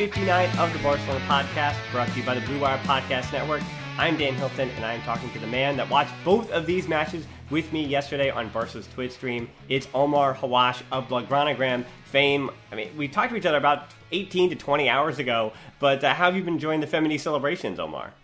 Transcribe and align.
59 0.00 0.58
of 0.58 0.72
the 0.72 0.78
Barcelona 0.78 1.20
Podcast, 1.26 1.76
brought 1.92 2.08
to 2.08 2.18
you 2.18 2.24
by 2.24 2.34
the 2.34 2.40
Blue 2.46 2.58
Wire 2.58 2.78
Podcast 2.84 3.34
Network. 3.34 3.60
I'm 3.98 4.16
Dan 4.16 4.32
Hilton, 4.32 4.70
and 4.70 4.82
I'm 4.82 5.02
talking 5.02 5.30
to 5.32 5.38
the 5.38 5.46
man 5.46 5.76
that 5.76 5.90
watched 5.90 6.14
both 6.24 6.50
of 6.52 6.64
these 6.64 6.88
matches 6.88 7.26
with 7.50 7.70
me 7.70 7.84
yesterday 7.84 8.30
on 8.30 8.48
Barca's 8.48 8.88
Twitch 8.94 9.12
stream. 9.12 9.50
It's 9.68 9.88
Omar 9.92 10.34
Hawwash 10.34 10.80
of 10.90 11.06
Blaugranagram 11.08 11.84
fame. 12.06 12.50
I 12.72 12.76
mean, 12.76 12.96
we 12.96 13.08
talked 13.08 13.28
to 13.28 13.36
each 13.36 13.44
other 13.44 13.58
about 13.58 13.92
18 14.10 14.48
to 14.48 14.56
20 14.56 14.88
hours 14.88 15.18
ago, 15.18 15.52
but 15.78 16.02
uh, 16.02 16.14
how 16.14 16.24
have 16.24 16.34
you 16.34 16.44
been 16.44 16.54
enjoying 16.54 16.80
the 16.80 16.86
Femení 16.86 17.20
celebrations, 17.20 17.78
Omar? 17.78 18.14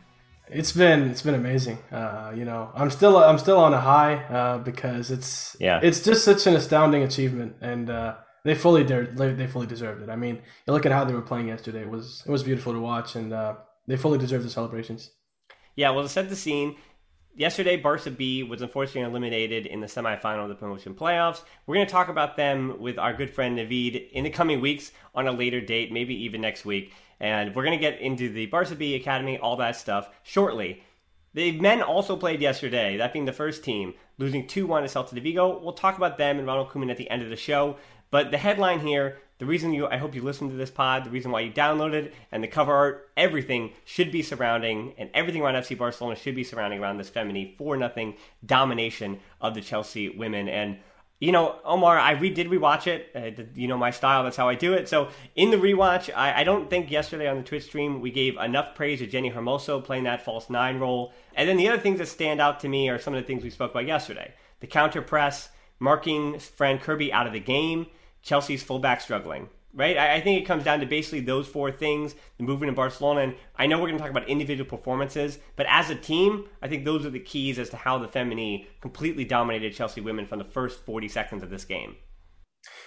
It's 0.48 0.72
been 0.72 1.10
it's 1.10 1.20
been 1.20 1.34
amazing. 1.34 1.76
Uh, 1.92 2.32
you 2.34 2.46
know, 2.46 2.70
I'm 2.74 2.88
still 2.88 3.18
I'm 3.18 3.36
still 3.36 3.58
on 3.58 3.74
a 3.74 3.80
high 3.80 4.14
uh, 4.14 4.58
because 4.58 5.10
it's 5.10 5.54
yeah 5.60 5.80
it's 5.82 6.00
just 6.00 6.24
such 6.24 6.46
an 6.46 6.54
astounding 6.54 7.02
achievement 7.02 7.56
and 7.60 7.90
uh, 7.90 8.14
they 8.46 8.54
fully 8.54 8.84
de- 8.84 9.10
they 9.12 9.46
fully 9.46 9.66
deserved 9.66 10.02
it. 10.02 10.08
I 10.08 10.16
mean, 10.16 10.36
you 10.66 10.72
look 10.72 10.86
at 10.86 10.92
how 10.92 11.04
they 11.04 11.12
were 11.12 11.22
playing 11.22 11.48
yesterday; 11.48 11.80
it 11.80 11.90
was 11.90 12.22
it 12.24 12.30
was 12.30 12.42
beautiful 12.42 12.72
to 12.72 12.80
watch, 12.80 13.16
and 13.16 13.32
uh, 13.32 13.56
they 13.86 13.96
fully 13.96 14.18
deserve 14.18 14.44
the 14.44 14.50
celebrations. 14.50 15.10
Yeah, 15.74 15.90
well, 15.90 16.04
to 16.04 16.08
set 16.08 16.28
the 16.28 16.36
scene, 16.36 16.76
yesterday 17.34 17.76
Barca 17.76 18.10
B 18.10 18.44
was 18.44 18.62
unfortunately 18.62 19.02
eliminated 19.02 19.66
in 19.66 19.80
the 19.80 19.86
semifinal 19.88 20.44
of 20.44 20.48
the 20.48 20.54
promotion 20.54 20.94
playoffs. 20.94 21.42
We're 21.66 21.74
going 21.74 21.86
to 21.86 21.92
talk 21.92 22.08
about 22.08 22.36
them 22.36 22.80
with 22.80 22.98
our 22.98 23.12
good 23.12 23.34
friend 23.34 23.58
Navid 23.58 24.10
in 24.12 24.24
the 24.24 24.30
coming 24.30 24.60
weeks 24.60 24.92
on 25.14 25.26
a 25.26 25.32
later 25.32 25.60
date, 25.60 25.92
maybe 25.92 26.14
even 26.24 26.40
next 26.40 26.64
week. 26.64 26.92
And 27.18 27.54
we're 27.54 27.64
going 27.64 27.78
to 27.78 27.82
get 27.82 28.00
into 28.00 28.30
the 28.30 28.46
Barca 28.46 28.74
B 28.74 28.94
Academy, 28.94 29.38
all 29.38 29.56
that 29.56 29.76
stuff 29.76 30.08
shortly. 30.22 30.82
The 31.34 31.60
men 31.60 31.82
also 31.82 32.16
played 32.16 32.40
yesterday, 32.40 32.96
that 32.96 33.12
being 33.12 33.26
the 33.26 33.32
first 33.32 33.62
team, 33.62 33.92
losing 34.16 34.46
2 34.46 34.66
1 34.66 34.82
to 34.84 34.88
Celta 34.88 35.14
de 35.14 35.20
Vigo. 35.20 35.60
We'll 35.62 35.74
talk 35.74 35.98
about 35.98 36.16
them 36.16 36.38
and 36.38 36.46
Ronald 36.46 36.70
Koeman 36.70 36.90
at 36.90 36.96
the 36.96 37.10
end 37.10 37.22
of 37.22 37.28
the 37.28 37.36
show. 37.36 37.76
But 38.10 38.30
the 38.30 38.38
headline 38.38 38.80
here, 38.80 39.18
the 39.38 39.46
reason 39.46 39.74
you, 39.74 39.86
I 39.86 39.98
hope 39.98 40.14
you 40.14 40.22
listened 40.22 40.50
to 40.50 40.56
this 40.56 40.70
pod, 40.70 41.04
the 41.04 41.10
reason 41.10 41.30
why 41.30 41.40
you 41.40 41.52
downloaded, 41.52 42.12
and 42.32 42.42
the 42.42 42.48
cover 42.48 42.72
art, 42.72 43.10
everything 43.16 43.72
should 43.84 44.10
be 44.10 44.22
surrounding, 44.22 44.94
and 44.96 45.10
everything 45.12 45.42
around 45.42 45.54
FC 45.54 45.76
Barcelona 45.76 46.16
should 46.16 46.34
be 46.34 46.44
surrounding 46.44 46.80
around 46.80 46.96
this 46.96 47.10
Femení 47.10 47.56
4 47.58 47.76
nothing 47.76 48.16
domination 48.44 49.20
of 49.40 49.54
the 49.54 49.60
Chelsea 49.60 50.08
women. 50.08 50.48
And 50.48 50.78
you 51.18 51.32
know, 51.32 51.58
Omar, 51.64 51.98
I 51.98 52.12
re- 52.12 52.30
did 52.30 52.48
rewatch 52.48 52.86
it. 52.86 53.10
Uh, 53.14 53.42
you 53.54 53.68
know 53.68 53.78
my 53.78 53.90
style; 53.90 54.24
that's 54.24 54.36
how 54.36 54.48
I 54.48 54.54
do 54.54 54.74
it. 54.74 54.86
So 54.86 55.08
in 55.34 55.50
the 55.50 55.56
rewatch, 55.56 56.10
I, 56.14 56.40
I 56.40 56.44
don't 56.44 56.68
think 56.68 56.90
yesterday 56.90 57.26
on 57.26 57.38
the 57.38 57.42
Twitch 57.42 57.64
stream 57.64 58.02
we 58.02 58.10
gave 58.10 58.36
enough 58.36 58.74
praise 58.74 58.98
to 58.98 59.06
Jenni 59.06 59.32
Hermoso 59.32 59.82
playing 59.82 60.04
that 60.04 60.24
false 60.24 60.50
nine 60.50 60.78
role. 60.78 61.14
And 61.34 61.48
then 61.48 61.56
the 61.56 61.68
other 61.68 61.80
things 61.80 61.98
that 62.00 62.08
stand 62.08 62.40
out 62.40 62.60
to 62.60 62.68
me 62.68 62.90
are 62.90 62.98
some 62.98 63.14
of 63.14 63.22
the 63.22 63.26
things 63.26 63.42
we 63.42 63.50
spoke 63.50 63.70
about 63.70 63.86
yesterday: 63.86 64.34
the 64.60 64.66
counter 64.66 65.00
press, 65.00 65.48
marking 65.78 66.38
Fran 66.38 66.78
Kirby 66.78 67.10
out 67.12 67.26
of 67.26 67.32
the 67.32 67.40
game, 67.40 67.86
Chelsea's 68.26 68.62
fullback 68.62 69.00
struggling. 69.00 69.48
Right? 69.72 69.96
I, 69.96 70.14
I 70.14 70.20
think 70.20 70.40
it 70.40 70.46
comes 70.46 70.64
down 70.64 70.80
to 70.80 70.86
basically 70.86 71.20
those 71.20 71.46
four 71.46 71.70
things: 71.70 72.14
the 72.38 72.44
movement 72.44 72.70
in 72.70 72.74
Barcelona. 72.74 73.20
And 73.20 73.34
I 73.56 73.66
know 73.66 73.78
we're 73.78 73.88
going 73.88 73.98
to 73.98 74.02
talk 74.02 74.10
about 74.10 74.28
individual 74.28 74.68
performances, 74.68 75.38
but 75.54 75.66
as 75.68 75.90
a 75.90 75.94
team, 75.94 76.48
I 76.60 76.68
think 76.68 76.84
those 76.84 77.06
are 77.06 77.10
the 77.10 77.20
keys 77.20 77.58
as 77.58 77.70
to 77.70 77.76
how 77.76 77.98
the 77.98 78.08
Femení 78.08 78.66
completely 78.80 79.24
dominated 79.24 79.74
Chelsea 79.74 80.00
women 80.00 80.26
from 80.26 80.38
the 80.38 80.44
first 80.44 80.84
40 80.84 81.08
seconds 81.08 81.42
of 81.42 81.50
this 81.50 81.64
game. 81.64 81.96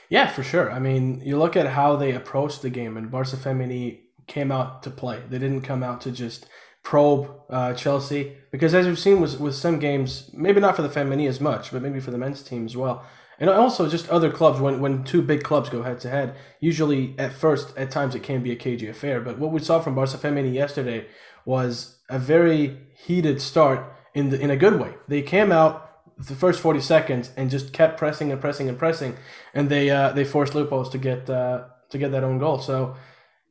Yeah, 0.09 0.27
for 0.27 0.44
sure. 0.44 0.72
I 0.72 0.79
mean, 0.79 1.22
you 1.23 1.38
look 1.38 1.56
at 1.56 1.67
how 1.67 1.95
they 1.95 2.13
approached 2.13 2.61
the 2.61 2.69
game, 2.69 2.97
and 2.97 3.11
Barca 3.11 3.38
Femení 3.38 4.01
came 4.27 4.51
out 4.51 4.83
to 4.83 4.89
play. 4.89 5.21
They 5.29 5.39
didn't 5.39 5.61
come 5.61 5.83
out 5.83 6.01
to 6.01 6.11
just 6.11 6.47
probe 6.83 7.29
uh, 7.50 7.73
Chelsea 7.75 8.35
because, 8.51 8.73
as 8.73 8.88
we've 8.88 9.00
seen 9.00 9.21
with, 9.21 9.39
with 9.39 9.56
some 9.56 9.79
games, 9.79 10.31
maybe 10.33 10.59
not 10.59 10.75
for 10.75 10.81
the 10.81 10.89
Femení 10.89 11.29
as 11.29 11.39
much, 11.39 11.71
but 11.71 11.81
maybe 11.81 12.00
for 12.00 12.11
the 12.11 12.17
men's 12.17 12.41
team 12.41 12.66
as 12.66 12.75
well. 12.75 13.06
And 13.39 13.50
also 13.50 13.88
just 13.88 14.09
other 14.09 14.29
clubs, 14.29 14.59
when, 14.59 14.81
when 14.81 15.03
two 15.03 15.22
big 15.22 15.44
clubs 15.44 15.69
go 15.69 15.83
head 15.83 16.00
to 16.01 16.09
head, 16.09 16.35
usually 16.59 17.16
at 17.17 17.31
first, 17.31 17.75
at 17.77 17.89
times 17.89 18.13
it 18.13 18.23
can 18.23 18.44
be 18.44 18.51
a 18.51 18.55
cagey 18.55 18.89
affair. 18.89 19.22
But 19.22 19.39
what 19.39 19.51
we 19.51 19.59
saw 19.61 19.79
from 19.79 19.95
Barca 19.95 20.17
Femení 20.17 20.53
yesterday 20.53 21.07
was 21.45 22.00
a 22.09 22.19
very 22.19 22.77
heated 22.95 23.41
start 23.41 23.95
in 24.13 24.29
the 24.29 24.39
in 24.39 24.50
a 24.50 24.57
good 24.57 24.79
way. 24.79 24.94
They 25.07 25.22
came 25.22 25.51
out 25.51 25.89
the 26.17 26.35
first 26.35 26.59
40 26.59 26.81
seconds 26.81 27.31
and 27.38 27.50
just 27.50 27.72
kept 27.72 27.97
pressing 27.97 28.31
and 28.31 28.41
pressing 28.41 28.67
and 28.67 28.77
pressing 28.77 29.16
and 29.53 29.69
they 29.69 29.89
uh, 29.89 30.11
they 30.11 30.25
forced 30.25 30.53
Leupolz 30.53 30.91
to 30.91 30.97
get 30.97 31.29
uh, 31.29 31.63
to 31.89 31.97
get 31.97 32.11
that 32.11 32.23
own 32.25 32.39
goal 32.39 32.59
so 32.59 32.95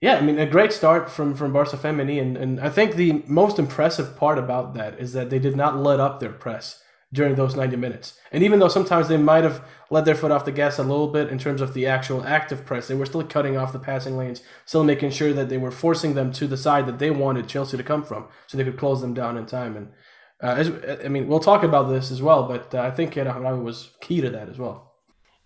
yeah 0.03 0.17
I 0.17 0.21
mean 0.21 0.39
a 0.39 0.47
great 0.47 0.73
start 0.73 1.11
from 1.11 1.35
from 1.35 1.53
Barca 1.53 1.79
Femení 1.79 2.21
and, 2.21 2.37
and 2.37 2.61
I 2.61 2.69
think 2.69 2.95
the 2.95 3.23
most 3.27 3.59
impressive 3.59 4.17
part 4.17 4.37
about 4.39 4.75
that 4.75 5.01
is 5.01 5.15
that 5.15 5.31
they 5.31 5.39
did 5.39 5.57
not 5.57 5.79
let 5.79 5.99
up 5.99 6.21
their 6.21 6.33
press 6.33 6.83
during 7.13 7.35
those 7.35 7.57
90 7.57 7.77
minutes 7.77 8.19
and 8.33 8.43
even 8.43 8.59
though 8.59 8.69
sometimes 8.69 9.09
they 9.09 9.17
might 9.17 9.45
have 9.45 9.65
let 9.91 10.05
their 10.05 10.15
foot 10.15 10.31
off 10.31 10.45
the 10.45 10.53
gas 10.53 10.79
a 10.79 10.83
little 10.83 11.09
bit 11.09 11.29
in 11.29 11.39
terms 11.39 11.63
of 11.63 11.73
the 11.73 11.87
actual 11.87 12.23
active 12.25 12.67
press 12.67 12.87
they 12.87 12.95
were 12.95 13.07
still 13.07 13.25
cutting 13.25 13.57
off 13.57 13.73
the 13.73 13.79
passing 13.79 14.17
lanes 14.17 14.43
still 14.67 14.85
making 14.85 15.11
sure 15.11 15.33
that 15.33 15.49
they 15.49 15.57
were 15.57 15.71
forcing 15.71 16.15
them 16.15 16.31
to 16.31 16.47
the 16.47 16.57
side 16.57 16.87
that 16.87 16.99
they 16.99 17.11
wanted 17.11 17.49
Chelsea 17.49 17.77
to 17.77 17.83
come 17.83 18.05
from 18.05 18.27
so 18.47 18.59
they 18.59 18.65
could 18.65 18.79
close 18.79 19.01
them 19.01 19.15
down 19.15 19.39
in 19.39 19.47
time 19.47 19.77
and 19.77 19.89
uh, 20.43 20.55
as, 20.57 20.71
I 21.05 21.09
mean, 21.09 21.27
we'll 21.27 21.41
talk 21.41 21.65
about 21.65 21.89
this 21.89 22.11
as 22.11 22.23
well, 22.23 22.45
but 22.45 22.75
uh, 22.75 22.83
I 22.83 22.91
think 22.91 23.15
Kheira 23.15 23.35
Hamraoui 23.35 23.63
was 23.63 23.91
key 24.01 24.21
to 24.21 24.31
that 24.31 24.49
as 24.49 24.59
well. 24.59 24.95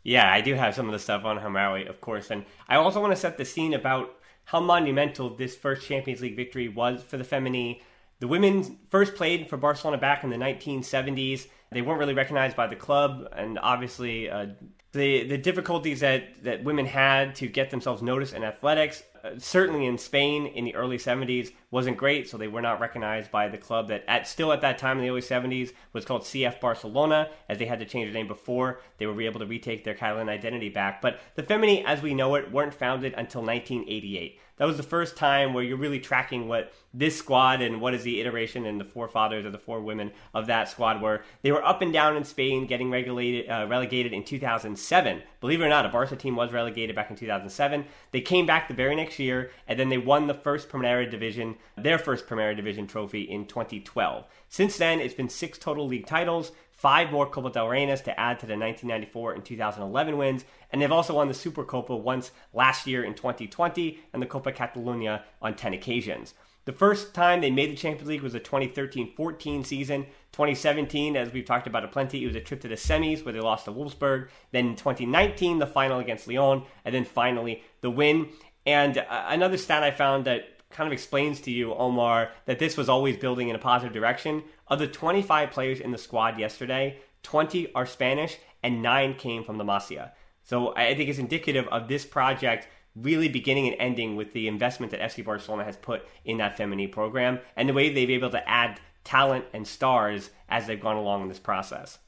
Yeah, 0.03 0.31
I 0.31 0.41
do 0.41 0.55
have 0.55 0.75
some 0.75 0.87
of 0.87 0.93
the 0.93 0.99
stuff 0.99 1.25
on 1.25 1.39
Hamraoui, 1.39 1.89
of 1.89 2.01
course, 2.01 2.31
and 2.31 2.45
I 2.69 2.77
also 2.77 3.01
want 3.01 3.13
to 3.13 3.21
set 3.21 3.39
the 3.39 3.45
scene 3.45 3.73
about 3.73 4.11
how 4.45 4.61
monumental 4.61 5.35
this 5.35 5.57
first 5.57 5.87
Champions 5.87 6.21
League 6.21 6.37
victory 6.37 6.69
was 6.69 7.03
for 7.03 7.17
the 7.17 7.25
Femení. 7.25 7.81
The 8.23 8.29
women 8.29 8.79
first 8.89 9.17
played 9.17 9.51
for 9.51 9.57
Barcelona 9.57 9.99
back 9.99 10.23
in 10.23 10.31
the 10.31 10.37
1970s. 10.37 11.49
They 11.73 11.83
weren't 11.83 11.99
really 11.99 12.15
recognized 12.15 12.55
by 12.55 12.69
the 12.69 12.77
club, 12.77 13.27
and 13.33 13.59
obviously, 13.59 14.31
uh, 14.31 14.47
the 14.93 15.25
the 15.25 15.37
difficulties 15.37 15.99
that, 16.01 16.45
that 16.45 16.63
women 16.63 16.87
had 16.87 17.35
to 17.37 17.49
get 17.49 17.71
themselves 17.71 18.01
noticed 18.01 18.33
in 18.33 18.45
athletics, 18.45 19.03
uh, 19.25 19.31
certainly 19.39 19.87
in 19.87 19.99
Spain 19.99 20.47
in 20.47 20.65
the 20.65 20.77
early 20.77 20.99
70s, 20.99 21.51
wasn't 21.73 21.97
great. 21.97 22.31
So 22.31 22.37
they 22.39 22.47
were 22.47 22.63
not 22.63 22.79
recognized 22.79 23.33
by 23.33 23.49
the 23.49 23.59
club 23.59 23.89
that 23.89 24.05
at 24.07 24.29
still 24.29 24.53
at 24.53 24.61
that 24.61 24.79
time 24.79 24.99
in 24.99 25.03
the 25.03 25.11
early 25.11 25.21
70s 25.21 25.73
was 25.93 26.05
called 26.05 26.23
CF 26.23 26.61
Barcelona, 26.61 27.29
as 27.49 27.59
they 27.59 27.67
had 27.67 27.81
to 27.81 27.87
change 27.87 28.07
their 28.07 28.15
name 28.15 28.29
before 28.29 28.83
they 28.99 29.07
were 29.07 29.21
able 29.21 29.41
to 29.41 29.47
retake 29.47 29.83
their 29.83 29.95
Catalan 29.95 30.29
identity 30.29 30.69
back. 30.69 31.03
But 31.03 31.19
the 31.35 31.43
Femení, 31.43 31.85
as 31.85 32.03
we 32.03 32.15
know 32.15 32.37
it, 32.37 32.53
weren't 32.53 32.73
founded 32.73 33.15
until 33.15 33.43
1988 33.43 34.39
that 34.63 34.69
was 34.69 34.77
the 34.77 34.85
first 34.85 35.17
time 35.17 35.55
where 35.55 35.65
you're 35.65 35.77
really 35.77 35.99
tracking 35.99 36.47
what 36.47 36.73
this 36.95 37.17
squad 37.17 37.61
and 37.61 37.81
what 37.81 37.95
is 37.95 38.05
the 38.05 38.21
iteration 38.21 38.65
and 38.65 38.81
the 38.81 38.85
forefathers 38.85 39.45
or 39.45 39.51
the 39.51 39.59
four 39.59 39.81
women 39.81 40.13
of 40.35 40.47
that 40.47 40.69
squad 40.69 41.03
were. 41.03 41.25
They 41.43 41.51
were 41.51 41.67
up 41.67 41.83
and 41.83 41.93
down 41.93 42.17
in 42.17 42.23
Spain, 42.23 42.69
getting 42.69 42.89
regulated, 42.89 43.51
uh, 43.51 43.67
relegated 43.69 44.13
in 44.13 44.23
2007. 44.23 45.23
Believe 45.41 45.61
it 45.61 45.65
or 45.65 45.69
not, 45.69 45.85
a 45.85 45.89
Barca 45.89 46.15
team 46.15 46.37
was 46.37 46.53
relegated 46.53 46.95
back 46.95 47.11
in 47.11 47.17
2007. 47.17 47.85
They 48.13 48.21
came 48.21 48.47
back 48.47 48.69
the 48.69 48.75
very 48.75 48.95
next 48.95 49.19
year, 49.19 49.51
and 49.67 49.81
then 49.81 49.89
they 49.89 49.99
won 49.99 50.29
the 50.29 50.35
first 50.35 50.69
Primera 50.69 51.11
Division, 51.11 51.57
their 51.77 51.99
first 51.99 52.29
Primera 52.29 52.55
Division 52.55 52.87
trophy 52.87 53.23
in 53.23 53.47
2012. 53.47 54.27
Since 54.49 54.79
then, 54.79 55.01
it's 55.01 55.13
been 55.13 55.29
six 55.29 55.59
total 55.59 55.89
league 55.89 56.07
titles, 56.07 56.53
five 56.83 57.13
more 57.13 57.31
Copa 57.31 57.49
del 57.49 57.69
Reyes 57.69 58.01
to 58.01 58.19
add 58.19 58.41
to 58.41 58.47
the 58.47 58.59
1994 58.59 59.35
and 59.35 59.45
2011 59.45 60.17
wins, 60.17 60.45
and 60.73 60.83
they've 60.83 60.91
also 60.91 61.15
won 61.15 61.29
the 61.29 61.35
Supercopa 61.35 61.97
once 61.97 62.33
last 62.53 62.89
year 62.89 63.05
in 63.05 63.15
2020 63.15 64.01
and 64.13 64.21
the 64.21 64.27
Copa 64.27 64.51
Catalunya 64.51 65.23
on 65.41 65.55
10 65.55 65.75
occasions. 65.75 66.35
The 66.65 66.73
first 66.73 67.15
time 67.15 67.41
they 67.41 67.53
made 67.53 67.71
the 67.71 67.77
Champions 67.77 68.09
League 68.09 68.23
was 68.23 68.33
the 68.33 68.41
2013-14 68.41 69.65
season. 69.65 70.07
2017, 70.33 71.17
as 71.17 71.33
we've 71.33 71.45
talked 71.45 71.69
about 71.69 71.85
it 71.85 71.93
plenty, 71.93 72.25
it 72.25 72.27
was 72.27 72.37
a 72.37 72.41
trip 72.41 72.61
to 72.63 72.69
the 72.69 72.75
semis 72.75 73.25
where 73.25 73.33
they 73.33 73.41
lost 73.41 73.67
to 73.67 73.73
Wolfsburg. 73.73 74.29
Then 74.51 74.67
in 74.67 74.77
2019, 74.77 75.61
the 75.61 75.67
final 75.69 76.01
against 76.01 76.27
Lyon, 76.27 76.65
and 76.85 76.93
then 76.93 77.05
finally 77.05 77.63
the 77.81 77.91
win. 77.91 78.29
And 78.67 78.99
uh, 78.99 79.05
another 79.29 79.57
stat 79.57 79.85
I 79.85 79.93
found 79.93 80.25
that 80.25 80.49
kind 80.73 80.87
of 80.87 80.93
explains 80.93 81.41
to 81.43 81.51
you, 81.51 81.75
Omar, 81.75 82.31
that 82.47 82.59
this 82.59 82.77
was 82.77 82.89
always 82.89 83.17
building 83.17 83.49
in 83.49 83.57
a 83.57 83.59
positive 83.59 83.93
direction. 83.93 84.43
Of 84.73 84.79
the 84.79 84.87
25 84.87 85.51
players 85.51 85.81
in 85.81 85.91
the 85.91 85.99
squad 85.99 86.39
yesterday, 86.39 86.99
20 87.25 87.75
are 87.75 87.85
Spanish 87.85 88.39
and 88.63 88.81
9 88.81 89.17
came 89.17 89.45
from 89.45 89.59
the 89.59 89.65
Masia. 89.65 90.13
So 90.45 90.75
I 90.75 90.95
think 90.95 91.11
it's 91.11 91.19
indicative 91.19 91.69
of 91.69 91.89
this 91.89 92.07
project 92.07 92.69
really 92.97 93.29
beginning 93.29 93.69
and 93.69 93.77
ending 93.79 94.17
with 94.17 94.33
the 94.33 94.49
investment 94.49 94.91
that 94.93 95.03
FC 95.03 95.23
Barcelona 95.23 95.65
has 95.65 95.77
put 95.77 96.09
in 96.25 96.39
that 96.39 96.57
Femení 96.57 96.91
program 96.91 97.41
and 97.55 97.69
the 97.69 97.75
way 97.75 97.93
they've 97.93 98.09
been 98.09 98.17
able 98.17 98.31
to 98.31 98.49
add 98.49 98.81
talent 99.05 99.45
and 99.53 99.69
stars 99.69 100.31
as 100.49 100.67
they've 100.67 100.81
gone 100.81 100.97
along 100.97 101.21
in 101.21 101.29
this 101.29 101.39
process. 101.39 101.99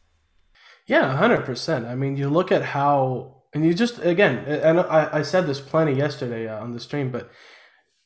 Yeah, 0.87 1.19
100%. 1.21 1.87
I 1.87 1.95
mean, 1.95 2.17
you 2.17 2.31
look 2.31 2.51
at 2.51 2.63
how, 2.63 3.43
and 3.53 3.63
you 3.63 3.75
just, 3.75 3.99
again, 3.99 4.39
and 4.39 4.81
I, 4.81 5.19
I 5.19 5.23
said 5.23 5.47
this 5.47 5.61
plenty 5.61 5.93
yesterday 5.93 6.49
uh, 6.49 6.63
on 6.63 6.73
the 6.73 6.81
stream, 6.81 7.11
but 7.11 7.31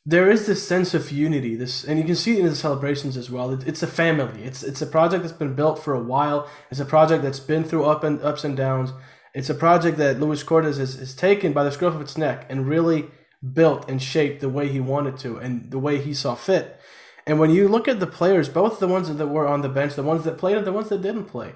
there 0.09 0.31
is 0.31 0.47
this 0.47 0.67
sense 0.67 0.95
of 0.95 1.13
unity 1.13 1.55
this 1.55 1.85
and 1.85 1.99
you 1.99 2.05
can 2.05 2.17
see 2.17 2.33
it 2.33 2.39
in 2.39 2.47
the 2.47 2.57
celebrations 2.57 3.15
as 3.15 3.31
well. 3.31 3.53
It, 3.53 3.69
it's 3.69 3.83
a 3.83 3.87
family. 3.87 4.43
It's 4.43 4.63
it's 4.63 4.81
a 4.81 4.87
project 4.87 5.23
that's 5.23 5.37
been 5.37 5.55
built 5.55 5.85
for 5.85 5.93
a 5.93 6.03
while. 6.03 6.49
It's 6.71 6.81
a 6.81 6.87
project 6.87 7.23
that's 7.23 7.41
been 7.41 7.63
through 7.63 7.85
up 7.85 8.03
and 8.05 8.23
ups 8.23 8.43
and 8.43 8.57
downs. 8.57 8.95
It's 9.35 9.51
a 9.51 9.55
project 9.55 9.99
that 9.99 10.19
luis 10.19 10.43
cortes 10.43 10.79
has, 10.79 10.95
has 10.95 11.15
taken 11.15 11.53
by 11.53 11.63
the 11.63 11.71
scruff 11.71 11.95
of 11.95 12.01
its 12.01 12.17
neck 12.17 12.47
and 12.49 12.67
really 12.67 13.09
built 13.53 13.89
and 13.91 14.03
shaped 14.03 14.41
the 14.41 14.49
way 14.49 14.69
he 14.69 14.81
wanted 14.81 15.19
to 15.19 15.37
and 15.37 15.71
the 15.71 15.79
way 15.79 16.01
he 16.01 16.15
saw 16.15 16.35
fit. 16.35 16.81
And 17.27 17.39
when 17.39 17.51
you 17.51 17.69
look 17.69 17.87
at 17.87 18.01
the 18.01 18.07
players 18.07 18.49
both 18.49 18.81
the 18.81 18.89
ones 18.89 19.15
that 19.15 19.27
were 19.27 19.47
on 19.47 19.61
the 19.61 19.69
bench 19.69 19.95
the 19.95 20.11
ones 20.13 20.25
that 20.25 20.39
played 20.39 20.57
and 20.57 20.67
the 20.67 20.73
ones 20.73 20.89
that 20.89 21.03
didn't 21.03 21.27
play 21.27 21.53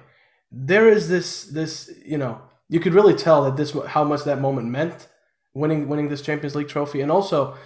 there 0.51 0.87
is 0.87 1.09
this 1.09 1.45
this 1.45 1.91
you 2.05 2.19
know 2.19 2.39
you 2.69 2.79
could 2.79 2.93
really 2.93 3.15
tell 3.15 3.43
that 3.45 3.57
this 3.57 3.75
how 3.87 4.03
much 4.03 4.23
that 4.25 4.39
moment 4.39 4.67
meant 4.67 5.07
winning 5.55 5.89
winning 5.89 6.09
this 6.09 6.21
champions 6.21 6.55
league 6.55 6.67
trophy. 6.67 7.01
And 7.01 7.11
also 7.11 7.57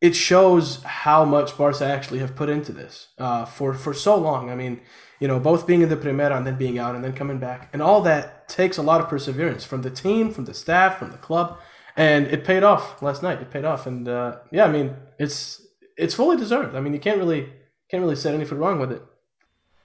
it 0.00 0.16
shows 0.16 0.82
how 0.82 1.24
much 1.24 1.56
Barca 1.56 1.84
actually 1.84 2.20
have 2.20 2.34
put 2.34 2.48
into 2.48 2.72
this 2.72 3.08
uh, 3.18 3.44
for 3.44 3.74
for 3.74 3.92
so 3.92 4.16
long. 4.16 4.50
I 4.50 4.54
mean, 4.54 4.80
you 5.18 5.28
know, 5.28 5.38
both 5.38 5.66
being 5.66 5.82
in 5.82 5.88
the 5.88 5.96
Primera 5.96 6.36
and 6.36 6.46
then 6.46 6.56
being 6.56 6.78
out 6.78 6.94
and 6.94 7.04
then 7.04 7.12
coming 7.12 7.38
back, 7.38 7.68
and 7.72 7.82
all 7.82 8.00
that 8.02 8.48
takes 8.48 8.78
a 8.78 8.82
lot 8.82 9.00
of 9.00 9.08
perseverance 9.08 9.64
from 9.64 9.82
the 9.82 9.90
team, 9.90 10.32
from 10.32 10.46
the 10.46 10.54
staff, 10.54 10.98
from 10.98 11.10
the 11.10 11.18
club, 11.18 11.58
and 11.96 12.26
it 12.28 12.44
paid 12.44 12.62
off 12.62 13.02
last 13.02 13.22
night. 13.22 13.42
It 13.42 13.50
paid 13.50 13.64
off, 13.64 13.86
and 13.86 14.08
uh, 14.08 14.38
yeah, 14.50 14.64
I 14.64 14.72
mean, 14.72 14.96
it's 15.18 15.66
it's 15.96 16.14
fully 16.14 16.36
deserved. 16.36 16.74
I 16.74 16.80
mean, 16.80 16.94
you 16.94 17.00
can't 17.00 17.18
really 17.18 17.52
can't 17.90 18.02
really 18.02 18.16
say 18.16 18.34
anything 18.34 18.58
wrong 18.58 18.80
with 18.80 18.92
it. 18.92 19.02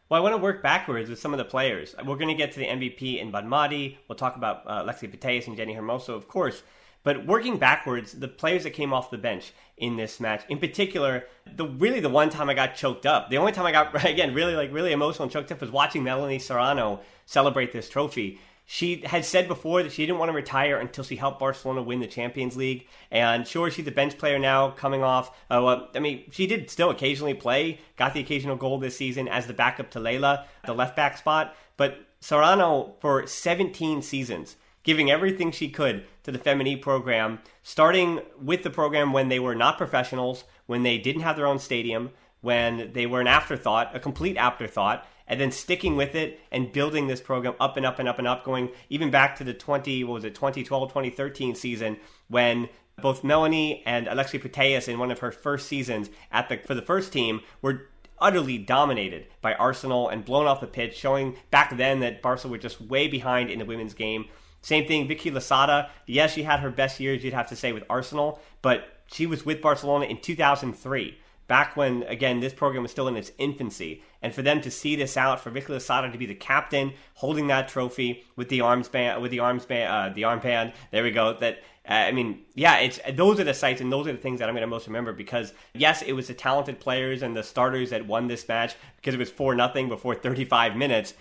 Well, 0.08 0.22
I 0.22 0.24
want 0.24 0.34
to 0.34 0.42
work 0.42 0.62
backwards 0.62 1.10
with 1.10 1.20
some 1.20 1.34
of 1.34 1.40
the 1.40 1.46
players. 1.46 1.96
We're 1.98 2.16
going 2.16 2.28
to 2.28 2.36
get 2.36 2.52
to 2.52 2.60
the 2.60 2.68
MVP 2.68 3.20
in 3.20 3.32
Bonmati. 3.32 3.98
We'll 4.08 4.16
talk 4.16 4.36
about 4.36 4.58
uh, 4.68 4.84
Alexia 4.84 5.10
Putellas 5.10 5.48
and 5.48 5.58
Jenni 5.58 5.76
Hermoso, 5.76 6.10
of 6.10 6.28
course. 6.28 6.62
But 7.06 7.28
working 7.28 7.60
backwards, 7.60 8.13
the 8.13 8.28
players 8.28 8.63
that 8.63 8.72
came 8.72 8.92
off 8.92 9.12
the 9.12 9.19
bench 9.19 9.54
in 9.78 9.96
this 9.96 10.19
match, 10.19 10.44
in 10.50 10.57
particular, 10.57 11.25
the 11.56 11.68
really 11.68 12.00
the 12.00 12.10
one 12.10 12.31
time 12.31 12.50
I 12.50 12.56
got 12.56 12.75
choked 12.75 13.06
up, 13.06 13.30
the 13.30 13.38
only 13.38 13.52
time 13.52 13.68
I 13.68 13.72
got 13.72 14.04
again 14.10 14.34
really 14.34 14.56
like 14.56 14.74
really 14.74 14.92
emotional 14.92 15.24
and 15.24 15.31
choked 15.31 15.52
up 15.52 15.62
was 15.62 15.69
watching 15.69 16.04
Melanie 16.04 16.40
Serrano 16.40 17.02
celebrate 17.28 17.72
this 17.72 17.88
trophy. 17.88 18.40
She 18.66 19.04
had 19.06 19.24
said 19.24 19.48
before 19.48 19.84
that 19.84 19.92
she 19.92 20.04
didn't 20.04 20.18
want 20.18 20.30
to 20.30 20.36
retire 20.36 20.80
until 20.80 21.04
she 21.04 21.18
helped 21.18 21.38
Barcelona 21.38 21.84
win 21.84 22.00
the 22.00 22.07
Champions 22.07 22.57
League. 22.57 22.88
And 23.12 23.48
sure, 23.48 23.69
she's 23.69 23.86
a 23.86 23.92
bench 23.92 24.18
player 24.18 24.40
now, 24.40 24.72
coming 24.72 25.04
off. 25.04 25.30
Uh, 25.52 25.62
well, 25.63 25.90
I 25.94 26.00
mean, 26.00 26.24
she 26.31 26.48
did 26.48 26.72
still 26.72 26.90
occasionally 26.90 27.36
play, 27.36 27.80
got 27.96 28.16
the 28.16 28.22
occasional 28.22 28.56
goal 28.56 28.80
this 28.80 28.98
season 28.98 29.28
as 29.28 29.46
the 29.46 29.54
backup 29.54 29.92
to 29.92 30.00
Leila, 30.00 30.48
the 30.66 30.74
left 30.74 30.96
back 30.96 31.19
spot. 31.19 31.56
But 31.78 32.00
Serrano, 32.19 32.96
for 33.02 33.28
17 33.28 34.02
seasons, 34.02 34.56
giving 34.86 35.12
everything 35.12 35.52
she 35.52 35.68
could 35.68 36.06
to 36.24 36.32
the 36.32 36.40
Femení 36.40 36.82
program, 36.82 37.40
starting 37.64 38.22
with 38.42 38.64
the 38.64 38.70
program 38.70 39.12
when 39.12 39.28
they 39.28 39.40
were 39.40 39.56
not 39.56 39.78
professionals, 39.78 40.46
when 40.68 40.84
they 40.84 40.98
didn't 40.98 41.24
have 41.24 41.36
their 41.36 41.48
own 41.48 41.60
stadium, 41.60 42.12
when 42.40 42.94
they 42.94 43.06
were 43.06 43.20
an 43.20 43.28
afterthought, 43.28 43.94
a 43.96 44.00
complete 44.00 44.38
afterthought, 44.38 45.06
and 45.28 45.42
then 45.42 45.52
sticking 45.52 45.96
with 45.96 46.14
it 46.14 46.40
and 46.52 46.72
building 46.72 47.08
this 47.08 47.20
program 47.20 47.56
up 47.60 47.76
and 47.76 47.86
up 47.86 48.00
and 48.00 48.08
up 48.08 48.20
and 48.20 48.28
up, 48.28 48.44
going 48.44 48.70
even 48.90 49.10
back 49.10 49.36
to 49.36 49.44
the 49.44 49.54
20, 49.54 50.04
what 50.04 50.14
was 50.14 50.24
it, 50.24 50.36
2012, 50.36 50.90
2013 50.90 51.56
season 51.56 51.98
when 52.28 52.70
both 53.02 53.24
Melanie 53.24 53.84
and 53.86 54.08
Alexia 54.08 54.40
Putellas 54.40 54.88
in 54.88 55.00
one 55.00 55.12
of 55.12 55.20
her 55.20 55.31
first 55.31 55.68
seasons 55.68 56.10
at 56.31 56.48
the 56.48 56.58
for 56.58 56.76
the 56.76 56.81
first 56.81 57.12
team 57.12 57.42
were 57.62 57.90
utterly 58.20 58.58
dominated 58.58 59.28
by 59.42 59.54
Arsenal 59.56 60.08
and 60.08 60.24
blown 60.24 60.46
off 60.46 60.62
the 60.62 60.68
pitch, 60.68 60.96
showing 60.96 61.36
back 61.52 61.76
then 61.76 62.00
that 62.00 62.22
Barca 62.22 62.48
were 62.48 62.58
just 62.58 62.80
way 62.80 63.08
behind 63.08 63.50
in 63.50 63.60
the 63.60 63.66
women's 63.66 63.94
game. 63.94 64.26
Same 64.66 64.88
thing, 64.88 65.08
Vicky 65.08 65.30
Losada. 65.30 65.92
Yes, 66.08 66.34
she 66.34 66.42
had 66.42 66.62
her 66.62 66.72
best 66.72 67.00
years, 67.00 67.24
you'd 67.24 67.36
have 67.36 67.50
to 67.50 67.56
say, 67.56 67.72
with 67.72 67.84
Arsenal, 67.88 68.40
but 68.64 68.88
she 69.06 69.28
was 69.28 69.46
with 69.46 69.62
Barcelona 69.62 70.06
in 70.06 70.20
2003, 70.20 71.20
back 71.46 71.78
when, 71.78 72.02
again, 72.02 72.40
this 72.40 72.52
program 72.52 72.82
was 72.82 72.90
still 72.90 73.08
in 73.08 73.16
its 73.16 73.32
infancy. 73.38 74.02
And 74.24 74.34
for 74.34 74.42
them 74.42 74.62
to 74.62 74.72
see 74.72 74.96
this 74.96 75.18
out, 75.18 75.40
for 75.40 75.52
Vicky 75.52 75.72
Losada 75.72 76.12
to 76.12 76.18
be 76.18 76.26
the 76.26 76.34
captain, 76.34 76.94
holding 77.14 77.46
that 77.46 77.68
trophy 77.68 78.24
with 78.36 78.50
the 78.50 78.62
arms 78.62 78.90
band, 78.90 79.22
with 79.22 79.30
the 79.30 79.38
arms 79.38 79.68
band, 79.68 79.88
uh, 79.88 80.16
the 80.16 80.24
armband. 80.24 80.74
There 80.90 81.04
we 81.04 81.12
go. 81.12 81.38
That 81.38 81.60
uh, 81.88 81.94
I 81.94 82.12
mean, 82.12 82.40
yeah, 82.56 82.78
it's 82.78 83.00
those 83.14 83.40
are 83.40 83.44
the 83.44 83.54
sites 83.54 83.82
and 83.82 83.92
those 83.92 84.08
are 84.08 84.14
the 84.14 84.18
things 84.18 84.40
that 84.40 84.50
I'm 84.50 84.56
going 84.56 84.62
to 84.62 84.68
most 84.68 84.88
remember 84.88 85.14
because 85.14 85.54
yes, 85.76 86.02
it 86.02 86.14
was 86.14 86.26
the 86.26 86.34
talented 86.34 86.80
players 86.80 87.22
and 87.22 87.38
the 87.38 87.44
starters 87.44 87.92
that 87.92 88.08
won 88.08 88.26
this 88.28 88.48
match 88.48 88.74
because 88.96 89.14
it 89.14 89.20
was 89.20 89.30
four 89.30 89.54
nothing 89.54 89.90
before 89.90 90.16
35 90.16 90.76
minutes. 90.76 91.14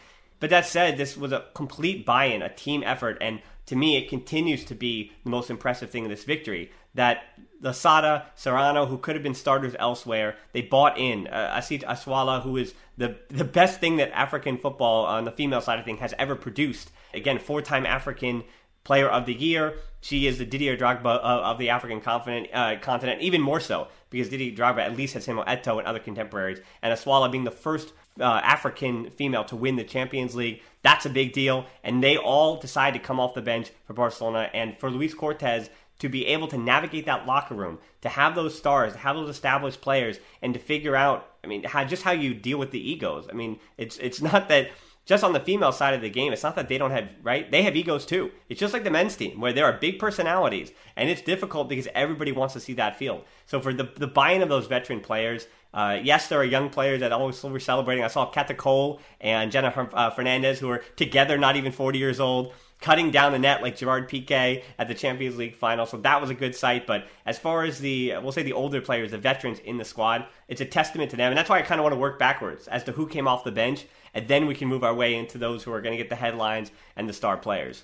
But 0.44 0.50
that 0.50 0.66
said, 0.66 0.98
this 0.98 1.16
was 1.16 1.32
a 1.32 1.46
complete 1.54 2.04
buy 2.04 2.26
in, 2.26 2.42
a 2.42 2.50
team 2.50 2.82
effort, 2.84 3.16
and 3.22 3.40
to 3.64 3.76
me, 3.76 3.96
it 3.96 4.10
continues 4.10 4.62
to 4.66 4.74
be 4.74 5.10
the 5.24 5.30
most 5.30 5.48
impressive 5.48 5.88
thing 5.88 6.04
in 6.04 6.10
this 6.10 6.24
victory. 6.24 6.70
That 6.92 7.22
Losada, 7.62 8.26
Serrano, 8.34 8.84
who 8.84 8.98
could 8.98 9.16
have 9.16 9.22
been 9.22 9.34
starters 9.34 9.74
elsewhere, 9.78 10.36
they 10.52 10.60
bought 10.60 10.98
in. 10.98 11.28
Uh, 11.28 11.58
Asisat 11.58 11.84
Oshoala, 11.84 12.42
who 12.42 12.58
is 12.58 12.74
the 12.98 13.16
the 13.28 13.44
best 13.44 13.80
thing 13.80 13.96
that 13.96 14.10
African 14.12 14.58
football 14.58 15.06
on 15.06 15.24
the 15.24 15.32
female 15.32 15.62
side 15.62 15.78
of 15.78 15.86
things 15.86 16.00
has 16.00 16.12
ever 16.18 16.36
produced. 16.36 16.90
Again, 17.14 17.38
four 17.38 17.62
time 17.62 17.86
African 17.86 18.44
Player 18.84 19.08
of 19.08 19.24
the 19.24 19.32
Year. 19.32 19.78
She 20.02 20.26
is 20.26 20.36
the 20.36 20.44
Didier 20.44 20.76
Drogba 20.76 21.06
of, 21.06 21.40
of 21.54 21.58
the 21.58 21.70
African 21.70 22.02
continent, 22.02 22.48
uh, 22.52 22.76
continent, 22.82 23.22
even 23.22 23.40
more 23.40 23.60
so 23.60 23.88
because 24.10 24.28
Didier 24.28 24.54
Drogba 24.54 24.80
at 24.80 24.94
least 24.94 25.14
has 25.14 25.24
Samuel 25.24 25.46
Eto'o 25.46 25.78
and 25.78 25.86
other 25.86 26.00
contemporaries, 26.00 26.60
and 26.82 26.92
Oshoala 26.92 27.32
being 27.32 27.44
the 27.44 27.50
first 27.50 27.94
uh, 28.20 28.24
African 28.24 29.10
female 29.10 29.44
to 29.44 29.56
win 29.56 29.76
the 29.76 29.84
Champions 29.84 30.34
League. 30.34 30.62
That's 30.82 31.06
a 31.06 31.10
big 31.10 31.32
deal. 31.32 31.66
And 31.82 32.02
they 32.02 32.16
all 32.16 32.56
decide 32.56 32.94
to 32.94 33.00
come 33.00 33.18
off 33.18 33.34
the 33.34 33.42
bench 33.42 33.70
for 33.86 33.94
Barcelona. 33.94 34.50
And 34.54 34.78
for 34.78 34.90
Luis 34.90 35.14
Cortes 35.14 35.68
to 36.00 36.08
be 36.08 36.26
able 36.26 36.48
to 36.48 36.58
navigate 36.58 37.06
that 37.06 37.26
locker 37.26 37.54
room, 37.54 37.78
to 38.02 38.08
have 38.08 38.34
those 38.34 38.56
stars, 38.56 38.92
to 38.92 38.98
have 38.98 39.16
those 39.16 39.30
established 39.30 39.80
players, 39.80 40.18
and 40.42 40.52
to 40.54 40.60
figure 40.60 40.96
out, 40.96 41.28
I 41.42 41.46
mean, 41.46 41.64
how, 41.64 41.84
just 41.84 42.02
how 42.02 42.12
you 42.12 42.34
deal 42.34 42.58
with 42.58 42.72
the 42.72 42.90
egos. 42.90 43.26
I 43.30 43.34
mean, 43.34 43.58
it's 43.78 43.96
it's 43.98 44.20
not 44.32 44.48
that 44.48 44.70
just 45.06 45.22
on 45.22 45.34
the 45.34 45.40
female 45.40 45.72
side 45.72 45.94
of 45.94 46.00
the 46.00 46.08
game, 46.08 46.32
it's 46.32 46.42
not 46.42 46.56
that 46.56 46.68
they 46.68 46.78
don't 46.78 46.90
have, 46.90 47.08
right? 47.22 47.50
They 47.50 47.62
have 47.62 47.76
egos 47.76 48.06
too. 48.06 48.30
It's 48.48 48.58
just 48.58 48.72
like 48.72 48.84
the 48.84 48.90
men's 48.90 49.16
team 49.16 49.38
where 49.38 49.52
there 49.52 49.66
are 49.66 49.74
big 49.74 49.98
personalities 49.98 50.72
and 50.96 51.10
it's 51.10 51.20
difficult 51.20 51.68
because 51.68 51.88
everybody 51.94 52.32
wants 52.32 52.54
to 52.54 52.60
see 52.60 52.72
that 52.74 52.96
field. 52.96 53.24
So 53.46 53.60
for 53.60 53.74
the, 53.74 53.90
the 53.96 54.06
buy-in 54.06 54.42
of 54.42 54.48
those 54.48 54.66
veteran 54.66 55.00
players, 55.00 55.46
uh, 55.74 55.98
yes, 56.00 56.28
there 56.28 56.38
are 56.38 56.44
young 56.44 56.70
players 56.70 57.00
that 57.00 57.10
always 57.10 57.42
were 57.42 57.58
celebrating. 57.58 58.04
I 58.04 58.08
saw 58.08 58.30
Cata 58.30 58.54
Coll 58.54 59.00
and 59.20 59.50
Jenna 59.50 59.68
uh, 59.92 60.10
Fernandez, 60.10 60.60
who 60.60 60.70
are 60.70 60.78
together, 60.94 61.36
not 61.36 61.56
even 61.56 61.72
40 61.72 61.98
years 61.98 62.20
old, 62.20 62.54
cutting 62.80 63.10
down 63.10 63.32
the 63.32 63.40
net 63.40 63.60
like 63.60 63.76
Gerard 63.76 64.08
Piqué 64.08 64.62
at 64.78 64.86
the 64.86 64.94
Champions 64.94 65.36
League 65.36 65.56
final. 65.56 65.84
So 65.84 65.96
that 65.96 66.20
was 66.20 66.30
a 66.30 66.34
good 66.34 66.54
sight. 66.54 66.86
But 66.86 67.08
as 67.26 67.40
far 67.40 67.64
as 67.64 67.80
the, 67.80 68.14
we'll 68.22 68.30
say 68.30 68.44
the 68.44 68.52
older 68.52 68.80
players, 68.80 69.10
the 69.10 69.18
veterans 69.18 69.58
in 69.58 69.76
the 69.76 69.84
squad, 69.84 70.26
it's 70.46 70.60
a 70.60 70.64
testament 70.64 71.10
to 71.10 71.16
them. 71.16 71.32
And 71.32 71.36
that's 71.36 71.50
why 71.50 71.58
I 71.58 71.62
kind 71.62 71.80
of 71.80 71.82
want 71.82 71.94
to 71.94 71.98
work 71.98 72.20
backwards 72.20 72.68
as 72.68 72.84
to 72.84 72.92
who 72.92 73.08
came 73.08 73.26
off 73.26 73.42
the 73.42 73.50
bench. 73.50 73.84
And 74.14 74.28
then 74.28 74.46
we 74.46 74.54
can 74.54 74.68
move 74.68 74.84
our 74.84 74.94
way 74.94 75.16
into 75.16 75.38
those 75.38 75.64
who 75.64 75.72
are 75.72 75.80
going 75.80 75.96
to 75.96 76.00
get 76.00 76.08
the 76.08 76.14
headlines 76.14 76.70
and 76.94 77.08
the 77.08 77.12
star 77.12 77.36
players. 77.36 77.82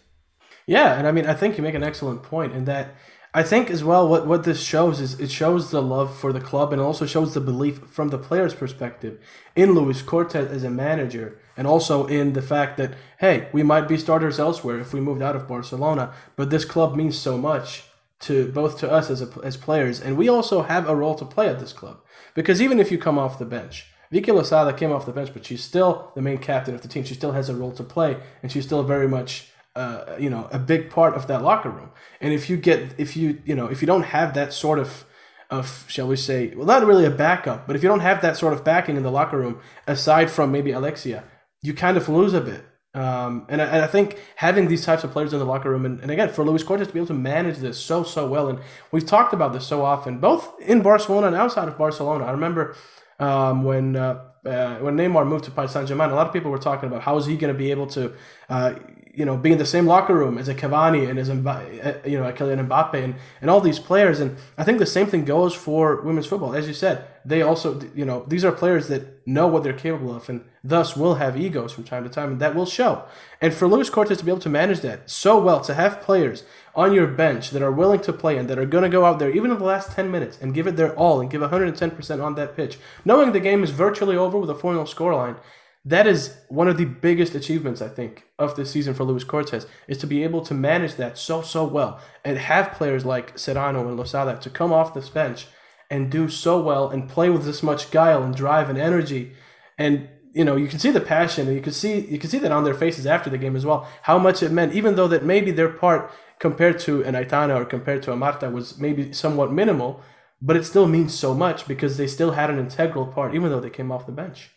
Yeah. 0.64 0.96
And 0.96 1.08
I 1.08 1.10
mean, 1.10 1.26
I 1.26 1.34
think 1.34 1.56
you 1.56 1.64
make 1.64 1.74
an 1.74 1.82
excellent 1.82 2.22
point 2.22 2.52
in 2.52 2.66
that 2.66 2.94
I 3.32 3.44
think 3.44 3.70
as 3.70 3.84
well 3.84 4.08
what, 4.08 4.26
what 4.26 4.42
this 4.42 4.60
shows 4.60 5.00
is 5.00 5.18
it 5.20 5.30
shows 5.30 5.70
the 5.70 5.80
love 5.80 6.16
for 6.16 6.32
the 6.32 6.40
club 6.40 6.72
and 6.72 6.82
also 6.82 7.06
shows 7.06 7.32
the 7.32 7.40
belief 7.40 7.78
from 7.86 8.08
the 8.08 8.18
player's 8.18 8.54
perspective 8.54 9.20
in 9.54 9.72
Luis 9.72 10.02
Cortes 10.02 10.34
as 10.34 10.64
a 10.64 10.70
manager 10.70 11.38
and 11.56 11.66
also 11.66 12.06
in 12.06 12.32
the 12.32 12.42
fact 12.42 12.76
that 12.78 12.94
hey 13.20 13.48
we 13.52 13.62
might 13.62 13.86
be 13.86 13.96
starters 13.96 14.40
elsewhere 14.40 14.80
if 14.80 14.92
we 14.92 15.00
moved 15.00 15.22
out 15.22 15.36
of 15.36 15.46
Barcelona 15.46 16.12
but 16.34 16.50
this 16.50 16.64
club 16.64 16.96
means 16.96 17.16
so 17.16 17.38
much 17.38 17.84
to 18.20 18.50
both 18.50 18.78
to 18.78 18.90
us 18.90 19.10
as 19.10 19.22
a, 19.22 19.28
as 19.44 19.56
players 19.56 20.00
and 20.00 20.16
we 20.16 20.28
also 20.28 20.62
have 20.62 20.88
a 20.88 20.96
role 20.96 21.14
to 21.14 21.24
play 21.24 21.48
at 21.48 21.60
this 21.60 21.72
club 21.72 22.00
because 22.34 22.60
even 22.60 22.80
if 22.80 22.90
you 22.90 22.98
come 22.98 23.18
off 23.18 23.38
the 23.38 23.44
bench 23.44 23.86
Vicky 24.10 24.32
Losada 24.32 24.72
came 24.72 24.90
off 24.90 25.06
the 25.06 25.12
bench, 25.12 25.32
but 25.32 25.46
she's 25.46 25.62
still 25.62 26.10
the 26.16 26.20
main 26.20 26.38
captain 26.38 26.74
of 26.74 26.82
the 26.82 26.88
team. 26.88 27.04
She 27.04 27.14
still 27.14 27.30
has 27.30 27.48
a 27.48 27.54
role 27.54 27.70
to 27.70 27.84
play, 27.84 28.16
and 28.42 28.50
she's 28.50 28.64
still 28.64 28.82
very 28.82 29.06
much 29.06 29.52
uh, 29.76 30.16
you 30.18 30.30
know 30.30 30.48
a 30.52 30.58
big 30.58 30.90
part 30.90 31.14
of 31.14 31.26
that 31.28 31.42
locker 31.42 31.70
room. 31.70 31.90
And 32.20 32.32
if 32.32 32.50
you 32.50 32.56
get 32.56 32.94
if 32.98 33.16
you 33.16 33.40
you 33.44 33.54
know 33.54 33.66
if 33.66 33.80
you 33.80 33.86
don't 33.86 34.04
have 34.04 34.34
that 34.34 34.52
sort 34.52 34.78
of 34.78 35.04
of 35.50 35.84
shall 35.88 36.06
we 36.06 36.16
say 36.16 36.54
well 36.54 36.66
not 36.66 36.84
really 36.86 37.04
a 37.04 37.10
backup, 37.10 37.66
but 37.66 37.76
if 37.76 37.82
you 37.82 37.88
don't 37.88 38.00
have 38.00 38.22
that 38.22 38.36
sort 38.36 38.52
of 38.52 38.64
backing 38.64 38.96
in 38.96 39.02
the 39.02 39.10
locker 39.10 39.38
room 39.38 39.60
aside 39.86 40.30
from 40.30 40.52
maybe 40.52 40.70
Alexia, 40.72 41.24
you 41.62 41.74
kind 41.74 41.96
of 41.96 42.08
lose 42.08 42.34
a 42.34 42.40
bit. 42.40 42.64
Um, 42.92 43.46
and, 43.48 43.62
I, 43.62 43.66
and 43.66 43.84
I 43.84 43.86
think 43.86 44.18
having 44.34 44.66
these 44.66 44.84
types 44.84 45.04
of 45.04 45.12
players 45.12 45.32
in 45.32 45.38
the 45.38 45.44
locker 45.44 45.70
room, 45.70 45.86
and, 45.86 46.00
and 46.00 46.10
again, 46.10 46.28
for 46.28 46.44
Luis 46.44 46.64
Cortes 46.64 46.88
to 46.88 46.92
be 46.92 46.98
able 46.98 47.06
to 47.06 47.14
manage 47.14 47.58
this 47.58 47.78
so, 47.78 48.02
so 48.02 48.28
well, 48.28 48.48
and 48.48 48.58
we've 48.90 49.06
talked 49.06 49.32
about 49.32 49.52
this 49.52 49.64
so 49.64 49.84
often, 49.84 50.18
both 50.18 50.60
in 50.60 50.82
Barcelona 50.82 51.28
and 51.28 51.36
outside 51.36 51.68
of 51.68 51.78
Barcelona. 51.78 52.24
I 52.24 52.32
remember 52.32 52.74
um, 53.20 53.62
when 53.62 53.94
uh, 53.94 54.24
uh, 54.44 54.76
when 54.76 54.96
Neymar 54.96 55.26
moved 55.26 55.44
to 55.44 55.50
Paris 55.50 55.72
Saint 55.72 55.86
Germain, 55.86 56.10
a 56.10 56.14
lot 56.14 56.26
of 56.26 56.32
people 56.32 56.50
were 56.50 56.58
talking 56.58 56.88
about 56.88 57.02
how 57.02 57.16
is 57.16 57.26
he 57.26 57.36
going 57.36 57.52
to 57.52 57.58
be 57.58 57.70
able 57.70 57.86
to, 57.88 58.12
uh, 58.48 58.74
you 59.12 59.24
know, 59.24 59.36
be 59.36 59.52
in 59.52 59.58
the 59.58 59.66
same 59.66 59.86
locker 59.86 60.14
room 60.14 60.38
as 60.38 60.48
a 60.48 60.54
Cavani 60.54 61.08
and 61.08 61.18
as 61.18 61.28
uh, 61.28 62.00
you 62.06 62.18
know 62.18 62.28
a 62.28 62.32
Kylian 62.32 62.66
Mbappe 62.68 63.02
and, 63.02 63.14
and 63.40 63.50
all 63.50 63.60
these 63.60 63.78
players. 63.78 64.20
And 64.20 64.36
I 64.56 64.64
think 64.64 64.78
the 64.78 64.86
same 64.86 65.06
thing 65.06 65.24
goes 65.24 65.54
for 65.54 66.00
women's 66.02 66.26
football. 66.26 66.54
As 66.54 66.68
you 66.68 66.74
said, 66.74 67.06
they 67.24 67.42
also 67.42 67.80
you 67.94 68.04
know 68.04 68.24
these 68.28 68.44
are 68.44 68.52
players 68.52 68.88
that 68.88 69.26
know 69.26 69.46
what 69.46 69.62
they're 69.62 69.72
capable 69.72 70.14
of 70.14 70.28
and 70.28 70.44
thus 70.62 70.96
will 70.96 71.14
have 71.16 71.40
egos 71.40 71.72
from 71.72 71.84
time 71.84 72.04
to 72.04 72.10
time, 72.10 72.32
and 72.32 72.40
that 72.40 72.54
will 72.54 72.66
show. 72.66 73.04
And 73.40 73.52
for 73.52 73.66
Luis 73.66 73.90
Cortes 73.90 74.18
to 74.18 74.24
be 74.24 74.30
able 74.30 74.40
to 74.40 74.48
manage 74.48 74.80
that 74.80 75.10
so 75.10 75.40
well, 75.40 75.60
to 75.62 75.74
have 75.74 76.02
players 76.02 76.44
on 76.74 76.92
your 76.92 77.06
bench 77.06 77.50
that 77.50 77.62
are 77.62 77.72
willing 77.72 78.00
to 78.00 78.12
play 78.12 78.36
and 78.36 78.48
that 78.48 78.58
are 78.58 78.66
going 78.66 78.84
to 78.84 78.90
go 78.90 79.04
out 79.04 79.18
there 79.18 79.30
even 79.30 79.50
in 79.50 79.58
the 79.58 79.64
last 79.64 79.92
10 79.92 80.10
minutes 80.10 80.38
and 80.40 80.54
give 80.54 80.66
it 80.66 80.76
their 80.76 80.94
all 80.94 81.20
and 81.20 81.30
give 81.30 81.40
110% 81.40 82.22
on 82.22 82.34
that 82.34 82.54
pitch, 82.54 82.78
knowing 83.04 83.32
the 83.32 83.40
game 83.40 83.64
is 83.64 83.70
virtually 83.70 84.16
over 84.16 84.38
with 84.38 84.50
a 84.50 84.54
4 84.54 84.74
0 84.74 84.84
scoreline, 84.84 85.36
that 85.84 86.06
is 86.06 86.36
one 86.48 86.68
of 86.68 86.76
the 86.76 86.84
biggest 86.84 87.34
achievements, 87.34 87.80
I 87.80 87.88
think, 87.88 88.26
of 88.38 88.54
this 88.54 88.70
season 88.70 88.92
for 88.92 89.04
Luis 89.04 89.24
Cortez 89.24 89.66
is 89.88 89.96
to 89.98 90.06
be 90.06 90.22
able 90.22 90.42
to 90.42 90.54
manage 90.54 90.96
that 90.96 91.16
so, 91.16 91.40
so 91.40 91.64
well 91.64 92.00
and 92.24 92.36
have 92.36 92.72
players 92.72 93.06
like 93.06 93.38
Serrano 93.38 93.88
and 93.88 93.96
Losada 93.96 94.38
to 94.40 94.50
come 94.50 94.72
off 94.72 94.92
this 94.92 95.08
bench 95.08 95.46
and 95.90 96.10
do 96.10 96.28
so 96.28 96.60
well 96.60 96.90
and 96.90 97.08
play 97.08 97.30
with 97.30 97.44
this 97.44 97.62
much 97.62 97.90
guile 97.90 98.22
and 98.22 98.34
drive 98.34 98.68
and 98.68 98.78
energy. 98.78 99.32
And 99.78 100.08
you 100.32 100.44
know, 100.44 100.54
you 100.56 100.68
can 100.68 100.78
see 100.78 100.90
the 100.90 101.00
passion 101.00 101.48
and 101.48 101.56
you 101.56 101.62
can 101.62 101.72
see 101.72 102.06
you 102.06 102.18
can 102.18 102.30
see 102.30 102.38
that 102.38 102.52
on 102.52 102.62
their 102.62 102.74
faces 102.74 103.06
after 103.06 103.30
the 103.30 103.38
game 103.38 103.56
as 103.56 103.66
well, 103.66 103.88
how 104.02 104.18
much 104.18 104.42
it 104.42 104.52
meant, 104.52 104.74
even 104.74 104.94
though 104.94 105.08
that 105.08 105.24
maybe 105.24 105.50
their 105.50 105.68
part 105.68 106.12
compared 106.38 106.78
to 106.80 107.02
an 107.04 107.14
Aitana 107.14 107.56
or 107.56 107.64
compared 107.64 108.02
to 108.04 108.12
a 108.12 108.16
Marta 108.16 108.48
was 108.48 108.78
maybe 108.78 109.12
somewhat 109.12 109.52
minimal, 109.52 110.02
but 110.40 110.56
it 110.56 110.64
still 110.64 110.86
means 110.86 111.18
so 111.18 111.34
much 111.34 111.66
because 111.66 111.96
they 111.96 112.06
still 112.06 112.32
had 112.32 112.48
an 112.48 112.58
integral 112.58 113.06
part, 113.06 113.34
even 113.34 113.50
though 113.50 113.60
they 113.60 113.70
came 113.70 113.90
off 113.90 114.06
the 114.06 114.12
bench. 114.12 114.50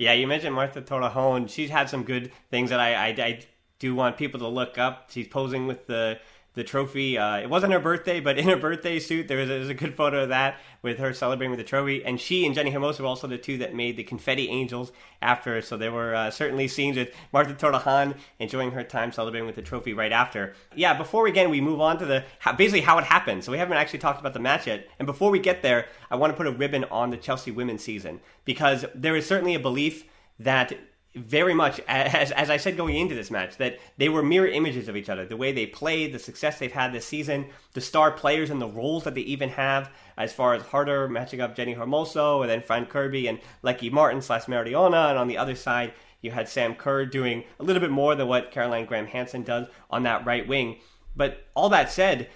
Yeah, 0.00 0.14
you 0.14 0.26
mentioned 0.26 0.54
Marta 0.54 0.80
Torrejón. 0.80 1.50
She's 1.50 1.68
had 1.68 1.90
some 1.90 2.04
good 2.04 2.32
things 2.50 2.70
that 2.70 2.80
I, 2.80 2.94
I, 2.94 3.06
I 3.08 3.40
do 3.78 3.94
want 3.94 4.16
people 4.16 4.40
to 4.40 4.48
look 4.48 4.78
up. 4.78 5.10
She's 5.10 5.28
posing 5.28 5.66
with 5.66 5.86
the 5.88 6.18
the 6.54 6.64
trophy. 6.64 7.16
Uh, 7.16 7.38
it 7.38 7.48
wasn't 7.48 7.72
her 7.72 7.78
birthday, 7.78 8.20
but 8.20 8.38
in 8.38 8.46
her 8.46 8.56
birthday 8.56 8.98
suit, 8.98 9.28
there 9.28 9.38
was, 9.38 9.48
a, 9.48 9.52
there 9.52 9.60
was, 9.60 9.68
a, 9.68 9.74
good 9.74 9.94
photo 9.94 10.24
of 10.24 10.30
that 10.30 10.58
with 10.82 10.98
her 10.98 11.12
celebrating 11.14 11.50
with 11.50 11.58
the 11.58 11.64
trophy. 11.64 12.04
And 12.04 12.20
she 12.20 12.44
and 12.44 12.56
Jenni 12.56 12.72
Hermoso 12.72 13.00
were 13.00 13.06
also 13.06 13.26
the 13.26 13.38
two 13.38 13.58
that 13.58 13.74
made 13.74 13.96
the 13.96 14.02
confetti 14.02 14.48
angels 14.48 14.90
after. 15.22 15.62
So 15.62 15.76
there 15.76 15.92
were 15.92 16.14
uh, 16.14 16.30
certainly 16.30 16.66
scenes 16.66 16.96
with 16.96 17.14
Marta 17.32 17.54
Torrejon 17.54 18.16
enjoying 18.38 18.72
her 18.72 18.82
time 18.82 19.12
celebrating 19.12 19.46
with 19.46 19.56
the 19.56 19.62
trophy 19.62 19.92
right 19.92 20.12
after. 20.12 20.54
Yeah, 20.74 20.94
before 20.94 21.22
we 21.22 21.30
again 21.30 21.50
we 21.50 21.60
move 21.60 21.80
on 21.80 21.98
to 21.98 22.06
the 22.06 22.24
basically 22.56 22.80
how 22.80 22.98
it 22.98 23.04
happened. 23.04 23.44
So 23.44 23.52
we 23.52 23.58
haven't 23.58 23.76
actually 23.76 24.00
talked 24.00 24.20
about 24.20 24.34
the 24.34 24.40
match 24.40 24.66
yet. 24.66 24.88
And 24.98 25.06
before 25.06 25.30
we 25.30 25.38
get 25.38 25.62
there, 25.62 25.86
I 26.10 26.16
want 26.16 26.32
to 26.32 26.36
put 26.36 26.46
a 26.46 26.52
ribbon 26.52 26.84
on 26.84 27.10
the 27.10 27.16
Chelsea 27.16 27.50
women's 27.50 27.84
season 27.84 28.20
because 28.44 28.84
there 28.94 29.14
is 29.14 29.26
certainly 29.26 29.54
a 29.54 29.60
belief 29.60 30.04
that 30.40 30.72
very 31.14 31.54
much 31.54 31.80
as 31.88 32.30
as 32.30 32.50
I 32.50 32.56
said 32.56 32.76
going 32.76 32.96
into 32.96 33.16
this 33.16 33.32
match 33.32 33.56
that 33.56 33.78
they 33.96 34.08
were 34.08 34.22
mirror 34.22 34.46
images 34.46 34.88
of 34.88 34.96
each 34.96 35.08
other. 35.08 35.26
The 35.26 35.36
way 35.36 35.50
they 35.50 35.66
played, 35.66 36.12
the 36.12 36.18
success 36.18 36.58
they've 36.58 36.72
had 36.72 36.92
this 36.92 37.06
season, 37.06 37.46
the 37.72 37.80
star 37.80 38.12
players 38.12 38.50
and 38.50 38.60
the 38.60 38.68
roles 38.68 39.04
that 39.04 39.14
they 39.14 39.22
even 39.22 39.48
have, 39.50 39.90
as 40.16 40.32
far 40.32 40.54
as 40.54 40.62
Harder 40.62 41.08
matching 41.08 41.40
up 41.40 41.56
Jenni 41.56 41.76
Hermoso 41.76 42.42
and 42.42 42.50
then 42.50 42.62
Fran 42.62 42.86
Kirby 42.86 43.26
and 43.26 43.40
Lieke 43.62 43.90
Martens 43.90 44.26
slash 44.26 44.44
Mariona, 44.44 45.10
and 45.10 45.18
on 45.18 45.26
the 45.26 45.38
other 45.38 45.56
side 45.56 45.92
you 46.22 46.30
had 46.30 46.48
Sam 46.48 46.74
Kerr 46.74 47.06
doing 47.06 47.44
a 47.58 47.64
little 47.64 47.80
bit 47.80 47.90
more 47.90 48.14
than 48.14 48.28
what 48.28 48.52
Caroline 48.52 48.86
Graham 48.86 49.06
Hansen 49.06 49.42
does 49.42 49.66
on 49.90 50.04
that 50.04 50.24
right 50.24 50.46
wing. 50.46 50.78
But 51.16 51.44
all 51.54 51.70
that 51.70 51.90
said, 51.90 52.28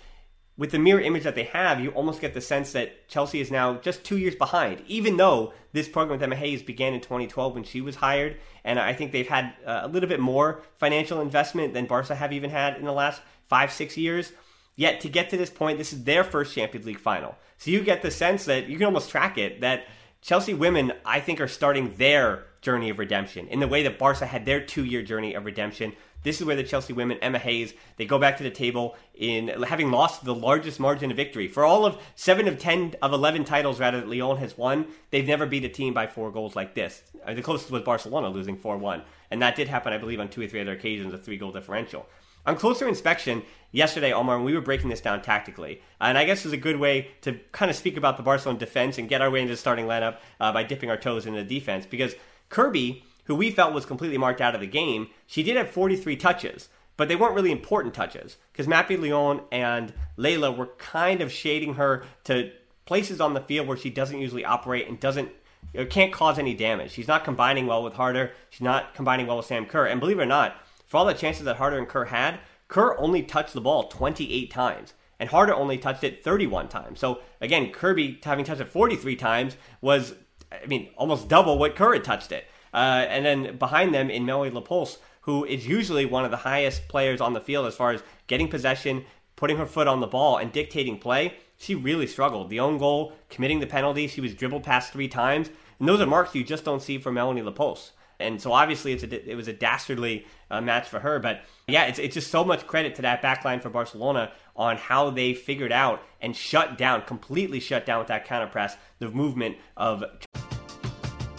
with 0.56 0.70
the 0.70 0.78
mirror 0.78 1.00
image 1.00 1.25
that 1.25 1.34
they 1.34 1.44
have, 1.44 1.80
you 1.80 1.90
almost 1.90 2.20
get 2.20 2.32
the 2.32 2.40
sense 2.40 2.73
that 2.73 3.08
Chelsea 3.08 3.40
is 3.40 3.50
now 3.50 3.75
just 3.78 4.04
two 4.04 4.18
years 4.18 4.37
behind, 4.37 4.82
even 4.87 5.16
though 5.16 5.52
this 5.73 5.88
program 5.88 6.18
with 6.18 6.23
Emma 6.23 6.37
Hayes 6.37 6.62
began 6.62 6.94
in 6.94 7.00
2012 7.00 7.54
when 7.54 7.64
she 7.64 7.80
was 7.80 7.96
hired. 7.96 8.37
And 8.62 8.78
I 8.78 8.92
think 8.92 9.11
they've 9.11 9.26
had 9.26 9.54
uh, 9.66 9.80
a 9.82 9.88
little 9.88 10.08
bit 10.08 10.20
more 10.20 10.62
financial 10.78 11.20
investment 11.20 11.75
than 11.75 11.87
Barca 11.87 12.14
have 12.14 12.32
even 12.32 12.50
had 12.50 12.76
in 12.76 12.84
the 12.84 12.92
last 12.92 13.20
five, 13.49 13.73
six 13.73 13.96
years. 13.96 14.32
Yet 14.76 15.00
to 15.00 15.08
get 15.08 15.30
to 15.30 15.37
this 15.37 15.50
point, 15.50 15.78
this 15.78 15.92
is 15.92 16.04
their 16.04 16.23
first 16.23 16.54
Champions 16.54 16.87
League 16.87 17.00
final. 17.00 17.34
So 17.58 17.70
you 17.70 17.80
get 17.82 18.02
the 18.02 18.11
sense 18.11 18.44
that 18.44 18.68
you 18.68 18.76
can 18.76 18.87
almost 18.87 19.11
track 19.11 19.38
it 19.38 19.61
that 19.61 19.87
Chelsea 20.20 20.54
women, 20.54 20.92
I 21.04 21.20
think, 21.20 21.40
are 21.40 21.49
starting 21.49 21.94
their 21.96 22.46
journey 22.64 22.90
of 22.90 22.99
redemption 22.99 23.47
in 23.47 23.61
the 23.61 23.68
way 23.68 23.85
that 23.85 23.99
Barca 23.99 24.26
had 24.26 24.44
their 24.44 24.61
two 24.61 24.85
year 24.85 25.02
journey 25.02 25.35
of 25.35 25.44
redemption 25.44 25.92
this 26.25 26.40
is 26.40 26.47
where 26.47 26.56
the 26.56 26.64
Chelsea 26.64 26.92
women, 26.92 27.18
Emma 27.18 27.38
Hayes, 27.38 27.75
they 27.97 28.06
go 28.06 28.18
back 28.18 28.38
to 28.38 28.42
the 28.42 28.50
table 28.50 28.97
in 29.14 29.49
having 29.64 29.90
lost 29.90 30.25
the 30.25 30.35
largest 30.35 30.80
margin 30.80 31.11
of 31.11 31.16
victory. 31.16 31.47
For 31.47 31.64
all 31.64 31.85
of 31.85 32.02
seven 32.16 32.49
of 32.49 32.59
10 32.59 32.97
of 33.02 33.12
11 33.12 33.44
titles, 33.44 33.78
rather, 33.78 34.00
that 34.00 34.09
Lyon 34.09 34.38
has 34.38 34.59
won, 34.59 34.87
they've 35.11 35.26
never 35.26 35.47
beat 35.47 35.64
a 35.64 35.68
team 35.68 35.92
by 35.92 36.06
four 36.06 36.33
goals 36.33 36.56
like 36.56 36.75
this. 36.75 37.02
Uh, 37.25 37.35
the 37.35 37.42
closest 37.42 37.71
was 37.71 37.83
Barcelona 37.83 38.28
losing 38.30 38.56
4 38.56 38.78
1. 38.78 39.02
And 39.30 39.42
that 39.42 39.54
did 39.54 39.68
happen, 39.68 39.92
I 39.92 39.99
believe, 39.99 40.18
on 40.18 40.28
two 40.28 40.42
or 40.42 40.47
three 40.49 40.61
other 40.61 40.73
occasions, 40.73 41.12
a 41.12 41.18
three 41.18 41.37
goal 41.37 41.52
differential. 41.52 42.06
On 42.47 42.56
closer 42.56 42.88
inspection, 42.88 43.42
yesterday, 43.73 44.12
Omar, 44.12 44.40
we 44.40 44.54
were 44.54 44.61
breaking 44.61 44.90
this 44.90 45.00
down 45.00 45.23
tactically. 45.23 45.83
And 46.00 46.16
I 46.16 46.25
guess 46.25 46.44
is 46.44 46.52
a 46.52 46.59
good 46.59 46.78
way 46.78 47.09
to 47.23 47.38
kind 47.52 47.71
of 47.71 47.76
speak 47.76 47.97
about 47.97 48.16
the 48.16 48.23
Barcelona 48.23 48.59
defense 48.59 48.97
and 48.99 49.09
get 49.09 49.21
our 49.21 49.30
way 49.30 49.40
into 49.40 49.52
the 49.52 49.56
starting 49.59 49.87
lineup 49.87 50.18
uh, 50.40 50.52
by 50.52 50.62
dipping 50.62 50.90
our 50.90 50.97
toes 50.97 51.26
into 51.26 51.42
the 51.42 51.59
defense. 51.59 51.87
Because 51.87 52.14
Kirby 52.54 53.04
who 53.25 53.34
we 53.34 53.50
felt 53.50 53.75
was 53.75 53.84
completely 53.84 54.18
marked 54.18 54.40
out 54.40 54.54
of 54.54 54.61
the 54.61 54.66
game, 54.66 55.08
she 55.26 55.42
did 55.42 55.56
have 55.56 55.70
43 55.70 56.14
touches, 56.16 56.68
but 56.96 57.08
they 57.08 57.16
weren't 57.16 57.34
really 57.34 57.50
important 57.50 57.94
touches 57.94 58.37
because 58.52 58.66
Mapi 58.66 58.96
León 58.96 59.42
and 59.50 59.92
Leila 60.16 60.52
were 60.52 60.66
kind 60.78 61.20
of 61.20 61.32
shading 61.32 61.75
her 61.75 62.04
to 62.25 62.52
places 62.87 63.20
on 63.20 63.34
the 63.34 63.40
field 63.40 63.66
where 63.66 63.76
she 63.76 63.90
doesn't 63.90 64.20
usually 64.20 64.44
operate 64.44 64.87
and 64.87 65.00
doesn't 65.00 65.30
it 65.73 65.90
can't 65.90 66.12
cause 66.12 66.38
any 66.38 66.54
damage. 66.54 66.92
She's 66.92 67.08
not 67.08 67.25
combining 67.25 67.66
well 67.66 67.82
with 67.82 67.94
Harder. 67.94 68.32
She's 68.50 68.61
not 68.61 68.94
combining 68.94 69.26
well 69.26 69.38
with 69.38 69.46
Sam 69.46 69.66
Kerr. 69.66 69.87
And 69.87 69.99
believe 69.99 70.18
it 70.18 70.23
or 70.23 70.26
not, 70.26 70.56
for 70.87 70.99
all 70.99 71.06
the 71.06 71.14
chances 71.14 71.44
that 71.46 71.56
Harder 71.56 71.78
and 71.78 71.88
Kerr 71.88 72.04
had, 72.04 72.38
Kerr 72.68 72.96
only 72.99 73.23
touched 73.23 73.54
the 73.54 73.62
ball 73.62 73.88
28 73.88 74.50
times. 74.50 74.92
And 75.18 75.30
Harder 75.30 75.54
only 75.54 75.78
touched 75.78 76.04
it 76.04 76.23
31 76.23 76.68
times. 76.68 77.00
So 77.00 77.20
again, 77.40 77.73
Kirby 77.73 78.20
having 78.23 78.44
touched 78.44 78.61
it 78.61 78.68
43 78.68 79.16
times 79.16 79.56
was, 79.80 80.14
I 80.62 80.66
mean, 80.66 80.90
almost 80.96 81.28
double 81.28 81.58
what 81.58 81.76
had 81.76 82.04
touched 82.04 82.32
it. 82.32 82.46
Uh, 82.73 83.06
and 83.08 83.25
then 83.25 83.56
behind 83.56 83.94
them 83.94 84.11
in 84.11 84.26
Melanie 84.26 84.50
Leupolz, 84.50 84.99
who 85.23 85.44
is 85.44 85.66
usually 85.66 86.04
one 86.04 86.25
of 86.25 86.30
the 86.30 86.38
highest 86.38 86.88
players 86.88 87.20
on 87.20 87.32
the 87.32 87.40
field 87.40 87.66
as 87.66 87.76
far 87.76 87.92
as 87.92 88.02
getting 88.26 88.49
possession, 88.49 89.04
putting 89.37 89.56
her 89.56 89.66
foot 89.66 89.87
on 89.87 90.00
the 90.00 90.06
ball, 90.06 90.37
and 90.37 90.52
dictating 90.52 90.99
play, 90.99 91.34
she 91.56 91.75
really 91.75 92.06
struggled. 92.06 92.50
The 92.50 92.61
own 92.61 92.78
goal, 92.78 93.12
committing 93.30 93.61
the 93.61 93.66
penalty, 93.66 94.06
she 94.06 94.20
was 94.20 94.34
dribbled 94.34 94.64
past 94.64 94.92
three 94.92 95.08
times. 95.08 95.50
And 95.78 95.88
those 95.88 96.00
are 96.00 96.06
marks 96.06 96.34
you 96.34 96.44
just 96.44 96.64
don't 96.64 96.82
see 96.82 96.99
from 96.99 97.14
Melanie 97.14 97.42
Leupolz. 97.42 97.90
And 98.20 98.40
so 98.40 98.52
obviously 98.52 98.92
it's 98.92 99.02
a, 99.02 99.30
it 99.30 99.34
was 99.34 99.49
a 99.49 99.52
dastardly 99.52 100.26
uh, 100.50 100.61
match 100.61 100.88
for 100.88 101.00
her. 101.00 101.18
But 101.18 101.42
yeah, 101.66 101.87
it's, 101.87 101.99
it's 101.99 102.14
just 102.14 102.30
so 102.30 102.44
much 102.44 102.66
credit 102.66 102.94
to 102.96 103.02
that 103.02 103.23
backline 103.23 103.62
for 103.62 103.70
Barcelona 103.70 104.32
on 104.56 104.76
how 104.76 105.11
they 105.11 105.34
figured 105.34 105.73
out 105.73 106.02
and 106.20 106.34
shut 106.34 106.78
down, 106.78 107.02
completely 107.02 107.61
shut 107.61 107.84
down 107.84 107.99
with 107.99 108.08
that 108.08 108.25
counter 108.25 108.46
press, 108.46 108.76
the 108.99 109.11
movement 109.11 109.56
of. 109.76 110.04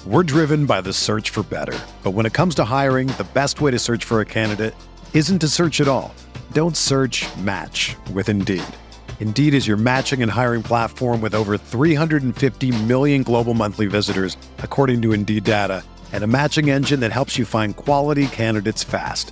We're 0.06 0.24
driven 0.24 0.66
by 0.66 0.82
the 0.82 0.94
search 0.94 1.32
for 1.32 1.42
better. 1.44 1.78
But 2.04 2.12
when 2.12 2.28
it 2.28 2.34
comes 2.34 2.54
to 2.56 2.64
hiring, 2.64 3.08
the 3.08 3.28
best 3.34 3.60
way 3.62 3.72
to 3.72 3.80
search 3.80 4.06
for 4.06 4.22
a 4.22 4.26
candidate 4.26 4.76
isn't 5.14 5.40
to 5.40 5.48
search 5.48 5.82
at 5.82 5.88
all. 5.88 6.14
Don't 6.52 6.78
search 6.78 7.26
match 7.38 7.96
with 8.14 8.30
Indeed. 8.30 8.64
Indeed 9.20 9.56
is 9.56 9.68
your 9.68 9.78
matching 9.78 10.22
and 10.22 10.32
hiring 10.32 10.62
platform 10.62 11.22
with 11.22 11.34
over 11.34 11.58
350 11.58 12.84
million 12.84 13.24
global 13.24 13.56
monthly 13.56 13.88
visitors, 13.88 14.38
according 14.60 15.02
to 15.02 15.14
Indeed 15.14 15.46
data, 15.46 15.84
and 16.14 16.24
a 16.24 16.28
matching 16.28 16.70
engine 16.70 17.00
that 17.00 17.12
helps 17.12 17.36
you 17.40 17.46
find 17.46 17.76
quality 17.76 18.28
candidates 18.28 18.84
fast. 18.84 19.32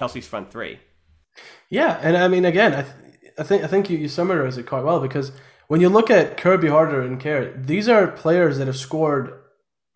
Chelsea's 0.00 0.26
front 0.26 0.50
three. 0.50 0.80
Yeah, 1.68 2.00
and 2.02 2.16
I 2.16 2.26
mean, 2.26 2.46
again, 2.46 2.72
I, 2.74 2.82
th- 2.82 2.94
I 3.38 3.42
think 3.42 3.64
I 3.64 3.66
think 3.66 3.90
you, 3.90 3.98
you 3.98 4.06
it 4.06 4.66
quite 4.66 4.82
well 4.82 4.98
because 4.98 5.30
when 5.68 5.82
you 5.82 5.90
look 5.90 6.10
at 6.10 6.38
Kirby 6.38 6.68
Harder 6.68 7.02
and 7.02 7.20
Kerr, 7.20 7.52
these 7.54 7.86
are 7.86 8.08
players 8.08 8.56
that 8.56 8.66
have 8.66 8.78
scored, 8.78 9.38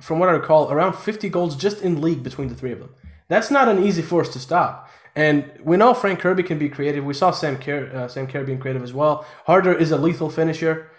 from 0.03 0.19
what 0.19 0.29
I 0.29 0.33
recall, 0.33 0.71
around 0.71 0.93
50 0.93 1.31
goals 1.31 1.57
just 1.57 1.81
in 1.81 2.03
league 2.03 2.23
between 2.23 2.49
the 2.49 2.55
three 2.55 2.71
of 2.71 2.81
them. 2.81 2.95
That's 3.29 3.51
not 3.51 3.69
an 3.69 3.83
easy 3.83 4.03
force 4.03 4.29
to 4.35 4.39
stop. 4.39 4.91
And 5.17 5.51
we 5.63 5.79
know 5.79 5.95
Fran 5.95 6.19
Kirby 6.19 6.43
can 6.43 6.59
be 6.59 6.69
creative. 6.69 7.03
We 7.03 7.15
saw 7.15 7.31
Sam 7.31 7.57
Kerr, 7.57 7.91
uh, 7.95 8.09
Sam 8.09 8.27
Kerr 8.27 8.45
being 8.45 8.59
creative 8.61 8.83
as 8.83 8.93
well. 8.93 9.27
Harder 9.47 9.73
is 9.73 9.91
a 9.91 9.97
lethal 9.97 10.29
finisher, 10.29 10.91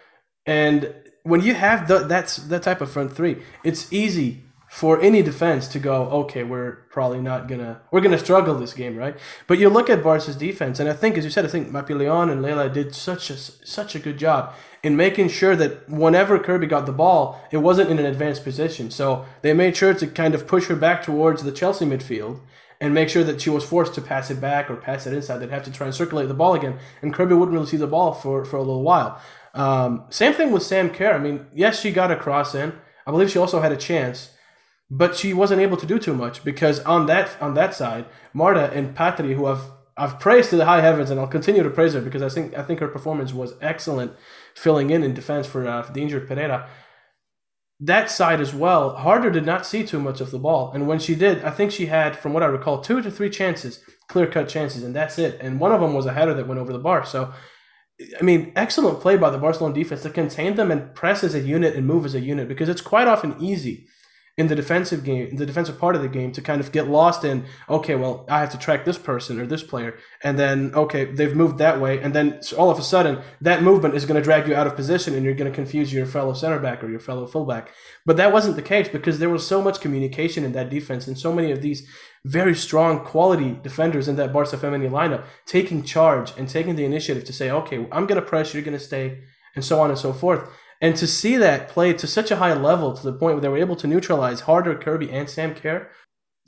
and 0.47 0.93
when 1.21 1.41
you 1.41 1.53
have 1.53 1.87
the, 1.87 1.99
that's 1.99 2.37
that 2.37 2.63
type 2.63 2.81
of 2.81 2.89
front 2.89 3.15
three, 3.15 3.43
it's 3.63 3.93
easy 3.93 4.44
for 4.75 4.99
any 4.99 5.21
defense 5.21 5.69
to 5.69 5.79
go, 5.79 6.03
okay, 6.09 6.43
we're 6.43 6.73
probably 6.89 7.21
not 7.21 7.47
gonna 7.47 7.79
we're 7.91 8.01
gonna 8.01 8.19
struggle 8.19 8.55
this 8.55 8.73
game, 8.73 8.97
right? 8.97 9.17
But 9.47 9.57
you 9.57 9.69
look 9.69 9.89
at 9.89 10.03
Barca's 10.03 10.35
defense, 10.35 10.81
and 10.81 10.89
I 10.89 10.91
think, 10.91 11.17
as 11.17 11.23
you 11.23 11.31
said, 11.31 11.45
I 11.45 11.47
think 11.47 11.71
Mapi 11.71 11.97
Leon 11.97 12.29
and 12.29 12.41
Leila 12.41 12.69
did 12.69 12.93
such 12.93 13.29
a 13.29 13.37
such 13.37 13.95
a 13.95 13.99
good 13.99 14.17
job 14.17 14.53
in 14.83 14.97
making 14.97 15.29
sure 15.29 15.55
that 15.55 15.89
whenever 15.89 16.37
Kirby 16.37 16.67
got 16.67 16.85
the 16.85 16.91
ball, 16.91 17.41
it 17.51 17.59
wasn't 17.59 17.89
in 17.89 17.99
an 17.99 18.05
advanced 18.05 18.43
position. 18.43 18.91
So 18.91 19.25
they 19.43 19.53
made 19.53 19.77
sure 19.77 19.93
to 19.93 20.07
kind 20.07 20.35
of 20.35 20.45
push 20.45 20.65
her 20.67 20.75
back 20.75 21.01
towards 21.03 21.43
the 21.43 21.53
Chelsea 21.53 21.85
midfield 21.85 22.41
and 22.81 22.93
make 22.93 23.07
sure 23.07 23.23
that 23.23 23.39
she 23.39 23.49
was 23.49 23.63
forced 23.63 23.93
to 23.93 24.01
pass 24.01 24.29
it 24.29 24.41
back 24.41 24.69
or 24.69 24.75
pass 24.75 25.07
it 25.07 25.13
inside. 25.13 25.37
They'd 25.37 25.51
have 25.51 25.63
to 25.63 25.71
try 25.71 25.87
and 25.87 25.95
circulate 25.95 26.27
the 26.27 26.33
ball 26.33 26.53
again, 26.53 26.79
and 27.01 27.13
Kirby 27.13 27.33
wouldn't 27.33 27.53
really 27.53 27.65
see 27.65 27.77
the 27.77 27.87
ball 27.87 28.11
for, 28.11 28.43
for 28.43 28.57
a 28.57 28.61
little 28.61 28.83
while. 28.83 29.21
Um, 29.53 30.03
same 30.09 30.33
thing 30.33 30.51
with 30.51 30.63
Sam 30.63 30.89
Kerr. 30.89 31.13
I 31.13 31.19
mean, 31.19 31.45
yes, 31.53 31.79
she 31.79 31.93
got 31.93 32.11
a 32.11 32.17
cross 32.17 32.53
in. 32.53 32.73
I 33.07 33.11
believe 33.11 33.31
she 33.31 33.39
also 33.39 33.61
had 33.61 33.71
a 33.71 33.77
chance 33.77 34.31
but 34.89 35.15
she 35.15 35.33
wasn't 35.33 35.61
able 35.61 35.77
to 35.77 35.85
do 35.85 35.97
too 35.97 36.13
much 36.13 36.43
because 36.43 36.79
on 36.81 37.07
that 37.07 37.35
on 37.41 37.53
that 37.55 37.73
side, 37.73 38.05
Marta 38.33 38.71
and 38.71 38.95
Patri, 38.95 39.33
who 39.33 39.45
I've 39.47 39.71
I've 39.97 40.19
praised 40.19 40.49
to 40.49 40.57
the 40.57 40.65
high 40.65 40.81
heavens, 40.81 41.09
and 41.09 41.19
I'll 41.19 41.27
continue 41.27 41.63
to 41.63 41.69
praise 41.69 41.93
her 41.93 42.01
because 42.01 42.21
I 42.21 42.29
think 42.29 42.57
I 42.57 42.63
think 42.63 42.79
her 42.79 42.87
performance 42.87 43.33
was 43.33 43.55
excellent, 43.61 44.13
filling 44.53 44.89
in 44.89 45.03
in 45.03 45.13
defense 45.13 45.47
for, 45.47 45.67
uh, 45.67 45.83
for 45.83 45.93
the 45.93 46.01
injured 46.01 46.27
Pereira. 46.27 46.69
That 47.79 48.09
side 48.09 48.39
as 48.39 48.53
well, 48.53 48.95
Harder 48.95 49.29
did 49.29 49.45
not 49.45 49.65
see 49.65 49.85
too 49.85 49.99
much 49.99 50.21
of 50.21 50.31
the 50.31 50.39
ball, 50.39 50.71
and 50.71 50.87
when 50.87 50.99
she 50.99 51.15
did, 51.15 51.43
I 51.43 51.51
think 51.51 51.71
she 51.71 51.87
had, 51.87 52.17
from 52.17 52.33
what 52.33 52.43
I 52.43 52.47
recall, 52.47 52.81
two 52.81 53.01
to 53.01 53.11
three 53.11 53.29
chances, 53.29 53.83
clear 54.07 54.27
cut 54.27 54.47
chances, 54.47 54.83
and 54.83 54.95
that's 54.95 55.17
it. 55.19 55.39
And 55.41 55.59
one 55.59 55.71
of 55.71 55.81
them 55.81 55.93
was 55.93 56.05
a 56.05 56.13
header 56.13 56.33
that 56.33 56.47
went 56.47 56.59
over 56.59 56.71
the 56.71 56.79
bar. 56.79 57.05
So, 57.05 57.33
I 58.19 58.23
mean, 58.23 58.53
excellent 58.55 59.01
play 59.01 59.17
by 59.17 59.29
the 59.29 59.37
Barcelona 59.37 59.75
defense 59.75 60.03
to 60.03 60.09
contain 60.09 60.55
them 60.55 60.71
and 60.71 60.93
press 60.95 61.23
as 61.23 61.35
a 61.35 61.39
unit 61.39 61.75
and 61.75 61.85
move 61.85 62.05
as 62.05 62.15
a 62.15 62.19
unit 62.19 62.47
because 62.47 62.69
it's 62.69 62.81
quite 62.81 63.07
often 63.07 63.35
easy 63.41 63.87
in 64.37 64.47
the 64.47 64.55
defensive 64.55 65.05
game, 65.05 65.29
in 65.29 65.37
the 65.37 65.45
defensive 65.45 65.79
part 65.79 65.95
of 65.95 66.01
the 66.01 66.09
game, 66.09 66.31
to 66.33 66.41
kind 66.41 66.59
of 66.59 66.73
get 66.73 66.89
lost 66.89 67.23
in, 67.23 67.45
okay, 67.69 67.95
well, 67.95 68.25
I 68.27 68.39
have 68.39 68.49
to 68.49 68.57
track 68.57 68.83
this 68.83 68.97
person 68.97 69.39
or 69.39 69.45
this 69.45 69.63
player, 69.63 69.97
and 70.23 70.37
then 70.37 70.73
okay, 70.75 71.05
they've 71.05 71.35
moved 71.35 71.57
that 71.59 71.79
way, 71.79 72.01
and 72.01 72.13
then 72.13 72.41
all 72.57 72.69
of 72.69 72.77
a 72.77 72.83
sudden 72.83 73.21
that 73.39 73.63
movement 73.63 73.95
is 73.95 74.05
going 74.05 74.19
to 74.19 74.23
drag 74.23 74.47
you 74.47 74.53
out 74.53 74.67
of 74.67 74.75
position, 74.75 75.15
and 75.15 75.23
you're 75.23 75.35
going 75.35 75.49
to 75.49 75.55
confuse 75.55 75.93
your 75.93 76.05
fellow 76.05 76.33
center 76.33 76.59
back 76.59 76.83
or 76.83 76.89
your 76.89 76.99
fellow 76.99 77.25
fullback. 77.25 77.71
But 78.05 78.17
that 78.17 78.33
wasn't 78.33 78.57
the 78.57 78.61
case 78.61 78.89
because 78.89 79.19
there 79.19 79.29
was 79.29 79.47
so 79.47 79.61
much 79.61 79.79
communication 79.79 80.43
in 80.43 80.51
that 80.51 80.69
defense, 80.69 81.07
and 81.07 81.17
so 81.17 81.31
many 81.31 81.51
of 81.51 81.61
these 81.61 81.87
very 82.25 82.55
strong 82.55 83.05
quality 83.05 83.57
defenders 83.63 84.07
in 84.07 84.17
that 84.17 84.33
Barca 84.33 84.57
Femení 84.57 84.89
lineup 84.89 85.23
taking 85.45 85.83
charge 85.83 86.33
and 86.37 86.49
taking 86.49 86.75
the 86.75 86.83
initiative 86.83 87.23
to 87.23 87.33
say, 87.33 87.51
okay, 87.51 87.87
I'm 87.91 88.05
going 88.05 88.19
to 88.19 88.27
press, 88.27 88.53
you're 88.53 88.63
going 88.63 88.77
to 88.77 88.83
stay, 88.83 89.19
and 89.55 89.63
so 89.63 89.79
on 89.79 89.91
and 89.91 89.99
so 89.99 90.11
forth. 90.11 90.49
And 90.81 90.95
to 90.97 91.07
see 91.07 91.37
that 91.37 91.69
play 91.69 91.93
to 91.93 92.07
such 92.07 92.31
a 92.31 92.35
high 92.35 92.53
level 92.53 92.95
to 92.95 93.03
the 93.03 93.13
point 93.13 93.35
where 93.35 93.41
they 93.41 93.49
were 93.49 93.57
able 93.57 93.75
to 93.77 93.87
neutralize 93.87 94.41
Harder, 94.41 94.75
Kirby, 94.75 95.09
and 95.11 95.29
Sam 95.29 95.55
Kerr 95.55 95.89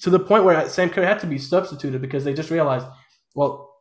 to 0.01 0.09
the 0.09 0.19
point 0.19 0.43
where 0.43 0.67
Sam 0.69 0.89
Kerr 0.89 1.05
had 1.05 1.19
to 1.21 1.27
be 1.27 1.37
substituted 1.37 2.01
because 2.01 2.23
they 2.23 2.33
just 2.33 2.51
realized, 2.51 2.85
well, 3.35 3.73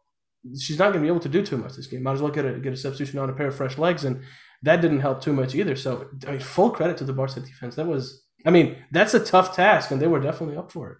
she's 0.58 0.78
not 0.78 0.92
going 0.92 1.00
to 1.00 1.00
be 1.00 1.08
able 1.08 1.20
to 1.20 1.28
do 1.28 1.44
too 1.44 1.56
much 1.56 1.74
this 1.74 1.86
game. 1.86 2.02
Might 2.02 2.12
as 2.12 2.22
well 2.22 2.30
get 2.30 2.46
a 2.46 2.58
get 2.58 2.72
a 2.72 2.76
substitution 2.76 3.18
on 3.18 3.30
a 3.30 3.32
pair 3.32 3.48
of 3.48 3.56
fresh 3.56 3.76
legs, 3.76 4.04
and 4.04 4.22
that 4.62 4.80
didn't 4.80 5.00
help 5.00 5.20
too 5.20 5.32
much 5.32 5.54
either. 5.54 5.76
So, 5.76 6.08
I 6.26 6.32
mean, 6.32 6.40
full 6.40 6.70
credit 6.70 6.96
to 6.98 7.04
the 7.04 7.12
Barca 7.12 7.40
defense. 7.40 7.74
That 7.74 7.86
was, 7.86 8.24
I 8.44 8.50
mean, 8.50 8.76
that's 8.90 9.14
a 9.14 9.20
tough 9.20 9.54
task, 9.54 9.90
and 9.90 10.00
they 10.00 10.06
were 10.06 10.20
definitely 10.20 10.56
up 10.56 10.72
for 10.72 10.90
it. 10.92 10.98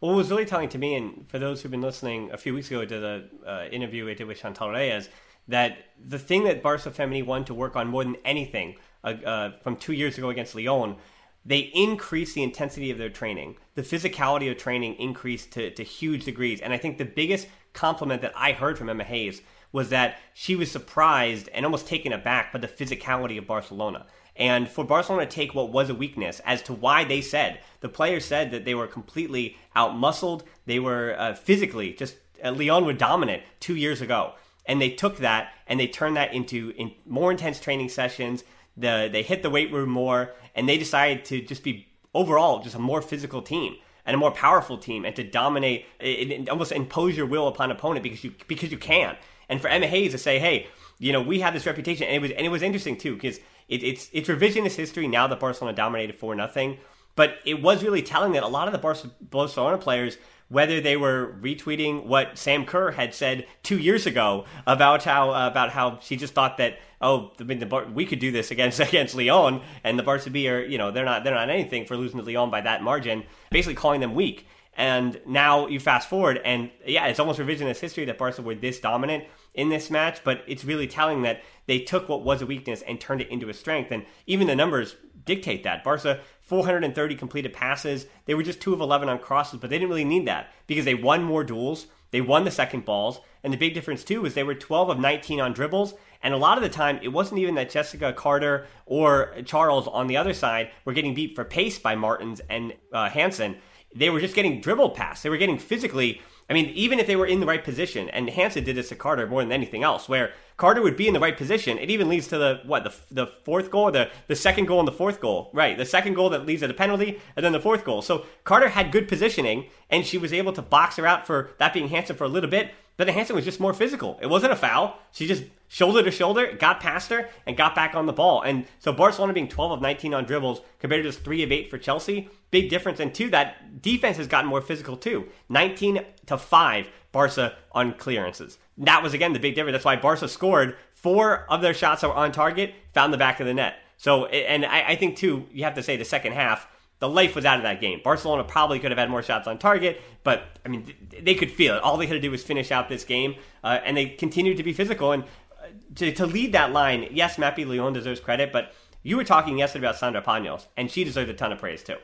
Well, 0.00 0.10
what 0.10 0.18
was 0.18 0.30
really 0.30 0.44
telling 0.44 0.68
to 0.70 0.78
me, 0.78 0.94
and 0.94 1.28
for 1.30 1.38
those 1.38 1.62
who've 1.62 1.70
been 1.70 1.80
listening, 1.80 2.30
a 2.32 2.36
few 2.36 2.54
weeks 2.54 2.70
ago 2.70 2.84
to 2.84 3.00
the 3.00 3.30
uh, 3.46 3.66
interview 3.70 4.08
I 4.08 4.14
did 4.14 4.26
with 4.26 4.38
Chantal 4.38 4.70
Reyes, 4.70 5.08
that 5.48 5.78
the 6.04 6.18
thing 6.18 6.44
that 6.44 6.62
Barca 6.62 6.90
Femení 6.90 7.24
wanted 7.24 7.46
to 7.48 7.54
work 7.54 7.76
on 7.76 7.88
more 7.88 8.04
than 8.04 8.16
anything 8.24 8.76
uh, 9.04 9.14
uh, 9.24 9.50
from 9.62 9.76
two 9.76 9.92
years 9.92 10.18
ago 10.18 10.30
against 10.30 10.54
Lyon, 10.54 10.96
they 11.44 11.70
increased 11.74 12.34
the 12.34 12.42
intensity 12.42 12.90
of 12.90 12.98
their 12.98 13.08
training. 13.08 13.56
The 13.74 13.82
physicality 13.82 14.50
of 14.50 14.58
training 14.58 14.96
increased 14.96 15.52
to, 15.52 15.70
to 15.70 15.82
huge 15.84 16.24
degrees. 16.24 16.60
And 16.60 16.72
I 16.72 16.76
think 16.78 16.98
the 16.98 17.04
biggest 17.04 17.46
compliment 17.72 18.22
that 18.22 18.32
I 18.36 18.52
heard 18.52 18.76
from 18.76 18.88
Emma 18.88 19.04
Hayes 19.04 19.42
was 19.70 19.90
that 19.90 20.18
she 20.34 20.56
was 20.56 20.70
surprised 20.70 21.48
and 21.52 21.64
almost 21.64 21.86
taken 21.86 22.12
aback 22.12 22.52
by 22.52 22.58
the 22.58 22.68
physicality 22.68 23.38
of 23.38 23.46
Barcelona. 23.46 24.06
And 24.34 24.68
for 24.68 24.84
Barcelona 24.84 25.26
to 25.26 25.30
take 25.30 25.54
what 25.54 25.70
was 25.70 25.88
a 25.88 25.94
weakness 25.94 26.40
as 26.44 26.62
to 26.62 26.72
why 26.72 27.04
they 27.04 27.20
said, 27.20 27.60
the 27.80 27.88
players 27.88 28.24
said 28.24 28.50
that 28.50 28.64
they 28.64 28.74
were 28.74 28.86
completely 28.86 29.56
outmuscled, 29.74 30.42
they 30.66 30.78
were 30.78 31.14
uh, 31.18 31.34
physically 31.34 31.92
just, 31.92 32.16
uh, 32.44 32.52
Lyon 32.52 32.84
were 32.84 32.92
dominant 32.92 33.42
two 33.60 33.76
years 33.76 34.00
ago. 34.00 34.34
And 34.66 34.80
they 34.80 34.90
took 34.90 35.18
that 35.18 35.52
and 35.66 35.78
they 35.78 35.86
turned 35.86 36.16
that 36.16 36.34
into 36.34 36.72
in 36.76 36.92
more 37.06 37.30
intense 37.30 37.60
training 37.60 37.88
sessions. 37.88 38.44
The, 38.76 39.08
they 39.10 39.22
hit 39.22 39.42
the 39.42 39.50
weight 39.50 39.72
room 39.72 39.88
more, 39.88 40.34
and 40.54 40.68
they 40.68 40.76
decided 40.76 41.24
to 41.26 41.40
just 41.40 41.62
be 41.62 41.88
overall 42.14 42.62
just 42.62 42.74
a 42.74 42.78
more 42.78 43.00
physical 43.00 43.40
team 43.42 43.76
and 44.04 44.14
a 44.14 44.18
more 44.18 44.30
powerful 44.30 44.78
team, 44.78 45.04
and 45.04 45.16
to 45.16 45.24
dominate, 45.24 45.84
it, 45.98 46.30
it 46.30 46.48
almost 46.48 46.72
impose 46.72 47.16
your 47.16 47.26
will 47.26 47.48
upon 47.48 47.70
opponent 47.70 48.02
because 48.02 48.22
you 48.22 48.32
because 48.46 48.70
you 48.70 48.78
can. 48.78 49.16
And 49.48 49.60
for 49.60 49.68
Emma 49.68 49.86
Hayes 49.86 50.12
to 50.12 50.18
say, 50.18 50.38
hey, 50.38 50.68
you 50.98 51.12
know, 51.12 51.20
we 51.20 51.40
have 51.40 51.54
this 51.54 51.66
reputation, 51.66 52.06
and 52.06 52.16
it 52.16 52.20
was 52.20 52.30
and 52.30 52.46
it 52.46 52.50
was 52.50 52.62
interesting 52.62 52.96
too 52.96 53.14
because 53.14 53.38
it, 53.68 53.82
it's 53.82 54.08
it's 54.12 54.28
revisionist 54.28 54.76
history 54.76 55.08
now 55.08 55.26
that 55.26 55.40
Barcelona 55.40 55.76
dominated 55.76 56.16
four 56.16 56.34
nothing, 56.34 56.78
but 57.16 57.38
it 57.44 57.62
was 57.62 57.82
really 57.82 58.02
telling 58.02 58.32
that 58.32 58.42
a 58.42 58.48
lot 58.48 58.68
of 58.68 58.72
the 58.72 59.06
Barcelona 59.30 59.78
players 59.78 60.18
whether 60.48 60.80
they 60.80 60.96
were 60.96 61.36
retweeting 61.40 62.06
what 62.06 62.38
Sam 62.38 62.64
Kerr 62.64 62.92
had 62.92 63.14
said 63.14 63.46
two 63.62 63.78
years 63.78 64.06
ago 64.06 64.44
about 64.66 65.04
how 65.04 65.30
uh, 65.30 65.46
about 65.48 65.70
how 65.70 65.98
she 66.00 66.16
just 66.16 66.34
thought 66.34 66.58
that 66.58 66.78
oh 67.00 67.32
I 67.40 67.44
mean, 67.44 67.58
the 67.58 67.66
Bar- 67.66 67.88
we 67.92 68.06
could 68.06 68.20
do 68.20 68.30
this 68.30 68.50
against 68.50 68.80
against 68.88 69.14
Lyon 69.14 69.62
and 69.82 69.98
the 69.98 70.02
Barca 70.02 70.30
B 70.30 70.48
are 70.48 70.62
you 70.62 70.78
know 70.78 70.90
they're 70.90 71.04
not 71.04 71.24
they're 71.24 71.34
not 71.34 71.50
anything 71.50 71.84
for 71.84 71.96
losing 71.96 72.18
to 72.18 72.24
Lyon 72.24 72.50
by 72.50 72.60
that 72.60 72.82
margin 72.82 73.24
basically 73.50 73.74
calling 73.74 74.00
them 74.00 74.14
weak. 74.14 74.46
And 74.78 75.18
now 75.26 75.68
you 75.68 75.80
fast 75.80 76.08
forward 76.08 76.40
and 76.44 76.70
yeah 76.86 77.06
it's 77.06 77.18
almost 77.18 77.38
revisionist 77.38 77.80
history 77.80 78.04
that 78.04 78.18
Barca 78.18 78.42
were 78.42 78.54
this 78.54 78.78
dominant 78.78 79.24
in 79.54 79.70
this 79.70 79.90
match 79.90 80.22
but 80.22 80.44
it's 80.46 80.64
really 80.64 80.86
telling 80.86 81.22
that 81.22 81.42
they 81.66 81.80
took 81.80 82.08
what 82.08 82.22
was 82.22 82.42
a 82.42 82.46
weakness 82.46 82.82
and 82.82 83.00
turned 83.00 83.20
it 83.20 83.28
into 83.30 83.48
a 83.48 83.54
strength. 83.54 83.90
And 83.90 84.04
even 84.26 84.46
the 84.46 84.54
numbers 84.54 84.96
dictate 85.24 85.64
that. 85.64 85.82
Barca 85.82 86.20
430 86.46 87.16
completed 87.16 87.52
passes. 87.52 88.06
They 88.24 88.34
were 88.34 88.42
just 88.42 88.60
2 88.60 88.72
of 88.72 88.80
11 88.80 89.08
on 89.08 89.18
crosses, 89.18 89.60
but 89.60 89.68
they 89.68 89.78
didn't 89.78 89.90
really 89.90 90.04
need 90.04 90.26
that 90.26 90.52
because 90.66 90.84
they 90.84 90.94
won 90.94 91.22
more 91.22 91.44
duels. 91.44 91.88
They 92.12 92.20
won 92.20 92.44
the 92.44 92.50
second 92.50 92.84
balls. 92.84 93.20
And 93.42 93.52
the 93.52 93.58
big 93.58 93.74
difference, 93.74 94.04
too, 94.04 94.24
is 94.24 94.34
they 94.34 94.44
were 94.44 94.54
12 94.54 94.90
of 94.90 95.00
19 95.00 95.40
on 95.40 95.52
dribbles. 95.52 95.94
And 96.22 96.32
a 96.32 96.38
lot 96.38 96.56
of 96.56 96.62
the 96.62 96.70
time, 96.70 97.00
it 97.02 97.08
wasn't 97.08 97.40
even 97.40 97.56
that 97.56 97.70
Jessica 97.70 98.12
Carter 98.12 98.66
or 98.86 99.34
Charles 99.44 99.88
on 99.88 100.06
the 100.06 100.16
other 100.16 100.32
side 100.32 100.70
were 100.84 100.92
getting 100.92 101.14
beat 101.14 101.34
for 101.34 101.44
pace 101.44 101.78
by 101.78 101.96
Martens 101.96 102.40
and 102.48 102.74
uh, 102.92 103.08
Hansen. 103.08 103.56
They 103.94 104.10
were 104.10 104.20
just 104.20 104.34
getting 104.34 104.60
dribbled 104.60 104.94
past. 104.94 105.22
They 105.22 105.30
were 105.30 105.36
getting 105.36 105.58
physically. 105.58 106.22
I 106.48 106.52
mean, 106.52 106.66
even 106.66 107.00
if 107.00 107.06
they 107.06 107.16
were 107.16 107.26
in 107.26 107.40
the 107.40 107.46
right 107.46 107.62
position, 107.62 108.08
and 108.10 108.30
Hansen 108.30 108.62
did 108.62 108.76
this 108.76 108.90
to 108.90 108.94
Carter 108.94 109.26
more 109.26 109.42
than 109.42 109.50
anything 109.50 109.82
else, 109.82 110.08
where 110.08 110.32
Carter 110.56 110.80
would 110.80 110.96
be 110.96 111.08
in 111.08 111.14
the 111.14 111.20
right 111.20 111.36
position. 111.36 111.76
It 111.76 111.90
even 111.90 112.08
leads 112.08 112.28
to 112.28 112.38
the 112.38 112.60
what 112.64 112.84
the 112.84 112.94
the 113.10 113.26
fourth 113.44 113.70
goal, 113.70 113.90
the 113.90 114.10
the 114.28 114.36
second 114.36 114.66
goal 114.66 114.78
and 114.78 114.88
the 114.88 114.92
fourth 114.92 115.20
goal, 115.20 115.50
right? 115.52 115.76
The 115.76 115.84
second 115.84 116.14
goal 116.14 116.30
that 116.30 116.46
leads 116.46 116.62
to 116.62 116.68
the 116.68 116.74
penalty, 116.74 117.20
and 117.34 117.44
then 117.44 117.52
the 117.52 117.60
fourth 117.60 117.84
goal. 117.84 118.00
So 118.00 118.26
Carter 118.44 118.68
had 118.68 118.92
good 118.92 119.08
positioning, 119.08 119.66
and 119.90 120.06
she 120.06 120.18
was 120.18 120.32
able 120.32 120.52
to 120.52 120.62
box 120.62 120.96
her 120.96 121.06
out 121.06 121.26
for 121.26 121.50
that 121.58 121.74
being 121.74 121.88
Hansen 121.88 122.16
for 122.16 122.24
a 122.24 122.28
little 122.28 122.50
bit. 122.50 122.70
But 122.96 123.06
the 123.06 123.12
Hansen 123.12 123.36
was 123.36 123.44
just 123.44 123.60
more 123.60 123.74
physical. 123.74 124.18
It 124.22 124.26
wasn't 124.26 124.52
a 124.52 124.56
foul. 124.56 124.98
She 125.12 125.26
just 125.26 125.44
shoulder 125.68 126.02
to 126.02 126.10
shoulder, 126.10 126.52
got 126.52 126.80
past 126.80 127.10
her, 127.10 127.28
and 127.46 127.56
got 127.56 127.74
back 127.74 127.94
on 127.94 128.06
the 128.06 128.12
ball. 128.12 128.42
And 128.42 128.66
so 128.78 128.92
Barcelona 128.92 129.32
being 129.32 129.48
12 129.48 129.72
of 129.72 129.80
19 129.82 130.14
on 130.14 130.24
dribbles 130.24 130.60
compared 130.78 131.02
to 131.02 131.08
just 131.10 131.24
3 131.24 131.42
of 131.42 131.52
8 131.52 131.70
for 131.70 131.78
Chelsea, 131.78 132.30
big 132.50 132.70
difference. 132.70 132.98
And 133.00 133.14
two, 133.14 133.28
that 133.30 133.82
defense 133.82 134.16
has 134.16 134.26
gotten 134.26 134.48
more 134.48 134.62
physical 134.62 134.96
too. 134.96 135.28
19 135.48 136.00
to 136.26 136.38
5 136.38 136.88
Barca 137.12 137.56
on 137.72 137.94
clearances. 137.94 138.58
That 138.76 139.02
was 139.02 139.14
again 139.14 139.32
the 139.32 139.38
big 139.38 139.54
difference. 139.54 139.74
That's 139.74 139.84
why 139.86 139.96
Barca 139.96 140.28
scored 140.28 140.76
four 140.94 141.50
of 141.50 141.62
their 141.62 141.72
shots 141.72 142.02
that 142.02 142.08
were 142.08 142.14
on 142.14 142.30
target 142.30 142.74
found 142.92 143.12
the 143.12 143.18
back 143.18 143.40
of 143.40 143.46
the 143.46 143.54
net. 143.54 143.76
So, 143.96 144.26
and 144.26 144.66
I, 144.66 144.88
I 144.88 144.96
think 144.96 145.16
too, 145.16 145.46
you 145.50 145.64
have 145.64 145.74
to 145.76 145.82
say 145.82 145.96
the 145.96 146.04
second 146.04 146.32
half, 146.32 146.68
the 146.98 147.08
life 147.08 147.34
was 147.34 147.44
out 147.44 147.58
of 147.58 147.62
that 147.62 147.80
game. 147.80 148.00
Barcelona 148.02 148.44
probably 148.44 148.78
could 148.78 148.90
have 148.90 148.98
had 148.98 149.10
more 149.10 149.22
shots 149.22 149.46
on 149.46 149.58
target, 149.58 150.00
but 150.24 150.44
I 150.64 150.68
mean, 150.68 150.92
they 151.20 151.34
could 151.34 151.50
feel 151.50 151.76
it. 151.76 151.82
All 151.82 151.96
they 151.96 152.06
had 152.06 152.14
to 152.14 152.20
do 152.20 152.30
was 152.30 152.42
finish 152.42 152.70
out 152.70 152.88
this 152.88 153.04
game, 153.04 153.34
uh, 153.62 153.80
and 153.84 153.96
they 153.96 154.06
continued 154.06 154.56
to 154.56 154.62
be 154.62 154.72
physical. 154.72 155.12
And 155.12 155.24
uh, 155.24 155.66
to, 155.96 156.12
to 156.12 156.26
lead 156.26 156.52
that 156.52 156.72
line, 156.72 157.08
yes, 157.10 157.36
Mapi 157.36 157.66
León 157.66 157.92
deserves 157.92 158.20
credit, 158.20 158.52
but 158.52 158.72
you 159.02 159.16
were 159.16 159.24
talking 159.24 159.58
yesterday 159.58 159.86
about 159.86 159.96
Sandra 159.96 160.22
Paños, 160.22 160.66
and 160.76 160.90
she 160.90 161.04
deserves 161.04 161.30
a 161.30 161.34
ton 161.34 161.52
of 161.52 161.58
praise 161.58 161.82
too. 161.82 161.96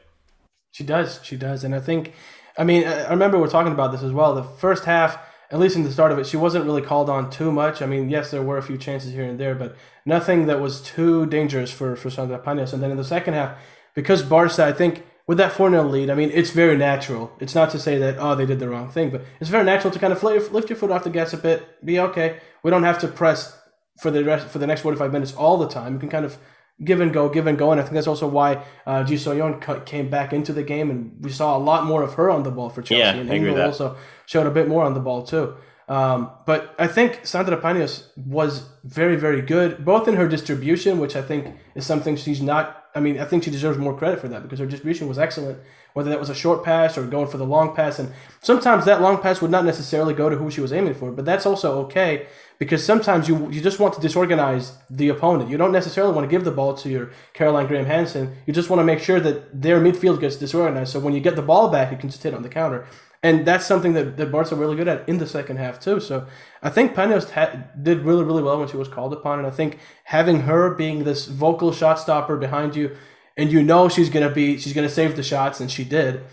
She 0.72 0.84
does, 0.84 1.20
she 1.22 1.36
does, 1.36 1.64
and 1.64 1.74
I 1.74 1.80
think, 1.80 2.12
I 2.56 2.64
mean, 2.64 2.86
I 2.86 3.10
remember 3.10 3.38
we 3.38 3.44
are 3.44 3.50
talking 3.50 3.72
about 3.72 3.92
this 3.92 4.02
as 4.02 4.12
well. 4.12 4.34
The 4.34 4.44
first 4.44 4.84
half, 4.84 5.18
at 5.50 5.58
least 5.58 5.76
in 5.76 5.84
the 5.84 5.92
start 5.92 6.12
of 6.12 6.18
it, 6.18 6.26
she 6.26 6.36
wasn't 6.36 6.64
really 6.64 6.80
called 6.80 7.10
on 7.10 7.28
too 7.30 7.50
much. 7.50 7.82
I 7.82 7.86
mean, 7.86 8.08
yes, 8.08 8.30
there 8.30 8.42
were 8.42 8.56
a 8.56 8.62
few 8.62 8.78
chances 8.78 9.12
here 9.12 9.24
and 9.24 9.38
there, 9.38 9.54
but 9.54 9.76
nothing 10.06 10.46
that 10.46 10.60
was 10.60 10.80
too 10.80 11.26
dangerous 11.26 11.70
for 11.70 11.96
for 11.96 12.08
Sandra 12.08 12.38
Paños. 12.38 12.72
And 12.72 12.82
then 12.82 12.90
in 12.90 12.96
the 12.96 13.04
second 13.04 13.34
half, 13.34 13.58
because 13.94 14.22
Barca, 14.22 14.64
I 14.64 14.72
think 14.72 15.04
with 15.26 15.38
that 15.38 15.52
4 15.52 15.70
0 15.70 15.84
lead, 15.84 16.10
I 16.10 16.14
mean, 16.14 16.30
it's 16.32 16.50
very 16.50 16.76
natural. 16.76 17.32
It's 17.40 17.54
not 17.54 17.70
to 17.70 17.78
say 17.78 17.98
that, 17.98 18.16
oh, 18.18 18.34
they 18.34 18.46
did 18.46 18.58
the 18.58 18.68
wrong 18.68 18.90
thing, 18.90 19.10
but 19.10 19.22
it's 19.40 19.50
very 19.50 19.64
natural 19.64 19.92
to 19.92 19.98
kind 19.98 20.12
of 20.12 20.22
lift 20.22 20.70
your 20.70 20.76
foot 20.76 20.90
off 20.90 21.04
the 21.04 21.10
gas 21.10 21.32
a 21.32 21.36
bit, 21.36 21.84
be 21.84 21.98
okay. 22.00 22.40
We 22.62 22.70
don't 22.70 22.84
have 22.84 22.98
to 23.00 23.08
press 23.08 23.58
for 24.00 24.10
the 24.10 24.24
rest 24.24 24.48
for 24.48 24.58
the 24.58 24.66
next 24.66 24.80
45 24.80 25.12
minutes 25.12 25.34
all 25.34 25.58
the 25.58 25.68
time. 25.68 25.94
You 25.94 25.98
can 25.98 26.08
kind 26.08 26.24
of 26.24 26.38
give 26.84 27.00
and 27.00 27.12
go, 27.12 27.28
give 27.28 27.46
and 27.46 27.58
go. 27.58 27.70
And 27.70 27.80
I 27.80 27.84
think 27.84 27.94
that's 27.94 28.06
also 28.06 28.26
why 28.26 28.64
uh, 28.86 29.04
Ji 29.04 29.16
So-yun 29.16 29.60
came 29.84 30.10
back 30.10 30.32
into 30.32 30.52
the 30.52 30.62
game, 30.62 30.90
and 30.90 31.16
we 31.20 31.30
saw 31.30 31.56
a 31.56 31.60
lot 31.60 31.84
more 31.84 32.02
of 32.02 32.14
her 32.14 32.30
on 32.30 32.42
the 32.42 32.50
ball 32.50 32.70
for 32.70 32.82
Chelsea. 32.82 32.98
Yeah, 33.00 33.14
and 33.14 33.30
Engel 33.30 33.60
also 33.60 33.96
showed 34.26 34.46
a 34.46 34.50
bit 34.50 34.68
more 34.68 34.84
on 34.84 34.94
the 34.94 35.00
ball, 35.00 35.22
too. 35.22 35.54
Um, 35.92 36.30
but 36.46 36.74
I 36.78 36.86
think 36.86 37.26
Sandra 37.26 37.58
Paños 37.58 38.04
was 38.16 38.70
very, 38.82 39.14
very 39.14 39.42
good, 39.42 39.84
both 39.84 40.08
in 40.08 40.14
her 40.14 40.26
distribution, 40.26 40.98
which 40.98 41.14
I 41.16 41.20
think 41.20 41.54
is 41.74 41.84
something 41.84 42.16
she's 42.16 42.40
not. 42.40 42.86
I 42.94 43.00
mean, 43.00 43.20
I 43.20 43.26
think 43.26 43.44
she 43.44 43.50
deserves 43.50 43.76
more 43.76 43.94
credit 43.94 44.18
for 44.18 44.28
that 44.28 44.42
because 44.42 44.58
her 44.58 44.64
distribution 44.64 45.06
was 45.06 45.18
excellent, 45.18 45.58
whether 45.92 46.08
that 46.08 46.18
was 46.18 46.30
a 46.30 46.34
short 46.34 46.64
pass 46.64 46.96
or 46.96 47.04
going 47.04 47.26
for 47.26 47.36
the 47.36 47.44
long 47.44 47.76
pass. 47.76 47.98
And 47.98 48.10
sometimes 48.40 48.86
that 48.86 49.02
long 49.02 49.20
pass 49.20 49.42
would 49.42 49.50
not 49.50 49.66
necessarily 49.66 50.14
go 50.14 50.30
to 50.30 50.36
who 50.36 50.50
she 50.50 50.62
was 50.62 50.72
aiming 50.72 50.94
for, 50.94 51.12
but 51.12 51.26
that's 51.26 51.44
also 51.44 51.82
okay 51.84 52.26
because 52.58 52.82
sometimes 52.82 53.28
you 53.28 53.50
you 53.50 53.60
just 53.60 53.78
want 53.78 53.92
to 53.92 54.00
disorganize 54.00 54.72
the 54.88 55.10
opponent. 55.10 55.50
You 55.50 55.58
don't 55.58 55.72
necessarily 55.72 56.14
want 56.14 56.24
to 56.26 56.30
give 56.34 56.44
the 56.44 56.52
ball 56.52 56.72
to 56.74 56.88
your 56.88 57.10
Caroline 57.34 57.66
Graham 57.66 57.84
Hansen. 57.84 58.34
You 58.46 58.54
just 58.54 58.70
want 58.70 58.80
to 58.80 58.84
make 58.84 59.00
sure 59.00 59.20
that 59.20 59.60
their 59.60 59.78
midfield 59.78 60.20
gets 60.20 60.36
disorganized. 60.36 60.90
So 60.92 61.00
when 61.00 61.12
you 61.12 61.20
get 61.20 61.36
the 61.36 61.42
ball 61.42 61.68
back, 61.68 61.92
you 61.92 61.98
can 61.98 62.08
just 62.08 62.22
hit 62.22 62.32
on 62.32 62.42
the 62.42 62.48
counter. 62.48 62.86
And 63.24 63.46
that's 63.46 63.66
something 63.66 63.92
that, 63.92 64.16
that 64.16 64.32
Barca 64.32 64.56
really 64.56 64.76
good 64.76 64.88
at 64.88 65.08
in 65.08 65.18
the 65.18 65.26
second 65.26 65.58
half 65.58 65.78
too. 65.78 66.00
So 66.00 66.26
I 66.60 66.70
think 66.70 66.94
Paños 66.94 67.30
ha- 67.30 67.64
did 67.80 68.00
really, 68.00 68.24
really 68.24 68.42
well 68.42 68.58
when 68.58 68.68
she 68.68 68.76
was 68.76 68.88
called 68.88 69.12
upon. 69.12 69.38
And 69.38 69.46
I 69.46 69.50
think 69.50 69.78
having 70.04 70.40
her 70.40 70.74
being 70.74 71.04
this 71.04 71.26
vocal 71.26 71.72
shot 71.72 72.00
stopper 72.00 72.36
behind 72.36 72.74
you, 72.74 72.96
and 73.36 73.52
you 73.52 73.62
know 73.62 73.88
she's 73.88 74.10
gonna 74.10 74.30
be 74.30 74.58
she's 74.58 74.72
gonna 74.72 74.88
save 74.88 75.16
the 75.16 75.22
shots, 75.22 75.60
and 75.60 75.70
she 75.70 75.84
did. 75.84 76.24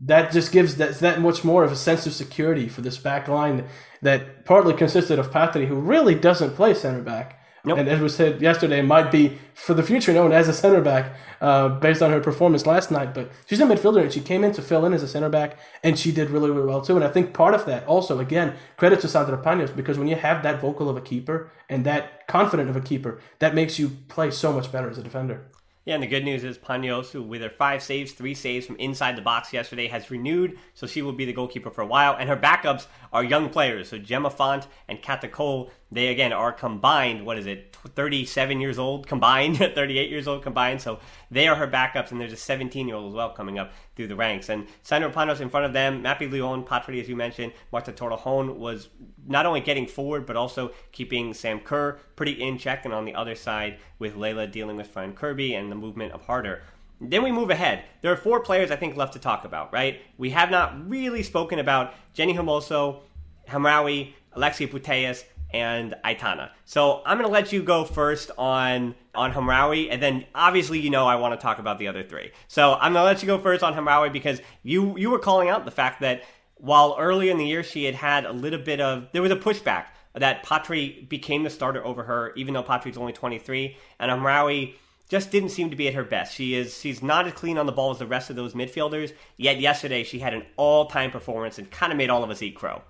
That 0.00 0.30
just 0.30 0.52
gives 0.52 0.76
that 0.76 0.98
that 1.00 1.20
much 1.20 1.42
more 1.42 1.64
of 1.64 1.72
a 1.72 1.76
sense 1.76 2.06
of 2.06 2.12
security 2.12 2.68
for 2.68 2.80
this 2.80 2.96
back 2.96 3.28
line 3.28 3.66
that 4.02 4.44
partly 4.44 4.72
consisted 4.72 5.18
of 5.18 5.32
Patri, 5.32 5.66
who 5.66 5.76
really 5.76 6.14
doesn't 6.14 6.54
play 6.54 6.74
center 6.74 7.02
back. 7.02 7.35
Nope. 7.66 7.78
And 7.78 7.88
as 7.88 8.00
we 8.00 8.08
said 8.08 8.40
yesterday, 8.40 8.80
might 8.80 9.10
be 9.10 9.38
for 9.54 9.74
the 9.74 9.82
future 9.82 10.12
known 10.12 10.30
as 10.30 10.46
a 10.46 10.52
center 10.52 10.80
back 10.80 11.16
uh, 11.40 11.68
based 11.68 12.00
on 12.00 12.12
her 12.12 12.20
performance 12.20 12.64
last 12.64 12.92
night. 12.92 13.12
But 13.12 13.32
she's 13.46 13.60
a 13.60 13.64
midfielder 13.64 14.02
and 14.02 14.12
she 14.12 14.20
came 14.20 14.44
in 14.44 14.52
to 14.52 14.62
fill 14.62 14.86
in 14.86 14.92
as 14.92 15.02
a 15.02 15.08
center 15.08 15.28
back 15.28 15.58
and 15.82 15.98
she 15.98 16.12
did 16.12 16.30
really, 16.30 16.48
really 16.48 16.68
well 16.68 16.80
too. 16.80 16.94
And 16.94 17.04
I 17.04 17.08
think 17.08 17.34
part 17.34 17.54
of 17.54 17.66
that 17.66 17.84
also, 17.88 18.20
again, 18.20 18.54
credit 18.76 19.00
to 19.00 19.08
Sandra 19.08 19.36
Paños 19.36 19.74
because 19.74 19.98
when 19.98 20.06
you 20.06 20.14
have 20.14 20.44
that 20.44 20.60
vocal 20.60 20.88
of 20.88 20.96
a 20.96 21.00
keeper 21.00 21.50
and 21.68 21.84
that 21.84 22.28
confident 22.28 22.70
of 22.70 22.76
a 22.76 22.80
keeper, 22.80 23.20
that 23.40 23.52
makes 23.52 23.80
you 23.80 23.88
play 24.06 24.30
so 24.30 24.52
much 24.52 24.70
better 24.70 24.88
as 24.88 24.98
a 24.98 25.02
defender. 25.02 25.50
Yeah, 25.86 25.94
and 25.94 26.02
the 26.02 26.08
good 26.08 26.24
news 26.24 26.42
is 26.42 26.58
Paños, 26.58 27.12
who 27.12 27.22
with 27.22 27.42
her 27.42 27.48
five 27.48 27.80
saves, 27.80 28.10
three 28.10 28.34
saves 28.34 28.66
from 28.66 28.74
inside 28.76 29.16
the 29.16 29.22
box 29.22 29.52
yesterday, 29.52 29.86
has 29.86 30.10
renewed, 30.10 30.58
so 30.74 30.84
she 30.84 31.00
will 31.00 31.12
be 31.12 31.24
the 31.24 31.32
goalkeeper 31.32 31.70
for 31.70 31.82
a 31.82 31.86
while. 31.86 32.16
And 32.18 32.28
her 32.28 32.36
backups 32.36 32.88
are 33.12 33.22
young 33.22 33.50
players, 33.50 33.90
so 33.90 33.98
Gemma 33.98 34.30
Font 34.30 34.66
and 34.88 35.00
Cata 35.00 35.28
Coll. 35.28 35.70
They 35.92 36.08
again 36.08 36.32
are 36.32 36.52
combined. 36.52 37.24
What 37.24 37.38
is 37.38 37.46
it? 37.46 37.76
37 37.94 38.60
years 38.60 38.78
old 38.78 39.06
combined, 39.06 39.58
38 39.74 40.10
years 40.10 40.26
old 40.26 40.42
combined. 40.42 40.80
So 40.80 40.98
they 41.30 41.46
are 41.46 41.54
her 41.54 41.68
backups, 41.68 42.10
and 42.10 42.20
there's 42.20 42.32
a 42.32 42.36
17 42.36 42.88
year 42.88 42.96
old 42.96 43.12
as 43.12 43.14
well 43.14 43.30
coming 43.30 43.58
up 43.58 43.72
through 43.94 44.08
the 44.08 44.16
ranks. 44.16 44.48
And 44.48 44.66
Sandra 44.82 45.10
Paños 45.10 45.40
in 45.40 45.48
front 45.48 45.66
of 45.66 45.72
them, 45.72 46.02
Mapi 46.02 46.28
León, 46.28 46.66
Patri, 46.66 47.00
as 47.00 47.08
you 47.08 47.14
mentioned, 47.14 47.52
Marta 47.70 47.92
Torrejón 47.92 48.56
was 48.56 48.88
not 49.26 49.46
only 49.46 49.60
getting 49.60 49.86
forward, 49.86 50.26
but 50.26 50.36
also 50.36 50.72
keeping 50.90 51.32
Sam 51.32 51.60
Kerr 51.60 51.98
pretty 52.16 52.32
in 52.32 52.58
check. 52.58 52.84
And 52.84 52.92
on 52.92 53.04
the 53.04 53.14
other 53.14 53.36
side, 53.36 53.78
with 53.98 54.16
Leila 54.16 54.48
dealing 54.48 54.76
with 54.76 54.88
Fran 54.88 55.12
Kirby 55.14 55.54
and 55.54 55.70
the 55.70 55.76
movement 55.76 56.12
of 56.12 56.22
Harder. 56.22 56.62
Then 57.00 57.22
we 57.22 57.30
move 57.30 57.50
ahead. 57.50 57.84
There 58.00 58.10
are 58.12 58.16
four 58.16 58.40
players 58.40 58.70
I 58.70 58.76
think 58.76 58.96
left 58.96 59.12
to 59.12 59.18
talk 59.18 59.44
about, 59.44 59.72
right? 59.72 60.00
We 60.16 60.30
have 60.30 60.50
not 60.50 60.88
really 60.88 61.22
spoken 61.22 61.58
about 61.58 61.94
Jenni 62.14 62.34
Hermoso, 62.34 63.02
Hamraoui, 63.48 64.14
Alexia 64.32 64.66
Putellas, 64.66 65.24
and 65.56 65.94
Aitana. 66.04 66.50
So 66.64 67.02
I'm 67.06 67.16
going 67.16 67.28
to 67.28 67.32
let 67.32 67.52
you 67.52 67.62
go 67.62 67.84
first 67.84 68.30
on 68.36 68.94
on 69.14 69.32
Hamraoui, 69.32 69.88
and 69.90 70.02
then 70.02 70.26
obviously 70.34 70.78
you 70.78 70.90
know 70.90 71.06
I 71.06 71.16
want 71.16 71.38
to 71.38 71.42
talk 71.42 71.58
about 71.58 71.78
the 71.78 71.88
other 71.88 72.02
three. 72.02 72.32
So 72.48 72.74
I'm 72.74 72.92
going 72.92 73.02
to 73.02 73.06
let 73.06 73.22
you 73.22 73.26
go 73.26 73.38
first 73.38 73.62
on 73.62 73.74
Hamraoui 73.74 74.12
because 74.12 74.40
you 74.62 74.96
you 74.98 75.10
were 75.10 75.18
calling 75.18 75.48
out 75.48 75.64
the 75.64 75.70
fact 75.70 76.00
that 76.00 76.22
while 76.56 76.96
early 76.98 77.30
in 77.30 77.38
the 77.38 77.46
year 77.46 77.62
she 77.62 77.84
had 77.84 77.94
had 77.94 78.24
a 78.24 78.32
little 78.32 78.60
bit 78.60 78.80
of 78.80 79.08
there 79.12 79.22
was 79.22 79.32
a 79.32 79.36
pushback 79.36 79.86
that 80.14 80.42
Patri 80.42 81.06
became 81.08 81.42
the 81.42 81.50
starter 81.50 81.84
over 81.84 82.04
her, 82.04 82.32
even 82.36 82.54
though 82.54 82.62
Patri's 82.62 82.96
only 82.96 83.12
23, 83.12 83.76
and 84.00 84.10
Hamraoui 84.10 84.74
just 85.08 85.30
didn't 85.30 85.50
seem 85.50 85.70
to 85.70 85.76
be 85.76 85.88
at 85.88 85.94
her 85.94 86.04
best. 86.04 86.34
She 86.34 86.54
is 86.54 86.78
she's 86.78 87.02
not 87.02 87.26
as 87.26 87.32
clean 87.32 87.58
on 87.58 87.66
the 87.66 87.72
ball 87.72 87.90
as 87.92 87.98
the 87.98 88.06
rest 88.06 88.30
of 88.30 88.36
those 88.36 88.54
midfielders. 88.54 89.12
Yet 89.36 89.60
yesterday 89.60 90.04
she 90.04 90.18
had 90.18 90.34
an 90.34 90.44
all 90.56 90.86
time 90.86 91.10
performance 91.10 91.58
and 91.58 91.70
kind 91.70 91.92
of 91.92 91.98
made 91.98 92.10
all 92.10 92.24
of 92.24 92.30
us 92.30 92.42
eat 92.42 92.56
crow. 92.56 92.82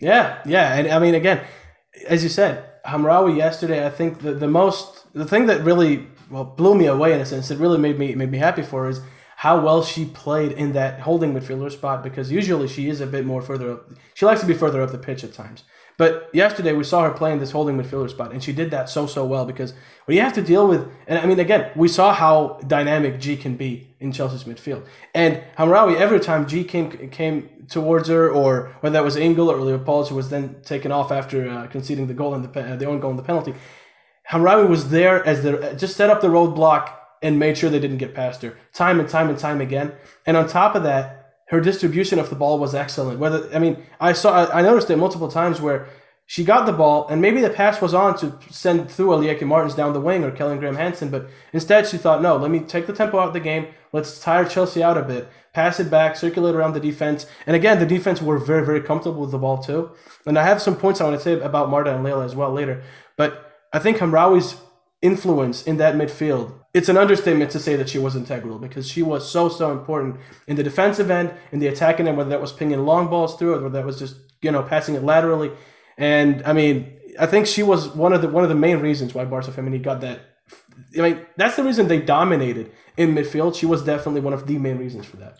Yeah, 0.00 0.40
yeah, 0.46 0.74
and 0.76 0.88
I 0.88 0.98
mean 0.98 1.14
again, 1.14 1.42
as 2.06 2.22
you 2.22 2.28
said, 2.28 2.64
Hamraoui 2.84 3.36
yesterday. 3.36 3.86
I 3.86 3.90
think 3.90 4.20
the 4.22 4.32
the 4.32 4.48
most 4.48 5.12
the 5.12 5.24
thing 5.24 5.46
that 5.46 5.62
really 5.62 6.06
well 6.30 6.44
blew 6.44 6.74
me 6.74 6.86
away 6.86 7.12
in 7.12 7.20
a 7.20 7.26
sense. 7.26 7.50
It 7.50 7.58
really 7.58 7.78
made 7.78 7.98
me 7.98 8.14
made 8.14 8.30
me 8.30 8.38
happy 8.38 8.62
for 8.62 8.84
her 8.84 8.90
is 8.90 9.00
how 9.36 9.58
well 9.58 9.82
she 9.82 10.04
played 10.04 10.52
in 10.52 10.72
that 10.74 11.00
holding 11.00 11.32
midfielder 11.32 11.72
spot 11.72 12.02
because 12.02 12.30
usually 12.30 12.68
she 12.68 12.90
is 12.90 13.00
a 13.00 13.06
bit 13.06 13.24
more 13.24 13.40
further 13.40 13.72
up. 13.72 13.90
She 14.14 14.26
likes 14.26 14.40
to 14.40 14.46
be 14.46 14.54
further 14.54 14.82
up 14.82 14.92
the 14.92 14.98
pitch 14.98 15.24
at 15.24 15.32
times. 15.32 15.64
But 15.96 16.30
yesterday 16.32 16.72
we 16.72 16.84
saw 16.84 17.04
her 17.04 17.10
playing 17.10 17.40
this 17.40 17.50
holding 17.50 17.76
midfielder 17.76 18.08
spot, 18.08 18.32
and 18.32 18.42
she 18.42 18.52
did 18.52 18.70
that 18.70 18.88
so 18.88 19.06
so 19.06 19.24
well 19.26 19.44
because 19.44 19.74
when 20.06 20.16
you 20.16 20.22
have 20.22 20.32
to 20.34 20.42
deal 20.42 20.66
with, 20.66 20.88
and 21.06 21.18
I 21.18 21.26
mean 21.26 21.40
again, 21.40 21.70
we 21.76 21.88
saw 21.88 22.14
how 22.14 22.58
dynamic 22.66 23.20
Ji 23.20 23.36
can 23.36 23.56
be 23.56 23.94
in 24.00 24.12
Chelsea's 24.12 24.44
midfield, 24.44 24.86
and 25.14 25.42
Hamraoui 25.58 25.96
every 25.96 26.20
time 26.20 26.46
Ji 26.46 26.64
came 26.64 27.10
came 27.10 27.59
towards 27.70 28.08
her, 28.08 28.30
or 28.30 28.76
whether 28.80 28.92
that 28.94 29.04
was 29.04 29.16
Engel 29.16 29.50
or 29.50 29.58
Leupolz, 29.58 30.08
who 30.08 30.16
was 30.16 30.28
then 30.28 30.56
taken 30.62 30.92
off 30.92 31.10
after 31.10 31.48
uh, 31.48 31.66
conceding 31.68 32.06
the 32.06 32.14
goal 32.14 32.34
and 32.34 32.44
the 32.44 32.60
uh, 32.60 32.76
the 32.76 32.86
own 32.86 33.00
goal 33.00 33.10
and 33.10 33.18
the 33.18 33.22
penalty, 33.22 33.54
Hamraoui 34.30 34.68
was 34.68 34.90
there 34.90 35.24
as 35.26 35.42
the 35.42 35.74
just 35.78 35.96
set 35.96 36.10
up 36.10 36.20
the 36.20 36.28
roadblock 36.28 36.92
and 37.22 37.38
made 37.38 37.56
sure 37.56 37.70
they 37.70 37.78
didn't 37.78 37.98
get 37.98 38.14
past 38.14 38.42
her 38.42 38.56
time 38.74 39.00
and 39.00 39.08
time 39.08 39.28
and 39.28 39.38
time 39.38 39.60
again, 39.60 39.92
and 40.26 40.36
on 40.36 40.46
top 40.46 40.74
of 40.74 40.82
that 40.82 41.20
her 41.50 41.60
distribution 41.60 42.20
of 42.20 42.30
the 42.30 42.36
ball 42.36 42.58
was 42.60 42.74
excellent. 42.74 43.18
Whether 43.18 43.52
I 43.54 43.58
mean, 43.58 43.82
I 44.00 44.12
saw 44.12 44.48
I 44.52 44.62
noticed 44.62 44.90
it 44.90 44.96
multiple 44.96 45.28
times 45.28 45.60
where 45.60 45.88
she 46.30 46.44
got 46.44 46.64
the 46.64 46.72
ball 46.72 47.08
and 47.08 47.20
maybe 47.20 47.40
the 47.40 47.50
pass 47.50 47.82
was 47.82 47.92
on 47.92 48.16
to 48.18 48.38
send 48.50 48.88
through 48.88 49.08
Alieke 49.08 49.42
Martens 49.42 49.74
down 49.74 49.92
the 49.92 50.00
wing 50.00 50.22
or 50.22 50.30
Kellen 50.30 50.60
Graham 50.60 50.76
Hansen, 50.76 51.10
but 51.10 51.28
instead 51.52 51.88
she 51.88 51.96
thought, 51.96 52.22
no, 52.22 52.36
let 52.36 52.52
me 52.52 52.60
take 52.60 52.86
the 52.86 52.92
tempo 52.92 53.18
out 53.18 53.26
of 53.26 53.32
the 53.32 53.40
game. 53.40 53.66
Let's 53.92 54.20
tire 54.20 54.44
Chelsea 54.44 54.80
out 54.80 54.96
a 54.96 55.02
bit, 55.02 55.28
pass 55.52 55.80
it 55.80 55.90
back, 55.90 56.14
circulate 56.14 56.54
around 56.54 56.74
the 56.74 56.78
defense. 56.78 57.26
And 57.48 57.56
again, 57.56 57.80
the 57.80 57.84
defense 57.84 58.22
were 58.22 58.38
very, 58.38 58.64
very 58.64 58.80
comfortable 58.80 59.22
with 59.22 59.32
the 59.32 59.38
ball 59.38 59.60
too. 59.60 59.90
And 60.24 60.38
I 60.38 60.44
have 60.44 60.62
some 60.62 60.76
points 60.76 61.00
I 61.00 61.04
want 61.04 61.16
to 61.16 61.20
say 61.20 61.32
about 61.40 61.68
Marta 61.68 61.92
and 61.92 62.04
Leila 62.04 62.24
as 62.24 62.36
well 62.36 62.52
later. 62.52 62.80
But 63.16 63.52
I 63.72 63.80
think 63.80 63.96
Hamraoui's 63.96 64.56
influence 65.02 65.64
in 65.64 65.78
that 65.78 65.96
midfield 65.96 66.60
it's 66.72 66.88
an 66.88 66.96
understatement 66.96 67.50
to 67.50 67.58
say 67.58 67.74
that 67.74 67.88
she 67.88 67.98
was 67.98 68.14
integral 68.14 68.58
because 68.58 68.88
she 68.88 69.02
was 69.02 69.28
so 69.28 69.48
so 69.48 69.72
important 69.72 70.18
in 70.46 70.54
the 70.54 70.62
defensive 70.62 71.10
end, 71.10 71.32
in 71.50 71.58
the 71.58 71.66
attacking 71.66 72.06
end, 72.06 72.16
whether 72.16 72.30
that 72.30 72.40
was 72.40 72.52
pinging 72.52 72.86
long 72.86 73.08
balls 73.08 73.36
through 73.36 73.54
it, 73.54 73.62
whether 73.62 73.70
that 73.70 73.84
was 73.84 73.98
just 73.98 74.14
you 74.40 74.52
know 74.52 74.62
passing 74.62 74.94
it 74.94 75.02
laterally. 75.02 75.50
And 76.00 76.42
I 76.44 76.52
mean, 76.52 76.98
I 77.18 77.26
think 77.26 77.46
she 77.46 77.62
was 77.62 77.88
one 77.88 78.12
of 78.12 78.22
the 78.22 78.28
one 78.28 78.42
of 78.42 78.48
the 78.48 78.56
main 78.56 78.78
reasons 78.80 79.14
why 79.14 79.24
Barca 79.26 79.52
Femení 79.52 79.80
got 79.80 80.00
that. 80.00 80.20
I 80.98 81.02
mean, 81.02 81.26
that's 81.36 81.56
the 81.56 81.62
reason 81.62 81.86
they 81.86 82.00
dominated 82.00 82.72
in 82.96 83.14
midfield. 83.14 83.54
She 83.54 83.66
was 83.66 83.84
definitely 83.84 84.22
one 84.22 84.32
of 84.32 84.46
the 84.46 84.58
main 84.58 84.78
reasons 84.78 85.06
for 85.06 85.18
that. 85.18 85.36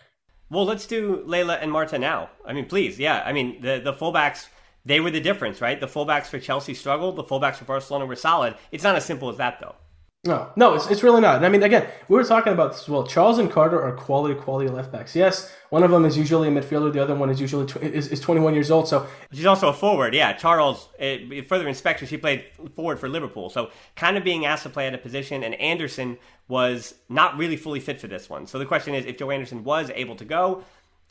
Well, 0.49 0.65
let's 0.65 0.85
do 0.85 1.23
Leila 1.25 1.55
and 1.55 1.71
Marta 1.71 1.97
now. 1.97 2.29
I 2.45 2.53
mean, 2.53 2.67
please, 2.67 2.99
yeah. 2.99 3.23
I 3.25 3.33
mean, 3.33 3.61
the 3.61 3.81
the 3.83 3.93
fullbacks 3.93 4.47
they 4.85 4.99
were 4.99 5.11
the 5.11 5.19
difference, 5.19 5.61
right? 5.61 5.79
The 5.79 5.87
fullbacks 5.87 6.27
for 6.27 6.39
Chelsea 6.39 6.73
struggled. 6.73 7.15
The 7.15 7.23
fullbacks 7.23 7.55
for 7.55 7.65
Barcelona 7.65 8.05
were 8.05 8.15
solid. 8.15 8.55
It's 8.71 8.83
not 8.83 8.95
as 8.95 9.05
simple 9.05 9.29
as 9.29 9.37
that, 9.37 9.59
though. 9.59 9.75
No, 10.23 10.51
no, 10.55 10.75
it's, 10.75 10.85
it's 10.85 11.01
really 11.01 11.19
not. 11.19 11.37
And 11.37 11.45
I 11.47 11.49
mean, 11.49 11.63
again, 11.63 11.87
we 12.07 12.15
were 12.15 12.23
talking 12.23 12.53
about 12.53 12.73
this 12.73 12.81
as 12.81 12.89
well. 12.89 13.07
Charles 13.07 13.39
and 13.39 13.49
Carter 13.49 13.81
are 13.81 13.93
quality, 13.93 14.39
quality 14.39 14.69
left 14.69 14.91
backs. 14.91 15.15
Yes, 15.15 15.51
one 15.71 15.81
of 15.81 15.89
them 15.89 16.05
is 16.05 16.15
usually 16.15 16.47
a 16.47 16.51
midfielder. 16.51 16.93
The 16.93 17.01
other 17.01 17.15
one 17.15 17.31
is 17.31 17.41
usually 17.41 17.65
tw- 17.65 17.77
is, 17.77 18.09
is 18.09 18.19
21 18.19 18.53
years 18.53 18.69
old. 18.69 18.87
So 18.87 19.07
she's 19.33 19.47
also 19.47 19.69
a 19.69 19.73
forward. 19.73 20.13
Yeah, 20.13 20.33
Charles. 20.33 20.89
Uh, 20.99 21.41
further 21.47 21.67
inspection, 21.67 22.07
she 22.07 22.17
played 22.17 22.45
forward 22.75 22.99
for 22.99 23.09
Liverpool. 23.09 23.49
So 23.49 23.71
kind 23.95 24.15
of 24.15 24.23
being 24.23 24.45
asked 24.45 24.61
to 24.61 24.69
play 24.69 24.85
at 24.85 24.93
a 24.93 24.99
position, 24.99 25.41
and 25.41 25.55
Anderson 25.55 26.19
was 26.47 26.93
not 27.09 27.35
really 27.35 27.57
fully 27.57 27.79
fit 27.79 27.99
for 27.99 28.07
this 28.07 28.29
one. 28.29 28.45
So 28.45 28.59
the 28.59 28.65
question 28.67 28.93
is, 28.93 29.07
if 29.07 29.17
Joe 29.17 29.31
Anderson 29.31 29.63
was 29.63 29.89
able 29.95 30.15
to 30.17 30.25
go, 30.25 30.63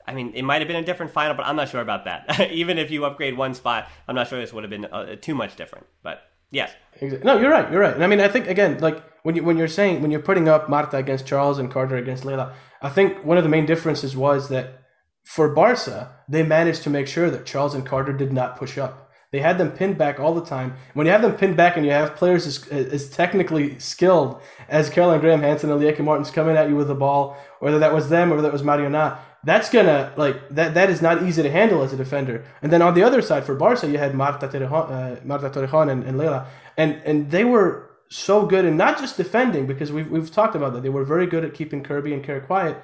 I 0.06 0.14
mean, 0.14 0.32
it 0.34 0.42
might 0.42 0.60
have 0.60 0.68
been 0.68 0.76
a 0.76 0.84
different 0.84 1.10
final, 1.10 1.34
but 1.34 1.46
I'm 1.46 1.56
not 1.56 1.68
sure 1.68 1.80
about 1.80 2.04
that. 2.04 2.48
Even 2.52 2.78
if 2.78 2.92
you 2.92 3.04
upgrade 3.04 3.36
one 3.36 3.54
spot, 3.54 3.88
I'm 4.06 4.14
not 4.14 4.28
sure 4.28 4.40
this 4.40 4.52
would 4.52 4.62
have 4.62 4.70
been 4.70 4.84
uh, 4.84 5.16
too 5.16 5.34
much 5.34 5.56
different. 5.56 5.88
But 6.04 6.29
yes. 6.50 6.72
No, 7.24 7.38
you're 7.38 7.50
right. 7.50 7.70
You're 7.70 7.80
right. 7.80 7.94
And 7.94 8.04
I 8.04 8.06
mean, 8.06 8.20
I 8.20 8.28
think 8.28 8.46
again, 8.46 8.78
like 8.78 9.02
when 9.22 9.36
you 9.36 9.44
when 9.44 9.56
you're 9.56 9.68
saying 9.68 10.02
when 10.02 10.10
you're 10.10 10.20
putting 10.20 10.48
up 10.48 10.68
Marta 10.68 10.96
against 10.96 11.26
Charles 11.26 11.58
and 11.58 11.70
Carter 11.70 11.96
against 11.96 12.24
Leila, 12.24 12.54
I 12.82 12.88
think 12.88 13.24
one 13.24 13.38
of 13.38 13.44
the 13.44 13.50
main 13.50 13.66
differences 13.66 14.16
was 14.16 14.48
that 14.48 14.82
for 15.24 15.48
Barca, 15.48 16.16
they 16.28 16.42
managed 16.42 16.82
to 16.82 16.90
make 16.90 17.06
sure 17.06 17.30
that 17.30 17.46
Charles 17.46 17.74
and 17.74 17.86
Carter 17.86 18.12
did 18.12 18.32
not 18.32 18.56
push 18.56 18.78
up. 18.78 19.10
They 19.32 19.40
had 19.40 19.58
them 19.58 19.70
pinned 19.70 19.96
back 19.96 20.18
all 20.18 20.34
the 20.34 20.44
time. 20.44 20.74
When 20.94 21.06
you 21.06 21.12
have 21.12 21.22
them 21.22 21.36
pinned 21.36 21.56
back 21.56 21.76
and 21.76 21.86
you 21.86 21.92
have 21.92 22.16
players 22.16 22.46
as, 22.46 22.66
as 22.68 23.08
technically 23.10 23.78
skilled 23.78 24.40
as 24.68 24.90
Caroline 24.90 25.20
Graham 25.20 25.40
Hansen 25.40 25.70
and 25.70 25.80
Lieke 25.80 26.00
Martens 26.00 26.32
coming 26.32 26.56
at 26.56 26.68
you 26.68 26.74
with 26.74 26.88
the 26.88 26.96
ball, 26.96 27.36
whether 27.60 27.78
that 27.78 27.94
was 27.94 28.08
them 28.08 28.32
or 28.32 28.36
whether 28.36 28.48
that 28.48 28.52
was 28.52 28.62
Mariona, 28.62 29.18
that's 29.44 29.70
gonna 29.70 30.12
like 30.16 30.48
that. 30.50 30.74
That 30.74 30.90
is 30.90 31.00
not 31.00 31.22
easy 31.22 31.42
to 31.42 31.50
handle 31.50 31.82
as 31.82 31.92
a 31.92 31.96
defender. 31.96 32.44
And 32.62 32.70
then 32.72 32.82
on 32.82 32.94
the 32.94 33.02
other 33.02 33.22
side 33.22 33.44
for 33.44 33.54
Barca, 33.54 33.88
you 33.88 33.98
had 33.98 34.14
Marta 34.14 34.48
Torrejon, 34.48 34.90
uh, 34.90 35.20
Marta 35.24 35.48
Torrejon 35.48 35.90
and, 35.90 36.04
and 36.04 36.18
Leila, 36.18 36.46
and 36.76 37.00
and 37.04 37.30
they 37.30 37.44
were 37.44 37.90
so 38.10 38.44
good 38.44 38.64
in 38.64 38.76
not 38.76 38.98
just 38.98 39.16
defending 39.16 39.66
because 39.66 39.92
we've 39.92 40.10
we've 40.10 40.30
talked 40.30 40.54
about 40.54 40.74
that. 40.74 40.82
They 40.82 40.90
were 40.90 41.04
very 41.04 41.26
good 41.26 41.44
at 41.44 41.54
keeping 41.54 41.82
Kirby 41.82 42.12
and 42.12 42.22
Kerr 42.22 42.40
quiet, 42.40 42.76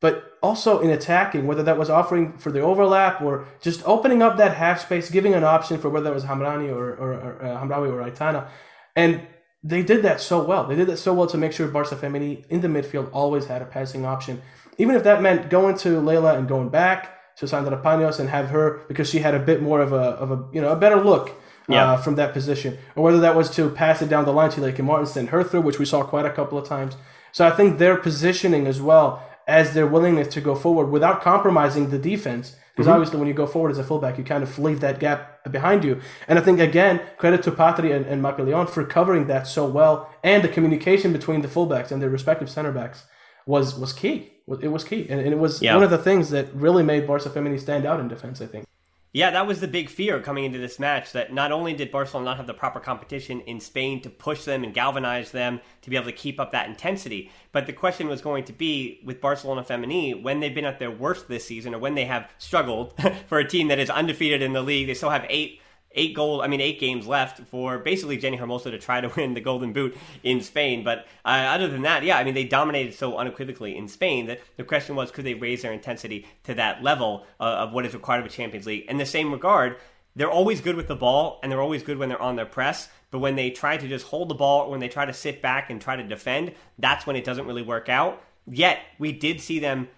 but 0.00 0.38
also 0.42 0.80
in 0.80 0.90
attacking, 0.90 1.46
whether 1.46 1.62
that 1.64 1.76
was 1.76 1.90
offering 1.90 2.38
for 2.38 2.52
the 2.52 2.60
overlap 2.60 3.20
or 3.20 3.46
just 3.60 3.82
opening 3.84 4.22
up 4.22 4.36
that 4.38 4.56
half 4.56 4.80
space, 4.80 5.10
giving 5.10 5.34
an 5.34 5.44
option 5.44 5.78
for 5.78 5.90
whether 5.90 6.04
that 6.04 6.14
was 6.14 6.24
Hamraoui 6.24 6.70
or, 6.70 6.94
or, 6.94 7.12
or 7.12 7.44
uh, 7.44 7.80
or 7.80 8.10
Aitana. 8.10 8.48
And 8.96 9.26
they 9.62 9.82
did 9.82 10.02
that 10.02 10.20
so 10.20 10.42
well. 10.42 10.66
They 10.66 10.76
did 10.76 10.86
that 10.86 10.98
so 10.98 11.12
well 11.12 11.26
to 11.26 11.36
make 11.36 11.52
sure 11.52 11.66
Barca 11.68 11.96
Femení 11.96 12.46
in 12.48 12.60
the 12.60 12.68
midfield 12.68 13.10
always 13.12 13.46
had 13.46 13.60
a 13.60 13.66
passing 13.66 14.06
option. 14.06 14.40
Even 14.78 14.94
if 14.94 15.04
that 15.04 15.20
meant 15.20 15.50
going 15.50 15.76
to 15.78 16.00
Leila 16.00 16.38
and 16.38 16.48
going 16.48 16.68
back 16.68 17.36
to 17.36 17.46
Sandra 17.46 17.76
Paños 17.76 18.18
and 18.18 18.28
have 18.30 18.48
her 18.50 18.80
because 18.88 19.10
she 19.10 19.18
had 19.18 19.34
a 19.34 19.38
bit 19.38 19.62
more 19.62 19.80
of 19.80 19.92
a, 19.92 19.96
of 19.96 20.30
a 20.30 20.44
you 20.52 20.60
know 20.60 20.70
a 20.70 20.76
better 20.76 21.02
look 21.02 21.32
uh, 21.68 21.96
from 21.96 22.14
that 22.16 22.32
position, 22.32 22.78
or 22.96 23.04
whether 23.04 23.20
that 23.20 23.36
was 23.36 23.50
to 23.50 23.68
pass 23.68 24.00
it 24.00 24.08
down 24.08 24.24
the 24.24 24.32
line 24.32 24.50
to 24.50 24.60
Lieke 24.60 24.80
Martens 24.80 25.12
send 25.12 25.28
her 25.28 25.44
through, 25.44 25.60
which 25.60 25.78
we 25.78 25.84
saw 25.84 26.02
quite 26.02 26.24
a 26.24 26.32
couple 26.32 26.56
of 26.58 26.66
times. 26.66 26.96
So 27.32 27.46
I 27.46 27.50
think 27.50 27.78
their 27.78 27.96
positioning 27.96 28.66
as 28.66 28.80
well 28.80 29.22
as 29.46 29.74
their 29.74 29.86
willingness 29.86 30.28
to 30.28 30.40
go 30.40 30.54
forward 30.54 30.90
without 30.90 31.20
compromising 31.20 31.90
the 31.90 31.98
defense. 31.98 32.56
Because 32.74 32.86
mm-hmm. 32.86 32.94
obviously, 32.94 33.18
when 33.18 33.28
you 33.28 33.34
go 33.34 33.46
forward 33.46 33.72
as 33.72 33.78
a 33.78 33.84
fullback, 33.84 34.18
you 34.18 34.24
kind 34.24 34.44
of 34.44 34.56
leave 34.58 34.80
that 34.80 35.00
gap 35.00 35.50
behind 35.50 35.84
you. 35.84 36.00
And 36.28 36.38
I 36.38 36.42
think, 36.42 36.60
again, 36.60 37.00
credit 37.16 37.42
to 37.42 37.50
Patri 37.50 37.90
and, 37.90 38.06
and 38.06 38.22
for 38.70 38.84
covering 38.84 39.26
that 39.26 39.48
so 39.48 39.66
well. 39.66 40.08
And 40.22 40.44
the 40.44 40.48
communication 40.48 41.12
between 41.12 41.42
the 41.42 41.48
fullbacks 41.48 41.90
and 41.90 42.00
their 42.00 42.10
respective 42.10 42.48
center 42.48 42.70
backs 42.70 43.04
was, 43.46 43.76
was 43.76 43.92
key. 43.92 44.37
It 44.60 44.68
was 44.68 44.84
key. 44.84 45.06
And, 45.08 45.20
and 45.20 45.32
it 45.32 45.38
was 45.38 45.62
yeah. 45.62 45.74
one 45.74 45.82
of 45.82 45.90
the 45.90 45.98
things 45.98 46.30
that 46.30 46.52
really 46.54 46.82
made 46.82 47.06
Barca 47.06 47.30
Femení 47.30 47.60
stand 47.60 47.86
out 47.86 48.00
in 48.00 48.08
defense, 48.08 48.40
I 48.40 48.46
think. 48.46 48.66
Yeah, 49.12 49.30
that 49.30 49.46
was 49.46 49.60
the 49.60 49.68
big 49.68 49.88
fear 49.88 50.20
coming 50.20 50.44
into 50.44 50.58
this 50.58 50.78
match 50.78 51.12
that 51.12 51.32
not 51.32 51.50
only 51.50 51.72
did 51.72 51.90
Barcelona 51.90 52.26
not 52.26 52.36
have 52.36 52.46
the 52.46 52.52
proper 52.52 52.78
competition 52.78 53.40
in 53.40 53.58
Spain 53.58 54.02
to 54.02 54.10
push 54.10 54.44
them 54.44 54.62
and 54.64 54.74
galvanize 54.74 55.30
them 55.30 55.60
to 55.80 55.88
be 55.90 55.96
able 55.96 56.06
to 56.06 56.12
keep 56.12 56.38
up 56.38 56.52
that 56.52 56.68
intensity, 56.68 57.30
but 57.50 57.66
the 57.66 57.72
question 57.72 58.06
was 58.06 58.20
going 58.20 58.44
to 58.44 58.52
be 58.52 59.00
with 59.02 59.20
Barcelona 59.20 59.64
Femení, 59.64 60.22
when 60.22 60.40
they've 60.40 60.54
been 60.54 60.66
at 60.66 60.78
their 60.78 60.90
worst 60.90 61.26
this 61.26 61.46
season 61.46 61.74
or 61.74 61.78
when 61.78 61.94
they 61.94 62.04
have 62.04 62.30
struggled 62.36 62.92
for 63.26 63.38
a 63.38 63.48
team 63.48 63.68
that 63.68 63.78
is 63.78 63.88
undefeated 63.88 64.42
in 64.42 64.52
the 64.52 64.62
league, 64.62 64.86
they 64.86 64.94
still 64.94 65.10
have 65.10 65.24
eight 65.30 65.62
eight 65.92 66.14
goal, 66.14 66.42
I 66.42 66.46
mean 66.46 66.60
eight 66.60 66.78
games 66.78 67.06
left 67.06 67.40
for 67.48 67.78
basically 67.78 68.18
Jenni 68.18 68.38
Hermoso 68.38 68.70
to 68.70 68.78
try 68.78 69.00
to 69.00 69.08
win 69.16 69.34
the 69.34 69.40
Golden 69.40 69.72
Boot 69.72 69.96
in 70.22 70.40
Spain. 70.40 70.84
But 70.84 71.06
uh, 71.24 71.28
other 71.28 71.68
than 71.68 71.82
that, 71.82 72.02
yeah, 72.02 72.18
I 72.18 72.24
mean 72.24 72.34
they 72.34 72.44
dominated 72.44 72.94
so 72.94 73.16
unequivocally 73.16 73.76
in 73.76 73.88
Spain 73.88 74.26
that 74.26 74.40
the 74.56 74.64
question 74.64 74.96
was 74.96 75.10
could 75.10 75.24
they 75.24 75.34
raise 75.34 75.62
their 75.62 75.72
intensity 75.72 76.26
to 76.44 76.54
that 76.54 76.82
level 76.82 77.26
uh, 77.40 77.44
of 77.44 77.72
what 77.72 77.86
is 77.86 77.94
required 77.94 78.20
of 78.20 78.26
a 78.26 78.30
Champions 78.30 78.66
League? 78.66 78.86
In 78.88 78.98
the 78.98 79.06
same 79.06 79.32
regard, 79.32 79.76
they're 80.16 80.30
always 80.30 80.60
good 80.60 80.76
with 80.76 80.88
the 80.88 80.96
ball 80.96 81.38
and 81.42 81.50
they're 81.50 81.62
always 81.62 81.82
good 81.82 81.98
when 81.98 82.08
they're 82.08 82.20
on 82.20 82.36
their 82.36 82.46
press. 82.46 82.88
But 83.10 83.20
when 83.20 83.36
they 83.36 83.50
try 83.50 83.76
to 83.76 83.88
just 83.88 84.06
hold 84.06 84.28
the 84.28 84.34
ball, 84.34 84.66
or 84.66 84.70
when 84.70 84.80
they 84.80 84.88
try 84.88 85.06
to 85.06 85.14
sit 85.14 85.40
back 85.40 85.70
and 85.70 85.80
try 85.80 85.96
to 85.96 86.02
defend, 86.02 86.52
that's 86.78 87.06
when 87.06 87.16
it 87.16 87.24
doesn't 87.24 87.46
really 87.46 87.62
work 87.62 87.88
out. 87.88 88.22
Yet 88.46 88.80
we 88.98 89.12
did 89.12 89.40
see 89.40 89.58
them 89.58 89.88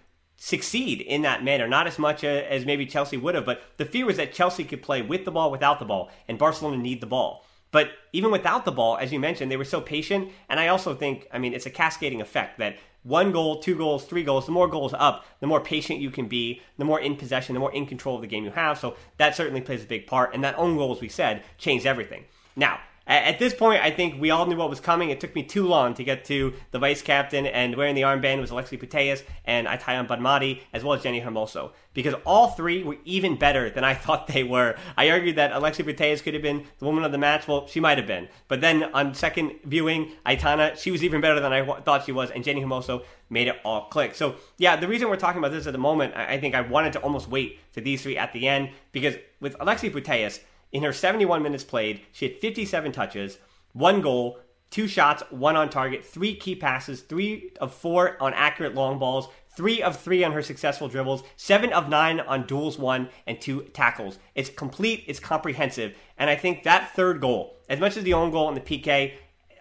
succeed 0.43 1.01
in 1.01 1.21
that 1.21 1.43
manner. 1.43 1.67
Not 1.67 1.85
as 1.85 1.99
much 1.99 2.23
uh, 2.23 2.27
as 2.27 2.65
maybe 2.65 2.87
Chelsea 2.87 3.15
would 3.15 3.35
have, 3.35 3.45
but 3.45 3.61
the 3.77 3.85
fear 3.85 4.07
was 4.07 4.17
that 4.17 4.33
Chelsea 4.33 4.63
could 4.63 4.81
play 4.81 5.03
with 5.03 5.23
the 5.23 5.31
ball, 5.31 5.51
without 5.51 5.77
the 5.77 5.85
ball, 5.85 6.09
and 6.27 6.39
Barcelona 6.39 6.77
need 6.77 6.99
the 6.99 7.05
ball. 7.05 7.45
But 7.69 7.91
even 8.11 8.31
without 8.31 8.65
the 8.65 8.71
ball, 8.71 8.97
as 8.97 9.13
you 9.13 9.19
mentioned, 9.19 9.51
they 9.51 9.57
were 9.57 9.63
so 9.63 9.79
patient. 9.79 10.31
And 10.49 10.59
I 10.59 10.67
also 10.69 10.95
think, 10.95 11.27
I 11.31 11.37
mean, 11.37 11.53
it's 11.53 11.67
a 11.67 11.69
cascading 11.69 12.21
effect 12.21 12.57
that 12.57 12.77
one 13.03 13.31
goal, 13.31 13.59
two 13.61 13.77
goals, 13.77 14.05
three 14.05 14.23
goals, 14.23 14.47
the 14.47 14.51
more 14.51 14.67
goals 14.67 14.95
up, 14.97 15.25
the 15.41 15.47
more 15.47 15.61
patient 15.61 15.99
you 15.99 16.09
can 16.09 16.27
be, 16.27 16.61
the 16.79 16.85
more 16.85 16.99
in 16.99 17.17
possession, 17.17 17.53
the 17.53 17.59
more 17.59 17.71
in 17.71 17.85
control 17.85 18.15
of 18.15 18.21
the 18.21 18.27
game 18.27 18.43
you 18.43 18.51
have. 18.51 18.79
So 18.79 18.97
that 19.17 19.35
certainly 19.35 19.61
plays 19.61 19.83
a 19.83 19.87
big 19.87 20.07
part. 20.07 20.33
And 20.33 20.43
that 20.43 20.57
own 20.57 20.75
goal, 20.75 20.91
as 20.91 21.01
we 21.01 21.09
said, 21.09 21.43
changed 21.59 21.85
everything. 21.85 22.25
Now, 22.55 22.79
at 23.07 23.39
this 23.39 23.53
point, 23.53 23.81
I 23.81 23.89
think 23.89 24.21
we 24.21 24.29
all 24.29 24.45
knew 24.45 24.55
what 24.55 24.69
was 24.69 24.79
coming. 24.79 25.09
It 25.09 25.19
took 25.19 25.33
me 25.35 25.43
too 25.43 25.67
long 25.67 25.95
to 25.95 26.03
get 26.03 26.23
to 26.25 26.53
the 26.69 26.79
vice 26.79 27.01
captain, 27.01 27.47
and 27.47 27.75
wearing 27.75 27.95
the 27.95 28.03
armband 28.03 28.39
was 28.39 28.51
Alexi 28.51 28.79
Putellas 28.79 29.23
and 29.43 29.67
Aitana 29.67 30.07
Bonmati, 30.07 30.61
as 30.71 30.83
well 30.83 30.93
as 30.93 31.03
Jenni 31.03 31.23
Hermoso. 31.23 31.71
Because 31.93 32.13
all 32.25 32.49
three 32.49 32.83
were 32.83 32.97
even 33.03 33.37
better 33.37 33.69
than 33.69 33.83
I 33.83 33.93
thought 33.95 34.27
they 34.27 34.43
were. 34.43 34.75
I 34.97 35.09
argued 35.09 35.35
that 35.37 35.51
Alexi 35.51 35.83
Putellas 35.83 36.21
could 36.21 36.35
have 36.35 36.43
been 36.43 36.65
the 36.77 36.85
woman 36.85 37.03
of 37.03 37.11
the 37.11 37.17
match. 37.17 37.47
Well, 37.47 37.67
she 37.67 37.79
might 37.79 37.97
have 37.97 38.07
been. 38.07 38.27
But 38.47 38.61
then 38.61 38.83
on 38.93 39.15
second 39.15 39.53
viewing, 39.65 40.11
Aitana, 40.25 40.77
she 40.77 40.91
was 40.91 41.03
even 41.03 41.21
better 41.21 41.39
than 41.39 41.51
I 41.51 41.65
thought 41.81 42.05
she 42.05 42.11
was, 42.11 42.29
and 42.29 42.43
Jenni 42.43 42.61
Hermoso 42.61 43.03
made 43.29 43.47
it 43.47 43.57
all 43.65 43.85
click. 43.85 44.13
So, 44.13 44.35
yeah, 44.57 44.75
the 44.75 44.87
reason 44.87 45.09
we're 45.09 45.15
talking 45.15 45.39
about 45.39 45.51
this 45.51 45.65
at 45.65 45.73
the 45.73 45.79
moment, 45.79 46.15
I 46.15 46.37
think 46.37 46.53
I 46.53 46.61
wanted 46.61 46.93
to 46.93 46.99
almost 46.99 47.27
wait 47.29 47.59
to 47.73 47.81
these 47.81 48.03
three 48.03 48.17
at 48.17 48.31
the 48.31 48.47
end, 48.47 48.69
because 48.91 49.15
with 49.39 49.57
Alexi 49.57 49.91
Putellas, 49.91 50.39
in 50.71 50.83
her 50.83 50.93
71 50.93 51.43
minutes 51.43 51.63
played, 51.63 52.01
she 52.11 52.27
had 52.27 52.37
57 52.37 52.91
touches, 52.91 53.37
one 53.73 54.01
goal, 54.01 54.39
two 54.69 54.87
shots, 54.87 55.23
one 55.29 55.55
on 55.55 55.69
target, 55.69 56.03
three 56.03 56.35
key 56.35 56.55
passes, 56.55 57.01
three 57.01 57.51
of 57.59 57.73
four 57.73 58.21
on 58.21 58.33
accurate 58.33 58.73
long 58.73 58.97
balls, 58.97 59.27
three 59.55 59.81
of 59.81 59.99
three 59.99 60.23
on 60.23 60.31
her 60.31 60.41
successful 60.41 60.87
dribbles, 60.87 61.23
seven 61.35 61.73
of 61.73 61.89
nine 61.89 62.19
on 62.21 62.47
duels 62.47 62.79
won, 62.79 63.09
and 63.27 63.39
two 63.39 63.63
tackles. 63.73 64.17
It's 64.33 64.49
complete, 64.49 65.03
it's 65.07 65.19
comprehensive. 65.19 65.95
And 66.17 66.29
I 66.29 66.35
think 66.35 66.63
that 66.63 66.95
third 66.95 67.19
goal, 67.19 67.57
as 67.69 67.79
much 67.79 67.97
as 67.97 68.03
the 68.03 68.13
own 68.13 68.31
goal 68.31 68.47
and 68.47 68.57
the 68.57 68.61
PK, 68.61 69.13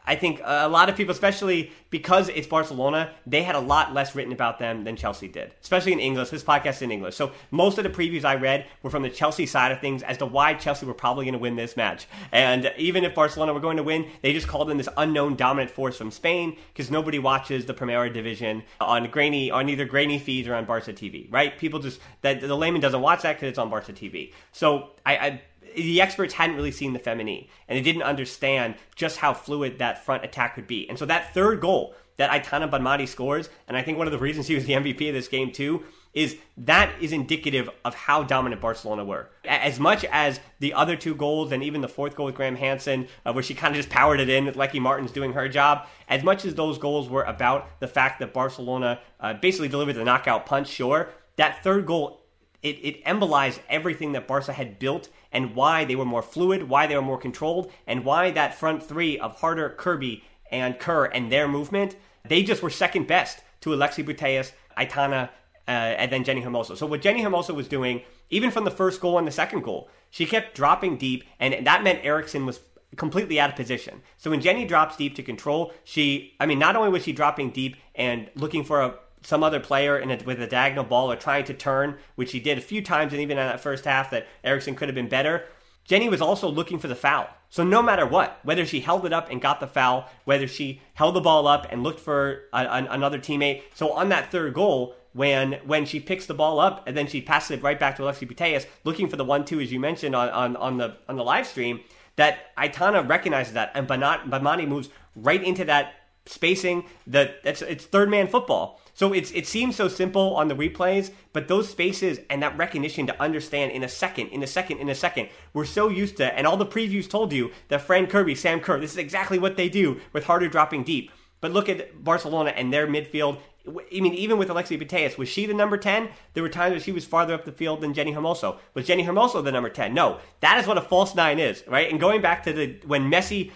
I 0.07 0.17
think 0.17 0.41
a 0.43 0.69
lot 0.69 0.89
of 0.89 0.97
people, 0.97 1.13
especially 1.13 1.73
because 1.91 2.29
it's 2.29 2.47
Barcelona, 2.47 3.13
they 3.27 3.43
had 3.43 3.55
a 3.55 3.61
lot 3.61 3.93
less 3.93 4.15
written 4.15 4.33
about 4.33 4.59
them 4.59 4.85
than 4.85 4.97
Chelsea 4.97 5.29
did, 5.29 5.55
especially 5.63 5.93
in 5.93 6.01
English. 6.01 6.31
This 6.31 6.43
podcast 6.43 6.77
is 6.77 6.83
in 6.83 6.91
English. 6.91 7.17
So 7.17 7.33
most 7.51 7.79
of 7.79 7.85
the 7.85 7.91
previews 7.91 8.25
I 8.25 8.37
read 8.37 8.67
were 8.83 8.91
from 8.91 9.03
the 9.03 9.11
Chelsea 9.11 9.47
side 9.47 9.73
of 9.73 9.81
things 9.81 10.03
as 10.03 10.19
to 10.19 10.27
why 10.27 10.55
Chelsea 10.55 10.87
were 10.87 10.95
probably 10.95 11.27
going 11.27 11.35
to 11.35 11.39
win 11.39 11.57
this 11.57 11.77
match. 11.77 12.07
And 12.33 12.73
even 12.77 13.05
if 13.05 13.15
Barcelona 13.15 13.53
were 13.53 13.61
going 13.61 13.77
to 13.77 13.83
win, 13.83 14.09
they 14.23 14.33
just 14.33 14.49
called 14.49 14.71
in 14.71 14.79
this 14.79 14.89
unknown 14.97 15.37
dominant 15.37 15.71
force 15.71 15.97
from 15.97 16.11
Spain 16.11 16.57
because 16.73 16.91
nobody 16.91 17.19
watches 17.19 17.67
the 17.67 17.75
Primera 17.75 18.13
Division 18.13 18.63
on 18.81 19.11
grainy, 19.11 19.51
on 19.51 19.69
either 19.69 19.85
grainy 19.85 20.19
feeds 20.19 20.49
or 20.49 20.55
on 20.55 20.65
Barca 20.65 20.93
TV, 20.93 21.31
right? 21.33 21.59
People 21.59 21.81
just, 21.81 22.01
that 22.23 22.41
the 22.41 22.57
layman 22.57 22.81
doesn't 22.81 23.01
watch 23.01 23.23
that 23.23 23.37
because 23.37 23.49
it's 23.49 23.59
on 23.59 23.71
Barca 23.71 23.93
TV. 23.93 24.33
So 24.53 24.91
I, 25.05 25.17
I 25.17 25.43
the 25.75 26.01
experts 26.01 26.35
hadn't 26.35 26.57
really 26.57 26.73
seen 26.73 26.93
the 26.93 26.99
Femení, 26.99 27.49
and 27.69 27.77
they 27.77 27.83
didn't 27.83 28.03
understand 28.03 28.75
just 28.97 29.19
how 29.19 29.35
fluid 29.35 29.79
that 29.79 30.05
front 30.05 30.25
attack 30.25 30.55
could 30.55 30.67
be. 30.67 30.89
And 30.89 30.99
so 30.99 31.07
that 31.07 31.35
third 31.35 31.61
goal 31.61 31.95
that 32.17 32.31
Aitana 32.31 32.71
Bonmati 32.71 33.09
scores, 33.09 33.49
and 33.67 33.77
I 33.77 33.83
think 33.83 33.97
one 33.97 34.07
of 34.07 34.13
the 34.13 34.19
reasons 34.19 34.47
he 34.47 34.55
was 34.55 34.67
the 34.67 34.75
MVP 34.75 35.09
of 35.09 35.15
this 35.15 35.29
game 35.29 35.53
too, 35.53 35.85
is 36.13 36.37
that 36.57 36.93
is 37.01 37.13
indicative 37.13 37.71
of 37.85 37.95
how 37.95 38.23
dominant 38.23 38.61
Barcelona 38.61 39.05
were. 39.05 39.31
As 39.45 39.79
much 39.81 40.05
as 40.05 40.41
the 40.59 40.75
other 40.75 40.97
two 40.97 41.15
goals 41.15 41.53
and 41.53 41.63
even 41.63 41.81
the 41.81 41.89
fourth 41.89 42.17
goal 42.17 42.27
with 42.27 42.35
Graham 42.35 42.57
Hansen, 42.57 43.09
uh, 43.25 43.33
where 43.33 43.43
she 43.43 43.55
kind 43.55 43.73
of 43.73 43.77
just 43.77 43.89
powered 43.89 44.21
it 44.21 44.29
in 44.29 44.45
with 44.45 44.57
Lieke 44.57 44.81
Martens 44.81 45.13
doing 45.13 45.33
her 45.33 45.49
job, 45.49 45.87
as 46.09 46.23
much 46.23 46.45
as 46.45 46.55
those 46.55 46.79
goals 46.79 47.09
were 47.09 47.23
about 47.23 47.81
the 47.81 47.89
fact 47.89 48.19
that 48.19 48.35
Barcelona 48.35 49.01
uh, 49.21 49.35
basically 49.35 49.69
delivered 49.69 49.95
the 49.95 50.05
knockout 50.05 50.47
punch, 50.47 50.69
sure, 50.69 51.09
that 51.37 51.63
third 51.63 51.87
goal 51.87 52.20
it, 52.63 52.77
it 52.83 53.05
embolized 53.05 53.61
everything 53.69 54.13
that 54.13 54.27
Barca 54.27 54.53
had 54.53 54.79
built 54.79 55.09
and 55.33 55.55
why 55.55 55.85
they 55.85 55.97
were 55.97 56.05
more 56.05 56.23
fluid, 56.23 56.69
why 56.69 56.87
they 56.87 56.97
were 56.97 57.03
more 57.03 57.19
controlled, 57.19 57.71
and 57.87 58.05
why 58.05 58.31
that 58.31 58.55
front 58.55 58.83
three 58.83 59.19
of 59.19 59.41
Harder, 59.41 59.71
Kirby, 59.71 60.25
and 60.51 60.79
Kerr 60.79 61.07
and 61.07 61.31
their 61.31 61.49
movement, 61.49 61.97
they 62.27 62.43
just 62.43 62.63
were 62.63 62.71
second 62.71 63.07
best 63.07 63.41
to 63.61 63.71
Alexi 63.71 64.05
Putellas, 64.05 64.53
Aitana, 64.77 65.31
uh, 65.69 65.71
and 65.71 66.11
then 66.11 66.25
Jenni 66.25 66.43
Hermoso. 66.43 66.77
So 66.77 66.87
what 66.87 67.03
Jenni 67.03 67.23
Hermoso 67.23 67.55
was 67.55 67.69
doing, 67.69 68.03
even 68.31 68.51
from 68.51 68.65
the 68.65 68.71
first 68.71 69.01
goal 69.01 69.19
and 69.19 69.27
the 69.27 69.33
second 69.33 69.63
goal, 69.63 69.89
she 70.11 70.27
kept 70.27 70.57
dropping 70.57 70.97
deep, 70.97 71.25
and 71.39 71.67
that 71.67 71.85
meant 71.85 72.05
Eriksson 72.05 72.45
was 72.45 72.61
completely 72.97 73.39
out 73.39 73.51
of 73.51 73.57
position. 73.57 74.03
So 74.17 74.31
when 74.31 74.41
Jenni 74.41 74.67
drops 74.67 74.97
deep 74.97 75.15
to 75.15 75.23
control, 75.23 75.73
she, 75.85 76.35
I 76.41 76.47
mean, 76.47 76.59
not 76.59 76.75
only 76.75 76.91
was 76.91 77.05
she 77.05 77.13
dropping 77.13 77.51
deep 77.51 77.77
and 77.95 78.29
looking 78.35 78.65
for 78.65 78.83
a 78.83 78.95
some 79.23 79.43
other 79.43 79.61
player 79.61 79.99
in 79.99 80.11
a, 80.11 80.19
with 80.25 80.41
a 80.41 80.47
diagonal 80.47 80.85
ball 80.85 81.11
or 81.11 81.17
trying 81.17 81.45
to 81.45 81.55
turn, 81.55 81.99
which 82.15 82.33
he 82.33 82.41
did 82.41 82.59
a 82.59 82.63
few 82.63 82.83
times, 82.83 83.13
and 83.13 83.21
even 83.21 83.39
in 83.39 83.47
that 83.47 83.61
first 83.61 83.85
half 83.85 84.11
that 84.11 84.27
Eriksson 84.43 84.75
could 84.75 84.89
have 84.89 84.95
been 84.95 85.09
better. 85.09 85.45
Jenni 85.89 86.11
was 86.11 86.21
also 86.21 86.49
looking 86.49 86.79
for 86.79 86.89
the 86.89 86.95
foul. 86.95 87.29
So 87.49 87.65
no 87.65 87.83
matter 87.83 88.07
what, 88.07 88.39
whether 88.45 88.65
she 88.65 88.81
held 88.81 89.05
it 89.05 89.13
up 89.13 89.29
and 89.31 89.41
got 89.41 89.59
the 89.59 89.67
foul, 89.67 90.09
whether 90.25 90.47
she 90.47 90.81
held 90.95 91.17
the 91.17 91.21
ball 91.21 91.49
up 91.49 91.67
and 91.71 91.83
looked 91.83 91.99
for 91.99 92.43
a, 92.53 92.65
a, 92.65 92.87
another 92.91 93.19
teammate. 93.19 93.63
So 93.75 93.93
on 93.93 94.09
that 94.11 94.31
third 94.31 94.55
goal, 94.55 94.95
when 95.13 95.55
when 95.67 95.87
she 95.87 95.99
picks 95.99 96.27
the 96.27 96.35
ball 96.35 96.61
up 96.61 96.87
and 96.87 96.97
then 96.97 97.09
she 97.09 97.21
passes 97.21 97.51
it 97.51 97.63
right 97.63 97.81
back 97.81 97.97
to 97.97 98.03
Alexi 98.03 98.31
Putellas, 98.31 98.67
looking 98.85 99.09
for 99.09 99.17
the 99.17 99.25
one-two 99.25 99.59
as 99.59 99.73
you 99.73 99.81
mentioned 99.81 100.15
on, 100.15 100.29
on, 100.29 100.57
on 100.57 100.77
the 100.77 100.97
on 101.09 101.17
the 101.17 101.25
live 101.25 101.49
stream, 101.49 101.81
that 102.15 102.55
Aitana 102.57 103.09
recognizes 103.09 103.55
that 103.55 103.73
and 103.75 103.89
Bonmatí 103.89 104.69
moves 104.69 104.89
right 105.17 105.43
into 105.43 105.65
that 105.65 105.95
spacing. 106.27 106.85
That 107.07 107.37
it's 107.45 107.63
it's 107.63 107.85
third 107.85 108.11
man 108.11 108.27
football. 108.29 108.81
So 108.95 109.13
it's 109.13 109.31
it 109.33 109.47
seems 109.47 109.77
so 109.77 109.89
simple 109.89 110.37
on 110.37 110.49
the 110.49 110.55
replays, 110.55 111.11
but 111.33 111.49
those 111.49 111.69
spaces 111.69 112.19
and 112.29 112.43
that 112.43 112.57
recognition 112.59 113.07
to 113.07 113.23
understand 113.23 113.73
in 113.73 113.83
a 113.83 113.89
second, 113.89 114.29
in 114.29 114.43
a 114.43 114.47
second, 114.47 114.79
in 114.79 114.89
a 114.89 114.95
second, 114.95 115.29
we're 115.55 115.65
so 115.65 115.89
used 115.89 116.17
to. 116.19 116.37
And 116.37 116.47
all 116.47 116.57
the 116.57 116.67
previews 116.67 117.09
told 117.09 117.33
you 117.33 117.51
that 117.69 117.83
Fran 117.83 118.07
Kirby, 118.07 118.35
Sam 118.35 118.61
Kerr, 118.61 118.79
this 118.79 118.93
is 118.93 118.99
exactly 118.99 119.39
what 119.39 119.57
they 119.57 119.69
do 119.69 120.01
with 120.13 120.25
Harder 120.25 120.49
dropping 120.49 120.85
deep. 120.85 121.11
But 121.41 121.53
look 121.53 121.69
at 121.69 122.05
Barcelona 122.05 122.51
and 122.51 122.73
their 122.73 122.87
midfield. 122.87 123.39
I 123.67 124.01
mean, 124.01 124.15
even 124.15 124.39
with 124.39 124.51
Alexia 124.51 124.79
Putellas, 124.79 125.19
was 125.19 125.29
she 125.29 125.47
the 125.47 125.55
number 125.55 125.77
10? 125.77 126.09
There 126.35 126.43
were 126.43 126.49
times 126.49 126.73
where 126.73 126.81
she 126.81 126.93
was 126.93 127.05
farther 127.05 127.35
up 127.35 127.45
the 127.45 127.53
field 127.53 127.81
than 127.81 127.95
Jenni 127.95 128.15
Hermoso. 128.15 128.59
Was 128.75 128.87
Jenni 128.87 129.05
Hermoso 129.05 129.43
the 129.43 129.53
number 129.53 129.69
10? 129.69 129.95
No. 129.95 130.19
That 130.41 130.59
is 130.59 130.67
what 130.67 130.79
a 130.79 130.83
false 130.83 131.15
nine 131.15 131.39
is, 131.39 131.63
right? 131.67 131.91
And 131.91 132.01
going 132.01 132.21
back 132.21 132.43
to 132.45 132.53
the 132.53 132.81
when 132.87 133.11
Messi, 133.11 133.53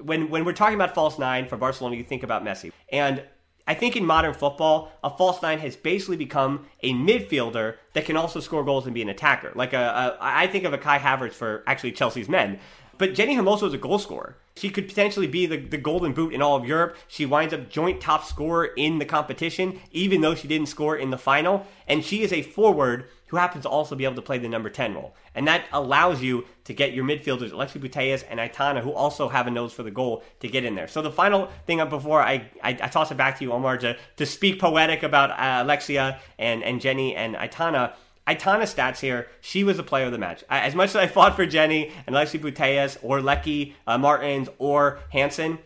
when, 0.00 0.30
when 0.30 0.44
we're 0.44 0.52
talking 0.52 0.74
about 0.74 0.94
false 0.94 1.18
nine 1.18 1.46
for 1.48 1.56
Barcelona, 1.56 1.96
you 1.96 2.04
think 2.04 2.22
about 2.22 2.44
Messi. 2.44 2.72
And 2.90 3.22
I 3.66 3.74
think 3.74 3.96
in 3.96 4.06
modern 4.06 4.32
football, 4.32 4.90
a 5.04 5.10
false 5.10 5.42
nine 5.42 5.58
has 5.58 5.76
basically 5.76 6.16
become 6.16 6.66
a 6.82 6.94
midfielder 6.94 7.76
that 7.92 8.06
can 8.06 8.16
also 8.16 8.40
score 8.40 8.64
goals 8.64 8.86
and 8.86 8.94
be 8.94 9.02
an 9.02 9.10
attacker. 9.10 9.52
Like 9.54 9.74
a, 9.74 9.78
a 9.78 10.16
I 10.20 10.46
think 10.46 10.64
of 10.64 10.72
a 10.72 10.78
Kai 10.78 10.98
Havertz 10.98 11.34
for 11.34 11.64
actually 11.66 11.92
Chelsea's 11.92 12.28
men. 12.28 12.58
But 12.96 13.14
Jenni 13.14 13.36
Hermoso 13.36 13.68
is 13.68 13.74
a 13.74 13.78
goal 13.78 13.98
scorer. 13.98 14.36
She 14.56 14.70
could 14.70 14.88
potentially 14.88 15.28
be 15.28 15.46
the, 15.46 15.58
the 15.58 15.76
golden 15.76 16.12
boot 16.12 16.32
in 16.32 16.42
all 16.42 16.56
of 16.56 16.64
Europe. 16.64 16.96
She 17.06 17.24
winds 17.26 17.54
up 17.54 17.68
joint 17.68 18.00
top 18.00 18.24
scorer 18.24 18.70
in 18.76 18.98
the 18.98 19.04
competition, 19.04 19.78
even 19.92 20.20
though 20.20 20.34
she 20.34 20.48
didn't 20.48 20.66
score 20.66 20.96
in 20.96 21.10
the 21.10 21.18
final. 21.18 21.64
And 21.86 22.04
she 22.04 22.22
is 22.22 22.32
a 22.32 22.42
forward 22.42 23.08
who 23.28 23.36
happens 23.36 23.62
to 23.64 23.68
also 23.68 23.94
be 23.94 24.04
able 24.04 24.16
to 24.16 24.22
play 24.22 24.38
the 24.38 24.48
number 24.48 24.68
10 24.68 24.94
role. 24.94 25.14
And 25.34 25.46
that 25.48 25.64
allows 25.72 26.22
you 26.22 26.46
to 26.64 26.74
get 26.74 26.92
your 26.92 27.04
midfielders, 27.04 27.52
Alexia 27.52 27.80
Putellas 27.80 28.24
and 28.28 28.40
Aitana, 28.40 28.80
who 28.80 28.92
also 28.92 29.28
have 29.28 29.46
a 29.46 29.50
nose 29.50 29.72
for 29.72 29.82
the 29.82 29.90
goal, 29.90 30.22
to 30.40 30.48
get 30.48 30.64
in 30.64 30.74
there. 30.74 30.88
So 30.88 31.02
the 31.02 31.10
final 31.10 31.50
thing 31.66 31.86
before 31.88 32.20
I, 32.20 32.50
I, 32.62 32.70
I 32.70 32.88
toss 32.88 33.10
it 33.10 33.16
back 33.16 33.38
to 33.38 33.44
you, 33.44 33.52
Omar, 33.52 33.78
to, 33.78 33.96
to 34.16 34.26
speak 34.26 34.60
poetic 34.60 35.02
about 35.02 35.30
uh, 35.30 35.64
Alexia 35.64 36.20
and, 36.38 36.62
and 36.62 36.80
Jenni 36.80 37.14
and 37.16 37.34
Aitana– 37.34 37.94
a 38.28 38.34
ton 38.34 38.60
of 38.60 38.68
stats 38.68 39.00
here. 39.00 39.28
She 39.40 39.64
was 39.64 39.78
the 39.78 39.82
player 39.82 40.04
of 40.04 40.12
the 40.12 40.18
match. 40.18 40.44
As 40.50 40.74
much 40.74 40.90
as 40.90 40.96
I 40.96 41.06
fought 41.06 41.34
for 41.34 41.46
Jenni 41.46 41.90
and 42.06 42.14
Lexi 42.14 42.38
Putellas 42.38 42.98
or 43.02 43.20
Lieke 43.20 43.74
uh, 43.86 43.96
Martens 43.96 44.50
or 44.58 45.00
Hansen, 45.10 45.58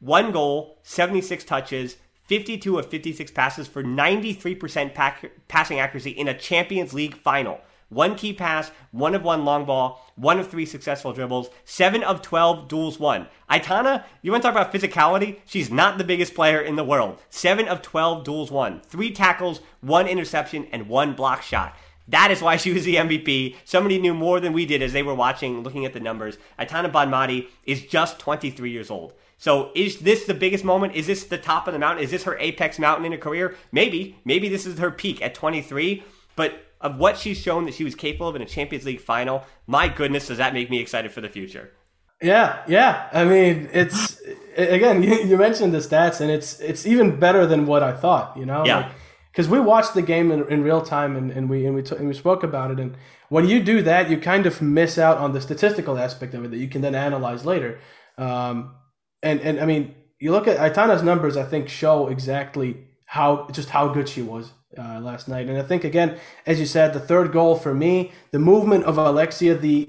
one 0.00 0.32
goal, 0.32 0.78
76 0.82 1.44
touches, 1.44 1.96
52 2.28 2.78
of 2.78 2.90
56 2.90 3.30
passes 3.32 3.66
for 3.66 3.82
93% 3.82 4.92
pack, 4.92 5.30
passing 5.48 5.80
accuracy 5.80 6.10
in 6.10 6.28
a 6.28 6.38
Champions 6.38 6.92
League 6.92 7.16
final. 7.16 7.60
One 7.88 8.16
key 8.16 8.34
pass, 8.34 8.70
one 8.90 9.14
of 9.14 9.22
one 9.22 9.46
long 9.46 9.64
ball, 9.64 10.06
one 10.14 10.38
of 10.38 10.48
three 10.48 10.66
successful 10.66 11.14
dribbles, 11.14 11.48
seven 11.64 12.02
of 12.02 12.20
12 12.20 12.68
duels 12.68 13.00
won. 13.00 13.28
Aitana, 13.50 14.04
you 14.20 14.30
want 14.30 14.42
to 14.42 14.50
talk 14.50 14.54
about 14.54 14.74
physicality? 14.74 15.38
She's 15.46 15.70
not 15.70 15.96
the 15.96 16.04
biggest 16.04 16.34
player 16.34 16.60
in 16.60 16.76
the 16.76 16.84
world. 16.84 17.18
Seven 17.30 17.66
of 17.66 17.80
12 17.80 18.24
duels 18.24 18.50
won, 18.50 18.82
three 18.82 19.10
tackles, 19.10 19.60
one 19.80 20.06
interception, 20.06 20.66
and 20.70 20.86
one 20.86 21.14
block 21.14 21.40
shot. 21.40 21.74
That 22.08 22.30
is 22.30 22.42
why 22.42 22.56
she 22.56 22.74
was 22.74 22.84
the 22.84 22.96
MVP. 22.96 23.56
Somebody 23.64 23.98
knew 23.98 24.12
more 24.12 24.38
than 24.38 24.52
we 24.52 24.66
did 24.66 24.82
as 24.82 24.92
they 24.92 25.02
were 25.02 25.14
watching, 25.14 25.62
looking 25.62 25.86
at 25.86 25.94
the 25.94 26.00
numbers. 26.00 26.36
Aitana 26.58 26.92
Bonmatí 26.92 27.48
is 27.64 27.86
just 27.86 28.18
23 28.18 28.70
years 28.70 28.90
old. 28.90 29.14
So 29.38 29.70
is 29.74 30.00
this 30.00 30.24
the 30.24 30.34
biggest 30.34 30.64
moment? 30.64 30.94
Is 30.94 31.06
this 31.06 31.24
the 31.24 31.38
top 31.38 31.66
of 31.66 31.72
the 31.72 31.78
mountain? 31.78 32.04
Is 32.04 32.10
this 32.10 32.24
her 32.24 32.36
apex 32.38 32.78
mountain 32.78 33.06
in 33.06 33.12
her 33.12 33.18
career? 33.18 33.56
Maybe. 33.72 34.18
Maybe 34.24 34.48
this 34.48 34.66
is 34.66 34.78
her 34.78 34.90
peak 34.90 35.22
at 35.22 35.34
23. 35.34 36.02
But 36.36 36.60
of 36.80 36.98
what 36.98 37.16
she's 37.16 37.38
shown 37.38 37.64
that 37.66 37.74
she 37.74 37.84
was 37.84 37.94
capable 37.94 38.28
of 38.28 38.36
in 38.36 38.42
a 38.42 38.46
Champions 38.46 38.84
League 38.84 39.00
final, 39.00 39.44
my 39.66 39.88
goodness, 39.88 40.26
does 40.26 40.38
that 40.38 40.52
make 40.52 40.70
me 40.70 40.80
excited 40.80 41.12
for 41.12 41.20
the 41.20 41.28
future? 41.28 41.72
Yeah, 42.20 42.62
yeah. 42.66 43.08
I 43.12 43.24
mean, 43.24 43.68
it's 43.72 44.20
again, 44.56 45.02
you, 45.04 45.14
you 45.22 45.36
mentioned 45.36 45.72
the 45.72 45.78
stats, 45.78 46.20
and 46.20 46.30
it's 46.30 46.58
it's 46.60 46.84
even 46.84 47.18
better 47.18 47.46
than 47.46 47.64
what 47.66 47.82
I 47.82 47.92
thought. 47.92 48.36
You 48.36 48.44
know, 48.46 48.64
yeah. 48.64 48.78
Like, 48.78 48.92
because 49.30 49.48
we 49.48 49.60
watched 49.60 49.94
the 49.94 50.02
game 50.02 50.32
in, 50.32 50.48
in 50.48 50.64
real 50.64 50.82
time 50.82 51.14
and, 51.14 51.30
and 51.30 51.48
we 51.48 51.64
and 51.64 51.76
we, 51.76 51.82
t- 51.82 51.94
and 51.94 52.08
we 52.08 52.14
spoke 52.14 52.42
about 52.42 52.72
it 52.72 52.80
and 52.80 52.96
when 53.28 53.46
you 53.46 53.62
do 53.62 53.82
that 53.82 54.10
you 54.10 54.18
kind 54.18 54.46
of 54.46 54.60
miss 54.60 54.98
out 54.98 55.16
on 55.18 55.32
the 55.32 55.40
statistical 55.40 55.96
aspect 55.96 56.34
of 56.34 56.44
it 56.44 56.50
that 56.50 56.56
you 56.56 56.66
can 56.66 56.82
then 56.82 56.96
analyze 56.96 57.44
later 57.44 57.78
um, 58.16 58.74
and 59.22 59.40
and 59.40 59.60
I 59.60 59.66
mean 59.66 59.94
you 60.18 60.32
look 60.32 60.48
at 60.48 60.58
Aitana's 60.58 61.02
numbers 61.02 61.36
I 61.36 61.44
think 61.44 61.68
show 61.68 62.08
exactly 62.08 62.76
how 63.06 63.48
just 63.52 63.70
how 63.70 63.88
good 63.88 64.08
she 64.08 64.22
was 64.22 64.52
uh, 64.76 65.00
last 65.00 65.28
night 65.28 65.48
and 65.48 65.58
I 65.58 65.62
think 65.62 65.84
again 65.84 66.18
as 66.46 66.60
you 66.60 66.66
said 66.66 66.92
the 66.92 67.00
third 67.00 67.32
goal 67.32 67.56
for 67.56 67.74
me 67.74 68.12
the 68.32 68.38
movement 68.38 68.84
of 68.84 68.98
Alexia 68.98 69.54
the 69.54 69.88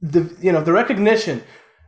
the 0.00 0.34
you 0.40 0.52
know 0.52 0.62
the 0.62 0.72
recognition 0.72 1.42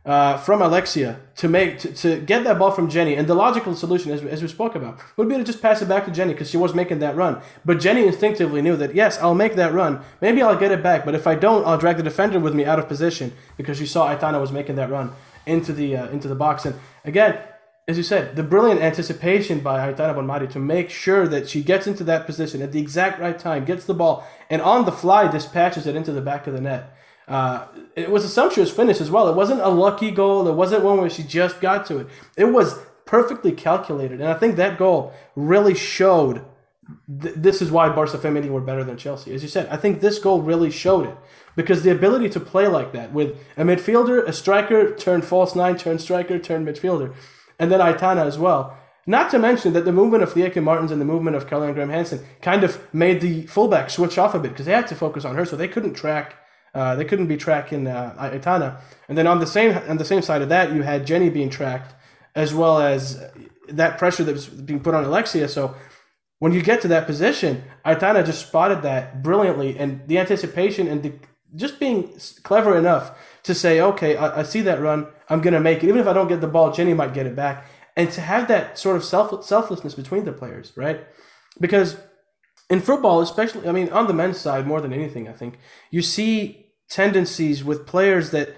uh, 0.05 0.37
from 0.37 0.61
Alexia 0.61 1.19
to 1.35 1.49
make 1.49 1.79
to, 1.79 1.91
to 1.91 2.19
get 2.21 2.43
that 2.43 2.59
ball 2.59 2.71
from 2.71 2.89
Jenni. 2.89 3.17
And 3.17 3.27
the 3.27 3.33
logical 3.33 3.75
solution, 3.75 4.11
as, 4.11 4.21
as 4.23 4.41
we 4.41 4.47
spoke 4.47 4.75
about, 4.75 4.99
would 5.17 5.27
be 5.27 5.35
to 5.35 5.43
just 5.43 5.61
pass 5.61 5.81
it 5.81 5.87
back 5.87 6.05
to 6.05 6.11
Jenni 6.11 6.29
because 6.29 6.49
she 6.49 6.57
was 6.57 6.75
making 6.75 6.99
that 6.99 7.15
run. 7.15 7.41
But 7.65 7.77
Jenni 7.77 8.05
instinctively 8.05 8.61
knew 8.61 8.75
that 8.77 8.93
yes, 8.93 9.19
I'll 9.19 9.35
make 9.35 9.55
that 9.55 9.73
run. 9.73 10.01
Maybe 10.21 10.41
I'll 10.43 10.57
get 10.57 10.71
it 10.71 10.83
back, 10.83 11.05
but 11.05 11.15
if 11.15 11.25
I 11.25 11.33
don't, 11.33 11.65
I'll 11.65 11.79
drag 11.79 11.97
the 11.97 12.03
defender 12.03 12.39
with 12.39 12.53
me 12.53 12.65
out 12.65 12.77
of 12.77 12.87
position 12.87 13.33
because 13.57 13.79
she 13.79 13.87
saw 13.87 14.15
Aitana 14.15 14.39
was 14.39 14.51
making 14.51 14.75
that 14.75 14.91
run 14.91 15.11
into 15.45 15.73
the 15.73 15.95
uh, 15.95 16.09
into 16.09 16.27
the 16.27 16.35
box. 16.35 16.65
And 16.65 16.75
again, 17.03 17.39
as 17.87 17.97
you 17.97 18.03
said, 18.03 18.35
the 18.35 18.43
brilliant 18.43 18.81
anticipation 18.81 19.59
by 19.59 19.79
Aitana 19.79 20.15
Bonmatí 20.15 20.49
to 20.51 20.59
make 20.59 20.89
sure 20.89 21.27
that 21.27 21.47
she 21.47 21.61
gets 21.61 21.85
into 21.85 22.03
that 22.05 22.25
position 22.25 22.61
at 22.61 22.71
the 22.71 22.79
exact 22.79 23.19
right 23.19 23.37
time, 23.37 23.63
gets 23.63 23.85
the 23.85 23.93
ball, 23.93 24.27
and 24.49 24.61
on 24.61 24.85
the 24.85 24.91
fly 24.91 25.27
dispatches 25.27 25.85
it 25.85 25.95
into 25.95 26.11
the 26.11 26.21
back 26.21 26.47
of 26.47 26.53
the 26.53 26.61
net. 26.61 26.91
Uh, 27.27 27.65
it 27.95 28.09
was 28.09 28.23
a 28.23 28.29
sumptuous 28.29 28.71
finish 28.71 29.01
as 29.01 29.11
well. 29.11 29.27
It 29.27 29.35
wasn't 29.35 29.61
a 29.61 29.69
lucky 29.69 30.11
goal. 30.11 30.47
It 30.47 30.53
wasn't 30.53 30.83
one 30.83 30.99
where 30.99 31.09
she 31.09 31.23
just 31.23 31.61
got 31.61 31.85
to 31.87 31.99
it. 31.99 32.07
It 32.37 32.45
was 32.45 32.79
perfectly 33.05 33.51
calculated, 33.51 34.19
and 34.19 34.29
I 34.29 34.33
think 34.35 34.55
that 34.55 34.77
goal 34.77 35.13
really 35.35 35.75
showed. 35.75 36.43
Th- 37.21 37.35
this 37.35 37.61
is 37.61 37.71
why 37.71 37.89
Barca 37.89 38.17
Femení 38.17 38.49
were 38.49 38.61
better 38.61 38.83
than 38.83 38.97
Chelsea, 38.97 39.33
as 39.33 39.41
you 39.41 39.49
said. 39.49 39.67
I 39.69 39.77
think 39.77 40.01
this 40.01 40.19
goal 40.19 40.41
really 40.41 40.71
showed 40.71 41.07
it 41.07 41.17
because 41.55 41.83
the 41.83 41.91
ability 41.91 42.29
to 42.29 42.39
play 42.39 42.67
like 42.67 42.91
that 42.93 43.11
with 43.11 43.37
a 43.57 43.63
midfielder, 43.63 44.27
a 44.27 44.33
striker, 44.33 44.95
turn 44.95 45.21
false 45.21 45.55
nine, 45.55 45.77
turn 45.77 45.99
striker, 45.99 46.37
turn 46.39 46.65
midfielder, 46.65 47.13
and 47.59 47.71
then 47.71 47.79
Aitana 47.79 48.25
as 48.25 48.37
well. 48.37 48.77
Not 49.07 49.29
to 49.31 49.39
mention 49.39 49.73
that 49.73 49.85
the 49.85 49.91
movement 49.91 50.23
of 50.23 50.33
Lieke 50.33 50.61
Martens 50.61 50.91
and 50.91 50.99
the 50.99 51.05
movement 51.05 51.35
of 51.35 51.47
Caroline 51.47 51.73
Graham 51.73 51.89
Hansen 51.89 52.25
kind 52.41 52.63
of 52.63 52.81
made 52.91 53.21
the 53.21 53.45
fullback 53.45 53.91
switch 53.91 54.17
off 54.17 54.33
a 54.33 54.39
bit 54.39 54.51
because 54.51 54.65
they 54.65 54.71
had 54.71 54.87
to 54.87 54.95
focus 54.95 55.25
on 55.25 55.35
her, 55.35 55.45
so 55.45 55.55
they 55.55 55.67
couldn't 55.67 55.93
track 55.93 56.35
uh, 56.75 56.93
they 56.95 57.05
couldn't 57.05 57.27
be 57.27 57.37
tracking 57.37 57.87
uh, 57.87 58.13
Aitana. 58.19 58.81
And 59.07 59.17
then 59.17 59.27
on 59.27 59.39
the 59.39 59.47
same 59.47 59.77
on 59.87 59.97
the 59.97 60.05
same 60.05 60.21
side 60.21 60.41
of 60.41 60.49
that, 60.49 60.73
you 60.73 60.83
had 60.83 61.07
Jenni 61.07 61.33
being 61.33 61.49
tracked, 61.49 61.95
as 62.35 62.53
well 62.53 62.79
as 62.79 63.23
that 63.69 63.97
pressure 63.97 64.25
that 64.25 64.33
was 64.33 64.47
being 64.47 64.81
put 64.81 64.93
on 64.93 65.05
Alexia. 65.05 65.47
So 65.47 65.73
when 66.45 66.53
you 66.53 66.61
get 66.61 66.79
to 66.79 66.87
that 66.89 67.07
position, 67.07 67.63
Aitana 67.83 68.23
just 68.23 68.47
spotted 68.47 68.83
that 68.83 69.23
brilliantly, 69.23 69.79
and 69.79 70.07
the 70.07 70.19
anticipation 70.19 70.87
and 70.87 71.01
the, 71.01 71.11
just 71.55 71.79
being 71.79 72.15
clever 72.43 72.77
enough 72.77 73.17
to 73.41 73.55
say, 73.55 73.81
okay, 73.81 74.15
I, 74.15 74.41
I 74.41 74.43
see 74.43 74.61
that 74.61 74.79
run, 74.79 75.07
I'm 75.27 75.41
gonna 75.41 75.59
make 75.59 75.83
it. 75.83 75.87
Even 75.87 75.99
if 75.99 76.05
I 76.05 76.13
don't 76.13 76.27
get 76.27 76.41
the 76.41 76.47
ball, 76.47 76.69
Jenni 76.69 76.95
might 76.95 77.15
get 77.15 77.25
it 77.25 77.35
back, 77.35 77.65
and 77.97 78.11
to 78.11 78.21
have 78.21 78.47
that 78.49 78.77
sort 78.77 78.95
of 78.95 79.03
self 79.03 79.43
selflessness 79.43 79.95
between 79.95 80.23
the 80.23 80.33
players, 80.33 80.71
right? 80.75 81.03
Because 81.59 81.97
in 82.69 82.79
football, 82.79 83.21
especially, 83.21 83.67
I 83.67 83.71
mean, 83.71 83.89
on 83.89 84.05
the 84.05 84.13
men's 84.13 84.37
side 84.37 84.67
more 84.67 84.81
than 84.81 84.93
anything, 84.93 85.27
I 85.27 85.33
think 85.33 85.57
you 85.89 86.03
see 86.03 86.67
tendencies 86.91 87.63
with 87.63 87.87
players 87.87 88.29
that 88.29 88.55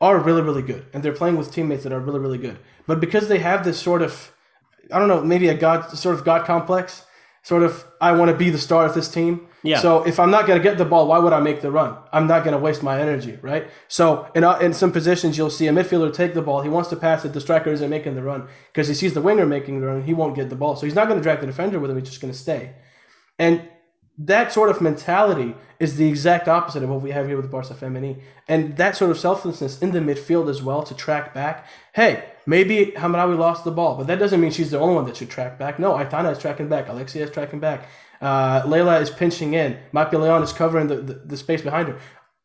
are 0.00 0.20
really, 0.20 0.42
really 0.42 0.62
good 0.62 0.86
and 0.94 1.02
they're 1.02 1.12
playing 1.12 1.36
with 1.36 1.50
teammates 1.50 1.82
that 1.82 1.92
are 1.92 1.98
really, 1.98 2.20
really 2.20 2.38
good. 2.38 2.60
But 2.86 3.00
because 3.00 3.26
they 3.26 3.40
have 3.40 3.64
this 3.64 3.80
sort 3.80 4.02
of, 4.02 4.32
I 4.92 5.00
don't 5.00 5.08
know, 5.08 5.24
maybe 5.24 5.48
a 5.48 5.54
God, 5.56 5.90
sort 5.98 6.14
of 6.14 6.24
God 6.24 6.46
complex, 6.46 7.03
sort 7.44 7.62
of, 7.62 7.84
I 8.00 8.12
want 8.12 8.30
to 8.30 8.36
be 8.36 8.50
the 8.50 8.58
star 8.58 8.86
of 8.86 8.94
this 8.94 9.08
team. 9.08 9.46
Yeah. 9.62 9.78
So 9.80 10.02
if 10.02 10.18
I'm 10.18 10.30
not 10.30 10.46
going 10.46 10.58
to 10.58 10.62
get 10.62 10.78
the 10.78 10.84
ball, 10.84 11.06
why 11.06 11.18
would 11.18 11.32
I 11.32 11.40
make 11.40 11.60
the 11.60 11.70
run? 11.70 11.96
I'm 12.12 12.26
not 12.26 12.42
going 12.42 12.56
to 12.56 12.58
waste 12.58 12.82
my 12.82 13.00
energy, 13.00 13.38
right? 13.42 13.68
So 13.86 14.28
in, 14.34 14.44
uh, 14.44 14.58
in 14.58 14.72
some 14.72 14.90
positions, 14.90 15.38
you'll 15.38 15.50
see 15.50 15.66
a 15.66 15.72
midfielder 15.72 16.12
take 16.12 16.34
the 16.34 16.42
ball. 16.42 16.62
He 16.62 16.68
wants 16.68 16.88
to 16.90 16.96
pass 16.96 17.24
it. 17.24 17.34
The 17.34 17.40
striker 17.40 17.70
isn't 17.70 17.88
making 17.88 18.14
the 18.14 18.22
run 18.22 18.48
because 18.72 18.88
he 18.88 18.94
sees 18.94 19.14
the 19.14 19.22
winger 19.22 19.46
making 19.46 19.80
the 19.80 19.86
run. 19.86 20.02
He 20.02 20.14
won't 20.14 20.34
get 20.34 20.48
the 20.50 20.56
ball. 20.56 20.74
So 20.76 20.86
he's 20.86 20.94
not 20.94 21.06
going 21.06 21.18
to 21.18 21.22
drag 21.22 21.40
the 21.40 21.46
defender 21.46 21.78
with 21.78 21.90
him. 21.90 21.98
He's 21.98 22.08
just 22.08 22.20
going 22.20 22.32
to 22.32 22.38
stay. 22.38 22.74
And 23.38 23.68
that 24.18 24.52
sort 24.52 24.70
of 24.70 24.80
mentality 24.80 25.54
is 25.80 25.96
the 25.96 26.08
exact 26.08 26.46
opposite 26.46 26.82
of 26.82 26.88
what 26.88 27.02
we 27.02 27.10
have 27.10 27.26
here 27.26 27.36
with 27.36 27.50
Barca 27.50 27.74
Femení. 27.74 28.20
And 28.46 28.76
that 28.76 28.96
sort 28.96 29.10
of 29.10 29.18
selflessness 29.18 29.80
in 29.80 29.90
the 29.90 29.98
midfield 29.98 30.48
as 30.48 30.62
well 30.62 30.82
to 30.84 30.94
track 30.94 31.34
back. 31.34 31.66
Hey, 31.94 32.24
maybe 32.46 32.92
Hamraoui 32.96 33.36
lost 33.36 33.64
the 33.64 33.72
ball, 33.72 33.96
but 33.96 34.06
that 34.06 34.18
doesn't 34.18 34.40
mean 34.40 34.52
she's 34.52 34.70
the 34.70 34.78
only 34.78 34.94
one 34.94 35.04
that 35.06 35.16
should 35.16 35.30
track 35.30 35.58
back. 35.58 35.78
No, 35.78 35.94
Aitana 35.94 36.30
is 36.30 36.38
tracking 36.38 36.68
back. 36.68 36.88
Alexia 36.88 37.24
is 37.24 37.30
tracking 37.30 37.58
back. 37.58 37.88
Uh, 38.20 38.62
Leila 38.66 39.00
is 39.00 39.10
pinching 39.10 39.54
in. 39.54 39.78
Mapi 39.92 40.12
León 40.12 40.42
is 40.42 40.52
covering 40.52 40.86
the, 40.86 40.96
the, 40.96 41.14
the 41.14 41.36
space 41.36 41.62
behind 41.62 41.88
her. 41.88 41.98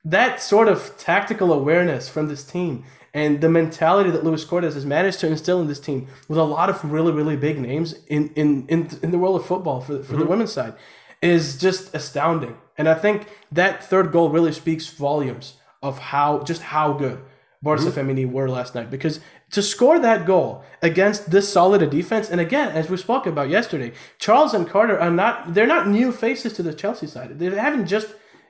That 0.03 0.41
sort 0.41 0.67
of 0.67 0.97
tactical 0.97 1.53
awareness 1.53 2.09
from 2.09 2.29
this 2.29 2.43
team 2.43 2.85
and 3.13 3.41
the 3.41 3.49
mentality 3.49 4.09
that 4.11 4.23
Luis 4.23 4.45
Cortés 4.45 4.73
has 4.73 4.85
managed 4.85 5.19
to 5.19 5.27
instill 5.27 5.61
in 5.61 5.67
this 5.67 5.79
team 5.79 6.07
with 6.27 6.37
a 6.37 6.43
lot 6.43 6.69
of 6.69 6.83
really, 6.83 7.11
really 7.11 7.35
big 7.35 7.59
names 7.59 7.93
in, 8.07 8.29
in, 8.35 8.65
in, 8.67 8.89
in 9.03 9.11
the 9.11 9.17
world 9.17 9.39
of 9.39 9.45
football 9.45 9.81
for, 9.81 9.97
for 10.03 10.13
mm-hmm. 10.13 10.19
the 10.19 10.25
women's 10.25 10.51
side 10.51 10.73
is 11.21 11.57
just 11.57 11.93
astounding. 11.93 12.57
And 12.77 12.87
I 12.87 12.93
think 12.93 13.27
that 13.51 13.83
third 13.83 14.11
goal 14.11 14.29
really 14.29 14.53
speaks 14.53 14.87
volumes 14.87 15.57
of 15.81 15.99
how 15.99 16.43
just 16.43 16.61
how 16.61 16.93
good 16.93 17.19
Barca 17.61 17.83
mm-hmm. 17.83 18.09
Femení 18.09 18.31
were 18.31 18.49
last 18.49 18.73
night. 18.75 18.89
Because 18.89 19.19
to 19.51 19.61
score 19.61 19.99
that 19.99 20.25
goal 20.25 20.63
against 20.81 21.31
this 21.31 21.51
solid 21.51 21.81
a 21.81 21.87
defense, 21.87 22.29
and 22.29 22.39
again, 22.39 22.69
as 22.69 22.89
we 22.89 22.97
spoke 22.97 23.25
about 23.25 23.49
yesterday, 23.49 23.91
Charles 24.17 24.53
and 24.53 24.67
Carter 24.67 24.99
are 24.99 25.11
not 25.11 25.53
they're 25.53 25.67
not 25.67 25.87
new 25.87 26.11
faces 26.11 26.53
to 26.53 26.63
the 26.63 26.73
Chelsea 26.73 27.07
side. 27.07 27.37
They 27.39 27.49
haven't 27.49 27.87
just 27.87 28.07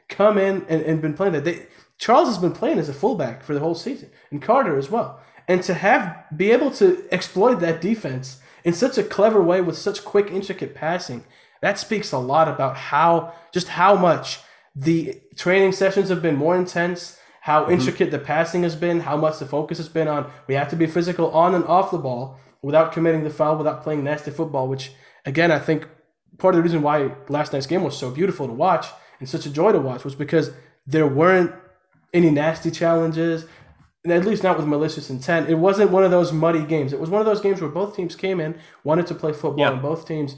come 0.10 0.38
in 0.38 0.66
and, 0.68 0.82
and 0.84 1.02
been 1.02 1.14
playing 1.14 1.34
that. 1.34 1.46
They 1.46 1.68
Charles 1.98 2.30
has 2.30 2.38
been 2.38 2.54
playing 2.54 2.80
as 2.80 2.90
a 2.90 2.94
fullback 2.94 3.44
for 3.44 3.54
the 3.54 3.60
whole 3.60 3.76
season, 3.76 4.10
and 4.32 4.42
Carter 4.42 4.78
as 4.78 4.90
well. 4.90 5.20
And 5.48 5.64
to 5.64 5.74
have 5.74 6.26
be 6.36 6.52
able 6.52 6.72
to 6.72 7.04
exploit 7.12 7.56
that 7.56 7.82
defense 7.82 8.40
in 8.64 8.74
such 8.74 8.98
a 8.98 9.04
clever 9.04 9.42
way 9.42 9.62
with 9.62 9.78
such 9.78 10.06
quick, 10.06 10.30
intricate 10.30 10.76
passing 10.76 11.24
that 11.62 11.80
speaks 11.80 12.12
a 12.12 12.18
lot 12.18 12.48
about 12.48 12.78
how 12.78 13.34
just 13.52 13.70
how 13.70 13.96
much 13.96 14.40
the 14.76 15.20
training 15.36 15.72
sessions 15.72 16.10
have 16.10 16.22
been 16.22 16.36
more 16.36 16.56
intense, 16.56 17.18
how 17.42 17.64
mm-hmm. 17.64 17.74
intricate 17.74 18.12
the 18.12 18.20
passing 18.20 18.64
has 18.64 18.76
been, 18.76 19.02
how 19.02 19.18
much 19.18 19.40
the 19.40 19.46
focus 19.46 19.78
has 19.78 19.90
been 19.90 20.08
on 20.08 20.32
we 20.48 20.56
have 20.56 20.70
to 20.70 20.76
be 20.76 20.88
physical 20.88 21.32
on 21.32 21.56
and 21.56 21.66
off 21.66 21.92
the 21.92 21.98
ball 21.98 22.38
without 22.62 22.92
committing 22.92 23.24
the 23.24 23.30
foul, 23.30 23.58
without 23.58 23.84
playing 23.84 24.04
nasty 24.04 24.32
football, 24.32 24.68
which 24.68 24.92
again 25.26 25.52
I 25.52 25.60
think 25.60 25.88
part 26.38 26.56
of 26.56 26.60
the 26.60 26.64
reason 26.64 26.82
why 26.82 27.12
last 27.28 27.54
night's 27.54 27.68
game 27.68 27.84
was 27.84 27.98
so 27.98 28.12
beautiful 28.12 28.48
to 28.48 28.54
watch 28.54 28.88
and 29.20 29.28
such 29.28 29.46
a 29.46 29.50
joy 29.50 29.72
to 29.72 29.80
watch 29.80 30.04
was 30.04 30.16
because 30.16 30.52
there 30.88 31.08
weren't 31.08 31.54
any 32.14 32.32
nasty 32.32 32.72
challenges, 32.72 33.46
at 34.08 34.26
least 34.26 34.44
not 34.44 34.58
with 34.58 34.66
malicious 34.66 35.10
intent. 35.10 35.50
It 35.50 35.56
wasn't 35.56 35.92
one 35.92 36.04
of 36.04 36.12
those 36.12 36.32
muddy 36.32 36.64
games. 36.64 36.94
It 36.94 37.00
was 37.00 37.10
one 37.10 37.22
of 37.22 37.26
those 37.26 37.42
games 37.42 37.62
where 37.62 37.70
both 37.70 37.96
teams 37.96 38.16
came 38.16 38.40
in, 38.40 38.58
wanted 38.84 39.08
to 39.08 39.16
play 39.16 39.34
football, 39.34 39.74
and 39.74 39.82
both 39.82 40.08
teams 40.08 40.36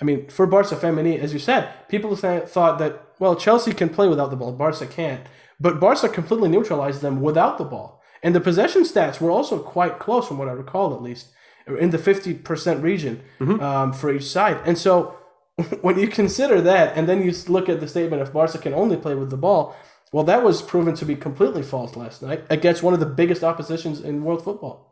I 0.00 0.04
mean, 0.04 0.28
for 0.28 0.46
Barca 0.46 0.76
Femení, 0.76 1.18
as 1.18 1.32
you 1.32 1.38
said, 1.38 1.88
people 1.88 2.16
thought 2.16 2.78
that, 2.78 3.02
well, 3.18 3.36
Chelsea 3.36 3.72
can 3.72 3.90
play 3.90 4.08
without 4.08 4.30
the 4.30 4.36
ball, 4.36 4.52
Barca 4.52 4.86
can't. 4.86 5.26
But 5.60 5.78
Barca 5.78 6.08
completely 6.08 6.48
neutralized 6.48 7.02
them 7.02 7.20
without 7.20 7.58
the 7.58 7.64
ball. 7.64 8.00
And 8.22 8.34
the 8.34 8.40
possession 8.40 8.82
stats 8.82 9.20
were 9.20 9.30
also 9.30 9.58
quite 9.58 9.98
close, 9.98 10.26
from 10.26 10.38
what 10.38 10.48
I 10.48 10.52
recall 10.52 10.94
at 10.94 11.02
least, 11.02 11.28
in 11.66 11.90
the 11.90 11.98
50% 11.98 12.82
region 12.82 13.22
mm-hmm. 13.38 13.60
um, 13.62 13.92
for 13.92 14.12
each 14.12 14.24
side. 14.24 14.58
And 14.64 14.78
so 14.78 15.16
when 15.82 15.98
you 15.98 16.08
consider 16.08 16.60
that, 16.62 16.96
and 16.96 17.08
then 17.08 17.22
you 17.22 17.32
look 17.48 17.68
at 17.68 17.80
the 17.80 17.88
statement 17.88 18.22
if 18.22 18.32
Barca 18.32 18.58
can 18.58 18.74
only 18.74 18.96
play 18.96 19.14
with 19.14 19.30
the 19.30 19.36
ball, 19.36 19.76
well, 20.12 20.24
that 20.24 20.42
was 20.42 20.60
proven 20.62 20.94
to 20.96 21.04
be 21.04 21.14
completely 21.14 21.62
false 21.62 21.94
last 21.94 22.22
night 22.22 22.44
against 22.50 22.82
one 22.82 22.94
of 22.94 23.00
the 23.00 23.06
biggest 23.06 23.44
oppositions 23.44 24.00
in 24.00 24.24
world 24.24 24.42
football. 24.42 24.89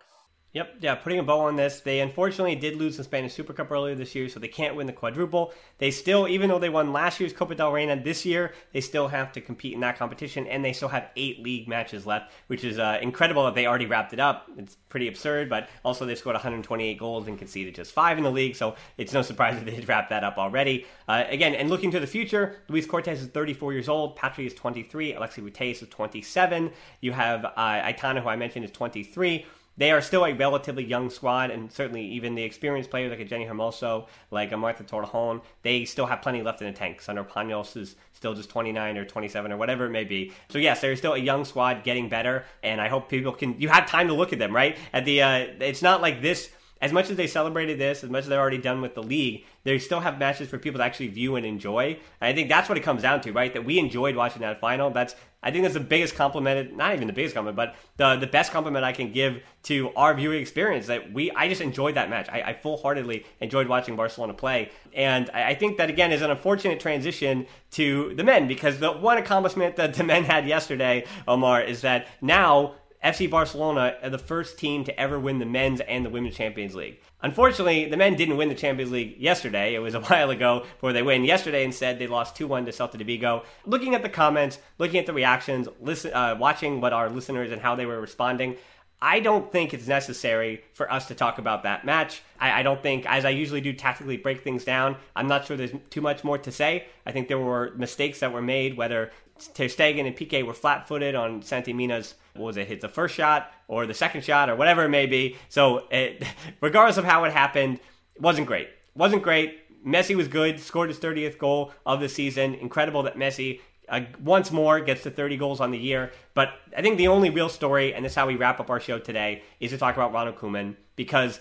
Yep, 0.59 0.75
yeah, 0.81 0.97
putting 0.97 1.21
a 1.21 1.23
bow 1.23 1.39
on 1.43 1.55
this. 1.55 1.79
They 1.83 2.01
unfortunately 2.01 2.57
did 2.57 2.75
lose 2.75 2.97
the 2.97 3.05
Spanish 3.05 3.33
Super 3.33 3.53
Cup 3.53 3.71
earlier 3.71 3.95
this 3.95 4.17
year, 4.17 4.29
so 4.29 4.41
they 4.41 4.49
can't 4.49 4.75
win 4.75 4.89
the 4.89 4.93
quadruple. 4.93 5.53
They 5.79 5.93
still, 5.93 6.27
even 6.27 6.49
though 6.49 6.59
they 6.59 6.69
won 6.69 6.93
last 6.93 7.21
year's 7.21 7.33
Copa 7.33 7.55
del 7.55 7.71
Reina 7.71 7.95
this 8.03 8.27
year, 8.27 8.53
they 8.73 8.81
still 8.81 9.07
have 9.07 9.31
to 9.35 9.41
compete 9.41 9.75
in 9.75 9.79
that 9.83 9.97
competition, 9.97 10.49
and 10.49 10.65
they 10.65 10.73
still 10.73 10.89
have 10.89 11.11
eight 11.15 11.45
league 11.45 11.69
matches 11.69 12.07
left, 12.07 12.33
which 12.49 12.65
is 12.65 12.81
uh, 12.81 12.99
incredible 13.01 13.45
that 13.45 13.55
they 13.55 13.69
already 13.69 13.87
wrapped 13.87 14.13
it 14.13 14.19
up. 14.19 14.51
It's 14.57 14.77
pretty 14.89 15.07
absurd, 15.07 15.49
but 15.49 15.69
also 15.85 16.05
they 16.05 16.17
scored 16.17 16.35
128 16.35 16.99
goals 16.99 17.29
and 17.29 17.39
conceded 17.39 17.77
just 17.77 17.93
five 17.93 18.19
in 18.19 18.25
the 18.25 18.33
league, 18.33 18.57
so 18.57 18.75
it's 18.97 19.13
no 19.13 19.23
surprise 19.23 19.55
that 19.55 19.65
they 19.65 19.77
did 19.77 19.87
wrap 19.89 20.09
that 20.09 20.25
up 20.25 20.39
already. 20.39 20.87
Uh, 21.07 21.23
again, 21.29 21.55
and 21.55 21.71
looking 21.71 21.93
to 21.93 22.01
the 22.01 22.07
future, 22.09 22.57
Luis 22.67 22.85
Cortés 22.85 23.13
is 23.13 23.27
34 23.27 23.75
years 23.75 23.89
old, 23.89 24.17
Patri 24.17 24.45
is 24.45 24.55
23, 24.55 25.15
Alexia 25.15 25.45
Putellas 25.45 25.83
is 25.85 25.89
27. 25.89 26.73
You 27.01 27.13
have 27.13 27.45
uh, 27.45 27.53
Aitana, 27.57 28.21
who 28.21 28.29
I 28.29 28.35
mentioned, 28.35 28.65
is 28.65 28.73
23 28.73 29.47
they 29.79 29.93
are 29.93 30.03
still 30.03 30.27
a 30.27 30.35
relatively 30.35 30.85
young 30.85 31.09
squad, 31.09 31.51
and 31.51 31.73
certainly 31.73 32.05
even 32.05 32.35
the 32.35 32.43
experienced 32.43 32.91
players 32.91 33.11
like 33.11 33.21
a 33.21 33.25
Jenni 33.25 33.49
Hermoso, 33.49 34.09
like 34.31 34.53
a 34.53 34.57
Marta 34.57 34.83
Torrejón, 34.83 35.41
they 35.63 35.85
still 35.85 36.07
have 36.07 36.21
plenty 36.21 36.43
left 36.43 36.61
in 36.61 36.67
the 36.67 36.77
tank. 36.77 37.01
Sandra 37.01 37.25
Paños 37.25 37.77
is 37.77 37.95
still 38.13 38.35
just 38.35 38.51
29 38.51 38.99
or 38.99 39.05
27 39.05 39.53
or 39.53 39.57
whatever 39.57 39.87
it 39.87 39.91
may 39.91 40.05
be. 40.05 40.33
So 40.51 40.59
yes, 40.59 40.81
there's 40.81 40.99
still 40.99 41.15
a 41.15 41.19
young 41.19 41.45
squad 41.45 41.85
getting 41.85 42.09
better, 42.09 42.45
and 42.63 42.81
I 42.81 42.89
hope 42.89 43.09
people 43.09 43.33
can. 43.33 43.59
You 43.61 43.69
have 43.69 43.89
time 43.89 44.09
to 44.09 44.15
look 44.15 44.33
at 44.33 44.39
them, 44.39 44.55
right? 44.55 44.77
At 44.93 45.05
the, 45.05 45.23
uh, 45.23 45.47
it's 45.61 45.83
not 45.83 46.03
like 46.03 46.21
this 46.21 46.51
as 46.81 46.93
much 46.93 47.11
as 47.11 47.17
they 47.17 47.27
celebrated 47.27 47.79
this, 47.79 48.05
as 48.05 48.11
much 48.11 48.23
as 48.23 48.29
they're 48.29 48.41
already 48.41 48.59
done 48.59 48.81
with 48.81 48.95
the 48.95 49.03
league, 49.03 49.45
they 49.65 49.79
still 49.79 50.01
have 50.01 50.19
matches 50.19 50.49
for 50.49 50.59
people 50.59 50.79
to 50.79 50.85
actually 50.85 51.09
view 51.09 51.37
and 51.37 51.45
enjoy. 51.45 51.99
And 52.21 52.29
I 52.29 52.33
think 52.33 52.49
that's 52.49 52.69
what 52.69 52.79
it 52.79 52.85
comes 52.85 53.03
down 53.03 53.21
to, 53.23 53.33
right? 53.33 53.53
That 53.53 53.65
we 53.65 53.79
enjoyed 53.79 54.15
watching 54.15 54.43
that 54.43 54.61
final. 54.61 54.91
That's 54.91 55.15
I 55.43 55.53
think 55.53 55.63
that's 55.63 55.75
the 55.75 55.81
biggest 55.81 56.17
compliment, 56.17 56.77
not 56.77 56.95
even 56.95 57.07
the 57.07 57.13
biggest 57.13 57.35
compliment, 57.35 57.57
but 57.57 57.77
the 57.97 58.17
the 58.19 58.27
best 58.27 58.51
compliment 58.51 58.85
I 58.85 58.93
can 58.93 59.13
give 59.13 59.41
to 59.65 59.91
our 59.95 60.13
viewing 60.15 60.41
experience. 60.41 60.87
That 60.89 61.13
we 61.13 61.31
I 61.31 61.49
just 61.49 61.61
enjoyed 61.61 61.95
that 61.95 62.11
match. 62.11 62.29
I, 62.29 62.43
I 62.43 62.53
full 62.55 62.77
heartedly 62.79 63.25
enjoyed 63.41 63.69
watching 63.69 63.95
Barcelona 63.95 64.35
play, 64.35 64.71
and 64.93 65.31
I, 65.33 65.51
I 65.51 65.55
think 65.55 65.77
that 65.79 65.91
again 65.91 66.11
is 66.11 66.23
an 66.23 66.31
unfortunate 66.31 66.81
transition 66.81 67.47
to 67.73 68.15
the 68.17 68.25
men 68.25 68.49
because 68.49 68.79
the 68.81 68.91
one 68.91 69.19
accomplishment 69.19 69.77
that 69.77 69.95
the 69.95 70.03
men 70.05 70.25
had 70.25 70.49
yesterday, 70.49 71.05
Omar, 71.29 71.63
is 71.63 71.83
that 71.83 72.09
now 72.21 72.75
FC 73.05 73.31
Barcelona 73.31 73.97
are 74.03 74.11
the 74.11 74.19
first 74.19 74.59
team 74.59 74.83
to 74.85 75.01
ever 75.01 75.21
win 75.21 75.39
the 75.39 75.47
men's 75.47 75.81
and 75.81 76.05
the 76.05 76.11
women's 76.11 76.37
Champions 76.37 76.75
League. 76.75 76.99
Unfortunately, 77.23 77.89
the 77.89 77.97
men 77.97 78.17
didn't 78.17 78.37
win 78.37 78.49
the 78.49 78.55
Champions 78.55 78.91
League 78.91 79.17
yesterday. 79.19 79.75
It 79.75 79.79
was 79.79 79.95
a 79.95 80.01
while 80.03 80.31
ago 80.31 80.61
before 80.61 80.93
they 80.93 81.03
win. 81.03 81.25
Yesterday, 81.25 81.65
instead, 81.65 81.99
they 81.99 82.09
lost 82.09 82.37
2 82.37 82.47
1 82.47 82.67
to 82.67 82.73
Celta 82.73 82.99
de 82.99 83.05
Vigo. 83.05 83.45
Looking 83.67 83.95
at 83.95 84.03
the 84.03 84.09
comments, 84.09 84.59
looking 84.79 84.99
at 84.99 85.07
the 85.07 85.13
reactions, 85.13 85.69
listen, 85.81 86.13
uh, 86.13 86.37
watching 86.39 86.81
what 86.81 86.93
our 86.93 87.09
listeners 87.09 87.53
and 87.53 87.61
how 87.63 87.77
they 87.77 87.87
were 87.87 88.01
responding, 88.01 88.57
I 89.01 89.21
don't 89.21 89.51
think 89.53 89.73
it's 89.73 89.87
necessary 89.87 90.65
for 90.75 90.91
us 90.93 91.07
to 91.07 91.15
talk 91.15 91.39
about 91.39 91.63
that 91.63 91.85
match. 91.85 92.23
I, 92.41 92.61
I, 92.61 92.63
don't 92.63 92.83
think, 92.83 93.07
as 93.07 93.25
I 93.25 93.31
usually 93.31 93.61
do, 93.61 93.73
tactically 93.73 94.17
break 94.17 94.43
things 94.43 94.65
down. 94.65 94.97
I'm 95.15 95.29
not 95.29 95.47
sure 95.47 95.57
there's 95.57 95.73
too 95.91 96.01
much 96.01 96.25
more 96.25 96.39
to 96.39 96.51
say. 96.51 96.87
I 97.07 97.13
think 97.13 97.29
there 97.29 97.39
were 97.39 97.73
mistakes 97.77 98.21
that 98.21 98.33
were 98.33 98.43
made, 98.43 98.77
whether 98.77 99.13
Ter 99.55 99.67
Stegen 99.67 100.07
and 100.07 100.17
Piqué 100.17 100.45
were 100.45 100.55
flat-footed 100.55 101.15
on 101.15 101.43
Santi 101.43 101.73
Mina's 101.73 102.15
what 102.35 102.47
was 102.47 102.57
it 102.57 102.69
hit 102.69 102.81
the 102.81 102.89
first 102.89 103.15
shot 103.15 103.53
or 103.67 103.87
the 103.87 103.95
second 103.95 104.25
shot 104.25 104.49
or 104.49 104.57
whatever 104.57 104.85
it 104.85 104.89
may 104.89 105.07
be. 105.07 105.37
So 105.49 105.87
it, 105.91 106.25
regardless 106.61 106.97
of 106.97 107.05
how 107.05 107.25
it 107.25 107.33
happened, 107.33 107.81
it 108.15 108.23
wasn't 108.23 108.47
great. 108.47 108.69
wasn't 108.95 109.23
great. 109.23 109.61
Messi 109.87 110.17
was 110.17 110.29
good. 110.29 110.59
Scored 110.59 110.89
his 110.89 110.99
30th 110.99 111.39
goal 111.39 111.73
of 111.87 112.01
the 112.01 112.09
season. 112.09 112.55
Incredible 112.55 113.03
that 113.05 113.17
Messi 113.17 113.61
uh, 113.89 114.01
once 114.23 114.51
more 114.51 114.81
gets 114.81 115.03
to 115.03 115.11
30 115.11 115.37
goals 115.37 115.61
on 115.61 115.71
the 115.71 115.79
year. 115.79 116.13
But 116.35 116.51
I 116.77 116.83
think 116.83 116.99
the 116.99 117.09
only 117.09 117.31
real 117.31 117.49
story, 117.49 117.95
and 117.95 118.05
this 118.05 118.13
is 118.13 118.17
how 118.17 118.27
we 118.27 118.37
wrap 118.37 118.61
up 118.61 118.71
our 118.71 118.81
show 118.81 118.99
today, 118.99 119.43
is 119.61 119.71
to 119.71 119.79
talk 119.79 119.95
about 119.95 120.13
Ronald 120.13 120.37
Koeman 120.37 120.77
because 120.97 121.41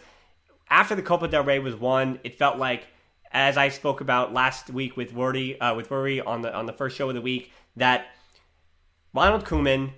after 0.70 0.96
the 0.96 1.02
Copa 1.02 1.28
del 1.28 1.44
Rey 1.44 1.60
was 1.60 1.76
won, 1.76 2.20
it 2.24 2.38
felt 2.38 2.58
like 2.58 2.88
as 3.32 3.58
I 3.58 3.70
spoke 3.70 4.02
about 4.02 4.34
last 4.34 4.70
week 4.70 4.96
with 4.98 5.14
Wordy, 5.14 5.60
uh, 5.60 5.76
with 5.76 5.90
Worry 5.92 6.22
on 6.22 6.42
the 6.42 6.54
on 6.54 6.66
the 6.66 6.74
first 6.74 6.96
show 6.98 7.10
of 7.10 7.16
the 7.16 7.22
week, 7.22 7.52
that 7.76 8.08
Ronald 9.14 9.46
Koeman 9.46 9.92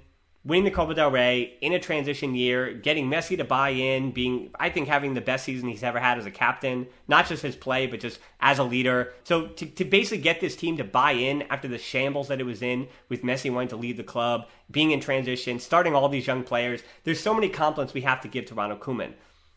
winning 0.49 0.65
the 0.65 0.71
Copa 0.71 0.95
del 0.95 1.11
Rey 1.11 1.53
in 1.61 1.73
a 1.73 1.79
transition 1.79 2.33
year, 2.33 2.73
getting 2.73 3.07
Messi 3.07 3.37
to 3.37 3.43
buy 3.43 3.69
in, 3.69 4.11
being 4.11 4.49
I 4.59 4.69
think 4.69 4.87
having 4.87 5.13
the 5.13 5.21
best 5.21 5.45
season 5.45 5.69
he's 5.69 5.83
ever 5.83 5.99
had 5.99 6.17
as 6.17 6.25
a 6.25 6.31
captain, 6.31 6.87
not 7.07 7.27
just 7.27 7.43
his 7.43 7.55
play, 7.55 7.85
but 7.85 7.99
just 7.99 8.19
as 8.41 8.57
a 8.57 8.63
leader. 8.63 9.13
So 9.23 9.47
to, 9.47 9.65
to 9.67 9.85
basically 9.85 10.23
get 10.23 10.41
this 10.41 10.55
team 10.55 10.75
to 10.77 10.83
buy 10.83 11.11
in 11.11 11.43
after 11.43 11.67
the 11.67 11.77
shambles 11.77 12.27
that 12.27 12.41
it 12.41 12.45
was 12.45 12.63
in, 12.63 12.87
with 13.07 13.21
Messi 13.21 13.53
wanting 13.53 13.69
to 13.69 13.77
leave 13.77 13.97
the 13.97 14.03
club, 14.03 14.47
being 14.71 14.91
in 14.91 14.99
transition, 14.99 15.59
starting 15.59 15.93
all 15.93 16.09
these 16.09 16.27
young 16.27 16.43
players, 16.43 16.81
there's 17.03 17.19
so 17.19 17.33
many 17.33 17.47
compliments 17.47 17.93
we 17.93 18.01
have 18.01 18.21
to 18.21 18.27
give 18.27 18.45
to 18.47 18.55
Ronald 18.55 18.79
Koeman. 18.79 19.13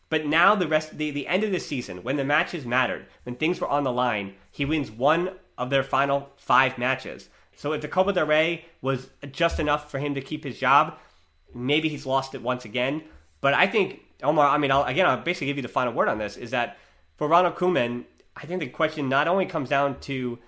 But 0.09 0.27
now 0.27 0.53
the 0.53 0.67
rest, 0.67 0.95
the, 0.95 1.09
the 1.09 1.27
end 1.27 1.43
of 1.43 1.51
the 1.51 1.59
season, 1.59 2.03
when 2.03 2.17
the 2.17 2.23
matches 2.23 2.67
mattered, 2.67 3.07
when 3.23 3.35
things 3.35 3.59
were 3.59 3.67
on 3.67 3.83
the 3.83 3.91
line, 3.91 4.35
he 4.51 4.63
wins 4.63 4.91
one 4.91 5.31
of 5.57 5.71
their 5.71 5.83
final 5.83 6.29
five 6.37 6.77
matches. 6.77 7.29
So 7.55 7.73
if 7.73 7.81
the 7.81 7.87
Copa 7.87 8.13
del 8.13 8.25
Rey 8.25 8.65
was 8.81 9.09
just 9.31 9.59
enough 9.59 9.89
for 9.89 9.99
him 9.99 10.15
to 10.15 10.21
keep 10.21 10.43
his 10.43 10.59
job, 10.59 10.97
maybe 11.53 11.89
he's 11.89 12.05
lost 12.05 12.35
it 12.35 12.41
once 12.41 12.65
again. 12.65 13.03
But 13.41 13.53
I 13.53 13.67
think 13.67 14.01
Omar, 14.23 14.47
I 14.47 14.57
mean, 14.57 14.71
I'll, 14.71 14.83
again, 14.83 15.05
I'll 15.05 15.21
basically 15.21 15.47
give 15.47 15.57
you 15.57 15.63
the 15.63 15.69
final 15.69 15.93
word 15.93 16.07
on 16.07 16.17
this. 16.17 16.37
Is 16.37 16.51
that 16.51 16.77
for 17.17 17.27
Ronald 17.27 17.55
Koeman? 17.55 18.05
I 18.35 18.45
think 18.45 18.61
the 18.61 18.67
question 18.67 19.09
not 19.09 19.27
only 19.27 19.45
comes 19.45 19.69
down 19.69 19.99
to 20.01 20.39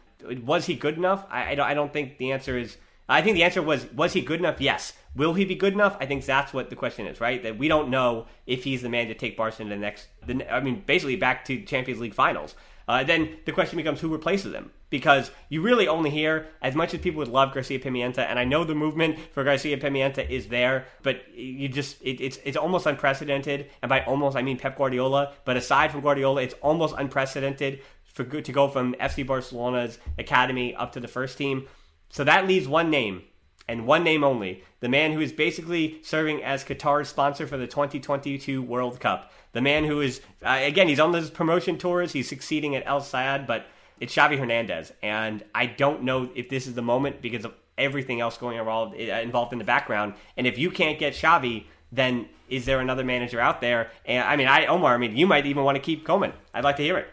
was 0.43 0.66
he 0.66 0.76
good 0.76 0.97
enough. 0.97 1.26
I, 1.30 1.51
I, 1.51 1.56
don't, 1.56 1.68
I 1.68 1.74
don't 1.74 1.93
think 1.93 2.18
the 2.18 2.32
answer 2.32 2.58
is. 2.58 2.78
I 3.08 3.22
think 3.22 3.36
the 3.36 3.43
answer 3.43 3.62
was 3.62 3.86
was 3.91 4.14
he 4.14 4.22
good 4.22 4.39
enough? 4.39 4.60
Yes. 4.60 4.93
Will 5.16 5.34
he 5.34 5.45
be 5.45 5.56
good 5.56 5.74
enough? 5.74 5.95
I 5.99 6.06
think 6.06 6.26
that's 6.26 6.53
what 6.53 6.70
the 6.70 6.76
question 6.76 7.06
is, 7.06 7.22
right? 7.22 7.41
That 7.43 7.58
we 7.58 7.68
don't 7.68 7.89
know 7.89 8.26
if 8.47 8.64
he's 8.64 8.82
the 8.82 8.89
man 8.89 9.08
to 9.08 9.14
take 9.14 9.38
Barca 9.38 9.58
to 9.58 9.70
the 9.70 9.76
next. 9.76 10.08
The, 10.26 10.51
I 10.51 10.60
mean, 10.60 10.84
basically 10.86 11.16
back 11.16 11.45
to 11.45 11.62
Champions 11.62 12.01
League 12.01 12.16
finals. 12.16 12.56
Uh, 12.88 13.03
then 13.03 13.38
the 13.45 13.51
question 13.51 13.78
becomes 13.78 13.99
who 13.99 14.10
replaces 14.10 14.53
him 14.53 14.72
because 14.90 15.32
you 15.50 15.62
really 15.62 15.88
only 15.88 16.10
hear 16.10 16.48
as 16.62 16.76
much 16.76 16.94
as 16.94 17.00
people 17.02 17.20
would 17.20 17.28
love 17.28 17.54
Garcia 17.54 17.80
Pimienta, 17.80 18.20
and 18.20 18.38
I 18.38 18.44
know 18.44 18.64
the 18.64 18.76
movement 18.76 19.18
for 19.32 19.44
Garcia 19.44 19.78
Pimienta 19.78 20.30
is 20.30 20.48
there, 20.48 20.86
but 21.04 21.24
you 21.34 21.68
just 21.68 22.02
it, 22.02 22.22
it's 22.22 22.40
it's 22.44 22.58
almost 22.58 22.86
unprecedented, 22.86 23.70
and 23.82 23.90
by 23.90 24.04
almost 24.06 24.38
I 24.38 24.42
mean 24.42 24.58
Pep 24.58 24.78
Guardiola. 24.78 25.34
But 25.44 25.58
aside 25.58 25.92
from 25.92 26.02
Guardiola, 26.02 26.42
it's 26.42 26.56
almost 26.62 26.96
unprecedented 26.98 27.82
for 28.04 28.24
to 28.24 28.52
go 28.52 28.68
from 28.68 28.96
FC 28.96 29.26
Barcelona's 29.26 30.00
academy 30.18 30.74
up 30.76 30.94
to 30.94 31.00
the 31.00 31.08
first 31.08 31.38
team. 31.38 31.68
So 32.10 32.24
that 32.24 32.48
leaves 32.48 32.68
one 32.68 32.90
name 32.90 33.24
and 33.68 33.88
one 33.88 34.04
name 34.04 34.24
only 34.24 34.64
the 34.80 34.90
man 34.90 35.12
who 35.12 35.20
is 35.20 35.32
basically 35.32 36.00
serving 36.04 36.44
as 36.44 36.64
Qatar's 36.64 37.10
sponsor 37.10 37.48
for 37.48 37.58
the 37.58 37.68
2022 37.68 38.62
World 38.62 39.00
Cup. 39.00 39.32
The 39.54 39.62
man 39.62 39.84
who 39.84 40.02
is, 40.02 40.22
uh, 40.46 40.60
again, 40.62 40.88
he's 40.88 41.00
on 41.00 41.12
those 41.12 41.30
promotion 41.30 41.78
tours, 41.78 42.14
he's 42.14 42.30
succeeding 42.30 42.76
at 42.76 42.86
Al 42.86 43.02
Sadd, 43.02 43.48
but 43.48 43.66
it's 44.00 44.16
Xavi 44.16 44.38
Hernandez. 44.38 44.91
And 45.02 45.43
I 45.54 45.66
don't 45.66 46.04
know 46.04 46.30
if 46.36 46.50
this 46.50 46.68
is 46.68 46.74
the 46.74 46.82
moment 46.82 47.22
because 47.22 47.46
of 47.46 47.54
everything 47.78 48.22
else 48.22 48.38
going 48.38 48.58
involved, 48.58 48.96
uh, 48.96 49.20
involved 49.22 49.54
in 49.54 49.60
the 49.60 49.66
background. 49.66 50.14
And 50.38 50.48
if 50.48 50.58
you 50.58 50.72
can't 50.72 51.00
get 51.00 51.14
Xavi, 51.14 51.66
then 51.91 52.30
is 52.50 52.66
there 52.66 52.80
another 52.80 53.04
manager 53.04 53.39
out 53.39 53.62
there? 53.62 53.91
And 54.06 54.24
I 54.24 54.36
mean, 54.36 54.48
I 54.48 54.66
Omar, 54.66 54.93
I 54.93 54.98
mean, 54.98 55.16
you 55.16 55.28
might 55.28 55.46
even 55.46 55.64
want 55.64 55.76
to 55.76 55.82
keep 55.82 56.06
Koeman. 56.06 56.34
I'd 56.54 56.64
like 56.64 56.78
to 56.78 56.84
hear 56.84 56.98
it. 56.98 57.08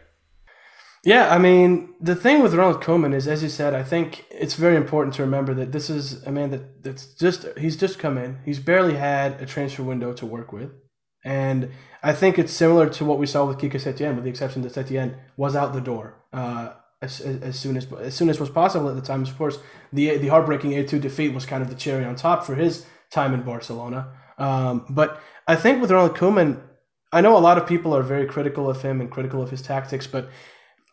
Yeah, 1.04 1.34
I 1.34 1.38
mean, 1.38 1.94
the 2.00 2.14
thing 2.14 2.42
with 2.42 2.54
Ronald 2.54 2.80
Koeman 2.80 3.12
is, 3.12 3.26
as 3.26 3.42
you 3.42 3.48
said, 3.48 3.74
I 3.74 3.82
think 3.82 4.24
it's 4.30 4.54
very 4.54 4.76
important 4.76 5.14
to 5.16 5.22
remember 5.22 5.52
that 5.54 5.72
this 5.72 5.90
is 5.90 6.22
a 6.22 6.30
man 6.30 6.50
that, 6.52 6.84
that's 6.84 7.06
just, 7.14 7.46
he's 7.58 7.76
just 7.76 7.98
come 7.98 8.16
in. 8.16 8.38
He's 8.44 8.60
barely 8.60 8.94
had 8.94 9.40
a 9.40 9.46
transfer 9.46 9.82
window 9.82 10.12
to 10.12 10.24
work 10.24 10.52
with. 10.52 10.70
And 11.24 11.70
I 12.04 12.12
think 12.12 12.38
it's 12.38 12.52
similar 12.52 12.88
to 12.90 13.04
what 13.04 13.18
we 13.18 13.26
saw 13.26 13.44
with 13.44 13.58
Kike 13.58 13.72
Setien, 13.72 14.14
with 14.14 14.22
the 14.22 14.30
exception 14.30 14.62
that 14.62 14.74
Setien 14.74 15.16
was 15.36 15.56
out 15.56 15.72
the 15.72 15.80
door 15.80 16.21
uh, 16.32 16.72
as, 17.00 17.20
as 17.20 17.58
soon 17.58 17.76
as 17.76 17.92
as 17.92 18.14
soon 18.14 18.30
as 18.30 18.38
was 18.38 18.50
possible 18.50 18.88
at 18.88 18.94
the 18.94 19.02
time. 19.02 19.22
Of 19.22 19.36
course, 19.36 19.58
the 19.92 20.16
the 20.18 20.28
heartbreaking 20.28 20.74
A 20.74 20.84
two 20.84 20.98
defeat 20.98 21.34
was 21.34 21.44
kind 21.46 21.62
of 21.62 21.68
the 21.68 21.74
cherry 21.74 22.04
on 22.04 22.16
top 22.16 22.44
for 22.44 22.54
his 22.54 22.86
time 23.10 23.34
in 23.34 23.42
Barcelona. 23.42 24.08
Um, 24.38 24.86
but 24.88 25.20
I 25.46 25.56
think 25.56 25.80
with 25.80 25.90
Ronald 25.90 26.16
Koeman, 26.16 26.60
I 27.12 27.20
know 27.20 27.36
a 27.36 27.40
lot 27.40 27.58
of 27.58 27.66
people 27.66 27.94
are 27.94 28.02
very 28.02 28.26
critical 28.26 28.70
of 28.70 28.82
him 28.82 29.00
and 29.00 29.10
critical 29.10 29.42
of 29.42 29.50
his 29.50 29.62
tactics, 29.62 30.06
but 30.06 30.30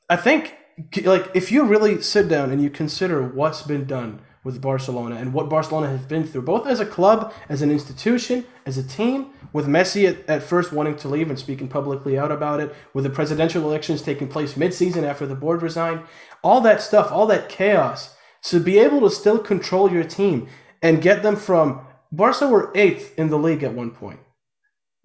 I 0.09 0.17
think 0.17 0.55
like 1.03 1.29
if 1.33 1.51
you 1.51 1.63
really 1.63 2.01
sit 2.01 2.27
down 2.27 2.51
and 2.51 2.61
you 2.61 2.69
consider 2.69 3.23
what's 3.23 3.61
been 3.61 3.85
done 3.85 4.21
with 4.49 4.61
Barcelona 4.61 5.15
and 5.15 5.31
what 5.31 5.49
Barcelona 5.49 5.87
has 5.87 6.01
been 6.01 6.25
through, 6.25 6.41
both 6.41 6.65
as 6.65 6.79
a 6.79 6.85
club, 6.85 7.31
as 7.49 7.61
an 7.61 7.69
institution, 7.69 8.45
as 8.65 8.77
a 8.77 8.83
team, 8.83 9.27
with 9.53 9.67
Messi 9.67 10.09
at, 10.09 10.27
at 10.27 10.43
first 10.43 10.71
wanting 10.71 10.95
to 10.97 11.07
leave 11.07 11.29
and 11.29 11.37
speaking 11.37 11.67
publicly 11.67 12.17
out 12.17 12.31
about 12.31 12.59
it, 12.59 12.73
with 12.93 13.03
the 13.03 13.09
presidential 13.09 13.63
elections 13.63 14.01
taking 14.01 14.27
place 14.27 14.57
mid-season 14.57 15.03
after 15.03 15.27
the 15.27 15.35
board 15.35 15.61
resigned, 15.61 16.01
all 16.43 16.61
that 16.61 16.81
stuff, 16.81 17.11
all 17.11 17.27
that 17.27 17.47
chaos, 17.47 18.15
to 18.41 18.59
be 18.59 18.79
able 18.79 19.01
to 19.01 19.09
still 19.09 19.37
control 19.37 19.91
your 19.91 20.03
team 20.03 20.47
and 20.81 21.01
get 21.01 21.21
them 21.21 21.35
from 21.35 21.85
Barca 22.11 22.47
were 22.47 22.71
eighth 22.73 23.17
in 23.19 23.29
the 23.29 23.37
league 23.37 23.63
at 23.63 23.73
one 23.73 23.91
point. 23.91 24.19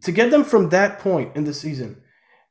To 0.05 0.13
get 0.13 0.31
them 0.31 0.45
from 0.45 0.71
that 0.71 0.99
point 0.99 1.37
in 1.37 1.45
the 1.45 1.53
season, 1.55 2.03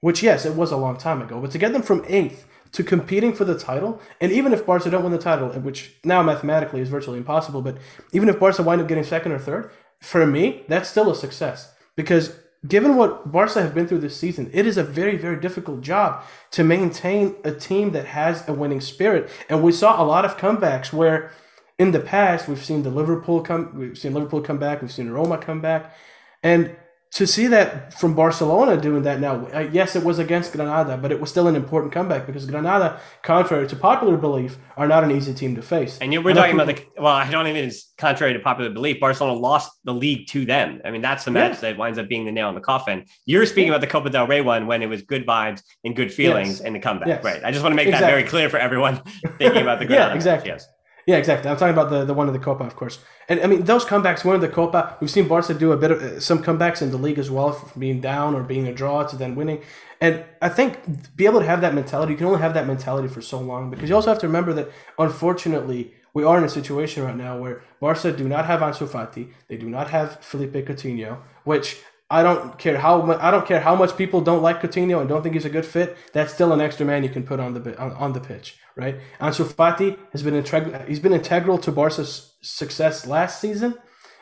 which 0.02 0.22
yes, 0.22 0.46
it 0.46 0.56
was 0.56 0.72
a 0.72 0.78
long 0.78 0.98
time 0.98 1.22
ago, 1.22 1.40
but 1.40 1.52
to 1.52 1.58
get 1.58 1.74
them 1.74 1.82
from 1.82 2.06
eighth 2.08 2.46
to 2.74 2.84
competing 2.84 3.34
for 3.34 3.46
the 3.46 3.58
title, 3.58 4.02
and 4.20 4.32
even 4.32 4.52
if 4.52 4.66
Barca 4.66 4.90
don't 4.90 5.04
win 5.04 5.12
the 5.12 5.18
title, 5.18 5.50
which 5.62 5.96
now 6.04 6.22
mathematically 6.22 6.82
is 6.82 6.90
virtually 6.90 7.18
impossible, 7.18 7.62
but 7.62 7.78
even 8.12 8.30
if 8.30 8.40
Barca 8.40 8.64
wind 8.64 8.82
up 8.82 8.88
getting 8.88 9.04
second 9.04 9.32
or 9.32 9.40
third, 9.40 9.72
for 10.02 10.26
me, 10.26 10.64
that's 10.68 10.90
still 10.90 11.10
a 11.10 11.16
success. 11.16 11.72
Because 11.96 12.36
given 12.68 12.96
what 12.96 13.32
Barca 13.32 13.62
have 13.62 13.76
been 13.76 13.88
through 13.88 14.00
this 14.00 14.18
season, 14.18 14.50
it 14.54 14.66
is 14.66 14.78
a 14.78 14.84
very, 14.84 15.18
very 15.18 15.40
difficult 15.40 15.82
job 15.82 16.24
to 16.52 16.64
maintain 16.64 17.36
a 17.44 17.52
team 17.52 17.92
that 17.92 18.06
has 18.08 18.48
a 18.50 18.54
winning 18.54 18.82
spirit. 18.82 19.30
And 19.50 19.62
we 19.62 19.72
saw 19.72 20.02
a 20.02 20.06
lot 20.06 20.26
of 20.26 20.38
comebacks 20.38 20.92
where 20.92 21.32
in 21.78 21.92
the 21.92 22.00
past 22.00 22.48
we've 22.48 22.64
seen 22.64 22.84
the 22.84 22.90
Liverpool 22.90 23.42
come 23.42 23.72
we've 23.76 23.98
seen 23.98 24.14
Liverpool 24.14 24.42
come 24.42 24.58
back, 24.58 24.82
we've 24.82 24.92
seen 24.92 25.10
Roma 25.10 25.38
come 25.38 25.62
back. 25.62 25.96
And 26.42 26.76
to 27.14 27.28
see 27.28 27.46
that 27.46 27.94
from 27.94 28.16
Barcelona 28.16 28.76
doing 28.76 29.04
that 29.04 29.20
now, 29.20 29.48
yes, 29.72 29.96
it 29.96 30.04
was 30.04 30.18
against 30.18 30.52
Granada, 30.52 30.98
but 30.98 31.12
it 31.12 31.22
was 31.22 31.30
still 31.30 31.48
an 31.48 31.56
important 31.56 31.94
comeback 31.94 32.26
because 32.26 32.48
Granada, 32.48 33.00
contrary 33.22 33.68
to 33.68 33.76
popular 33.76 34.18
belief, 34.18 34.58
are 34.78 34.88
not 34.88 35.04
an 35.04 35.12
easy 35.12 35.32
team 35.32 35.56
to 35.56 35.62
face. 35.62 36.00
And 36.02 36.12
you 36.12 36.22
were 36.22 36.34
talking 36.34 36.56
about 36.56 36.66
the 36.66 36.84
well, 36.98 37.14
I 37.14 37.30
don't 37.30 37.46
even 37.46 37.62
think 37.62 37.72
it's 37.72 37.94
contrary 38.00 38.34
to 38.34 38.40
popular 38.40 38.72
belief. 38.72 39.00
Barcelona 39.00 39.40
lost 39.40 39.72
the 39.84 39.94
league 39.94 40.26
to 40.30 40.44
them. 40.44 40.82
I 40.84 40.90
mean, 40.90 41.04
that's 41.04 41.24
the 41.24 41.30
match 41.30 41.54
yeah. 41.56 41.62
that 41.72 41.78
winds 41.78 42.00
up 42.00 42.08
being 42.08 42.26
the 42.26 42.32
nail 42.32 42.50
in 42.50 42.56
the 42.56 42.62
coffin. 42.62 43.06
You're 43.28 43.46
speaking 43.46 43.68
yeah. 43.68 43.74
about 43.74 43.82
the 43.82 43.88
Copa 43.88 44.10
del 44.10 44.26
Rey 44.26 44.42
one 44.42 44.66
when 44.66 44.82
it 44.82 44.88
was 44.88 45.04
good 45.04 45.24
vibes 45.28 45.62
and 45.84 45.96
good 45.96 46.12
feelings 46.12 46.58
yes. 46.58 46.62
and 46.62 46.76
the 46.76 46.80
comeback, 46.80 47.08
yes. 47.08 47.24
right? 47.24 47.44
I 47.44 47.52
just 47.52 47.62
want 47.62 47.74
to 47.74 47.76
make 47.76 47.90
exactly. 47.90 48.08
that 48.08 48.12
very 48.12 48.28
clear 48.28 48.50
for 48.50 48.58
everyone 48.58 49.04
thinking 49.38 49.62
about 49.62 49.78
the 49.78 49.86
Granada 49.86 50.10
yeah, 50.10 50.16
exactly. 50.16 50.50
Match. 50.50 50.62
Yes. 50.62 50.73
Yeah, 51.06 51.18
exactly. 51.18 51.50
I'm 51.50 51.58
talking 51.58 51.74
about 51.74 51.90
the, 51.90 52.06
the 52.06 52.14
one 52.14 52.28
of 52.28 52.34
the 52.34 52.40
Copa, 52.40 52.64
of 52.64 52.76
course. 52.76 53.00
And 53.28 53.42
I 53.42 53.48
mean, 53.48 53.64
those 53.64 53.84
comebacks, 53.84 54.24
one 54.24 54.36
of 54.36 54.42
the 54.42 54.48
Copa, 54.48 54.98
we've 55.02 55.10
seen 55.10 55.28
Barca 55.28 55.54
do 55.54 55.72
a 55.72 55.78
bit 55.78 55.92
of 55.92 56.02
uh, 56.02 56.20
some 56.20 56.42
comebacks 56.42 56.82
in 56.82 56.92
the 56.92 56.98
league 56.98 57.20
as 57.20 57.30
well, 57.30 57.52
from 57.52 57.80
being 57.80 58.00
down 58.00 58.36
or 58.36 58.44
being 58.44 58.68
a 58.68 58.74
draw 58.74 59.04
to 59.04 59.16
then 59.18 59.36
winning. 59.36 59.62
And 60.00 60.24
I 60.42 60.50
think 60.50 61.16
be 61.16 61.26
able 61.26 61.40
to 61.40 61.46
have 61.46 61.62
that 61.62 61.74
mentality, 61.74 62.14
you 62.14 62.18
can 62.18 62.28
only 62.28 62.40
have 62.40 62.54
that 62.54 62.68
mentality 62.68 63.08
for 63.08 63.22
so 63.22 63.40
long 63.40 63.70
because 63.70 63.90
you 63.90 63.96
also 63.96 64.10
have 64.10 64.20
to 64.20 64.28
remember 64.28 64.54
that 64.54 64.72
unfortunately, 65.00 65.94
we 66.14 66.24
are 66.24 66.38
in 66.38 66.44
a 66.44 66.50
situation 66.50 67.04
right 67.04 67.16
now 67.16 67.38
where 67.38 67.64
Barca 67.80 68.12
do 68.12 68.28
not 68.28 68.46
have 68.46 68.60
Ansu 68.60 68.88
Fati, 68.88 69.32
they 69.48 69.58
do 69.58 69.70
not 69.70 69.90
have 69.90 70.20
Felipe 70.24 70.54
Coutinho, 70.54 71.20
which 71.44 71.82
I 72.10 72.22
don't 72.22 72.58
care 72.60 72.78
how 72.78 73.02
much 73.02 73.20
I 73.20 73.32
don't 73.32 73.46
care 73.46 73.60
how 73.60 73.76
much 73.76 73.98
people 73.98 74.22
don't 74.22 74.42
like 74.42 74.62
Coutinho 74.62 75.00
and 75.00 75.10
don't 75.10 75.24
think 75.24 75.36
he's 75.36 75.46
a 75.46 75.50
good 75.50 75.66
fit. 75.66 75.98
That's 76.14 76.34
still 76.34 76.54
an 76.54 76.62
extra 76.62 76.86
man 76.86 77.04
you 77.04 77.10
can 77.10 77.24
put 77.24 77.40
on 77.40 77.54
the 77.54 77.80
on, 77.82 77.92
on 77.94 78.14
the 78.14 78.20
pitch, 78.20 78.60
right? 78.76 78.98
Ansu 79.20 79.46
Fati 79.46 79.98
has 80.12 80.22
been 80.22 80.36
integral. 80.36 80.80
He's 80.88 81.00
been 81.00 81.14
integral 81.14 81.58
to 81.60 81.72
Barca's 81.72 82.34
success 82.42 83.08
last 83.08 83.42
season, 83.42 83.76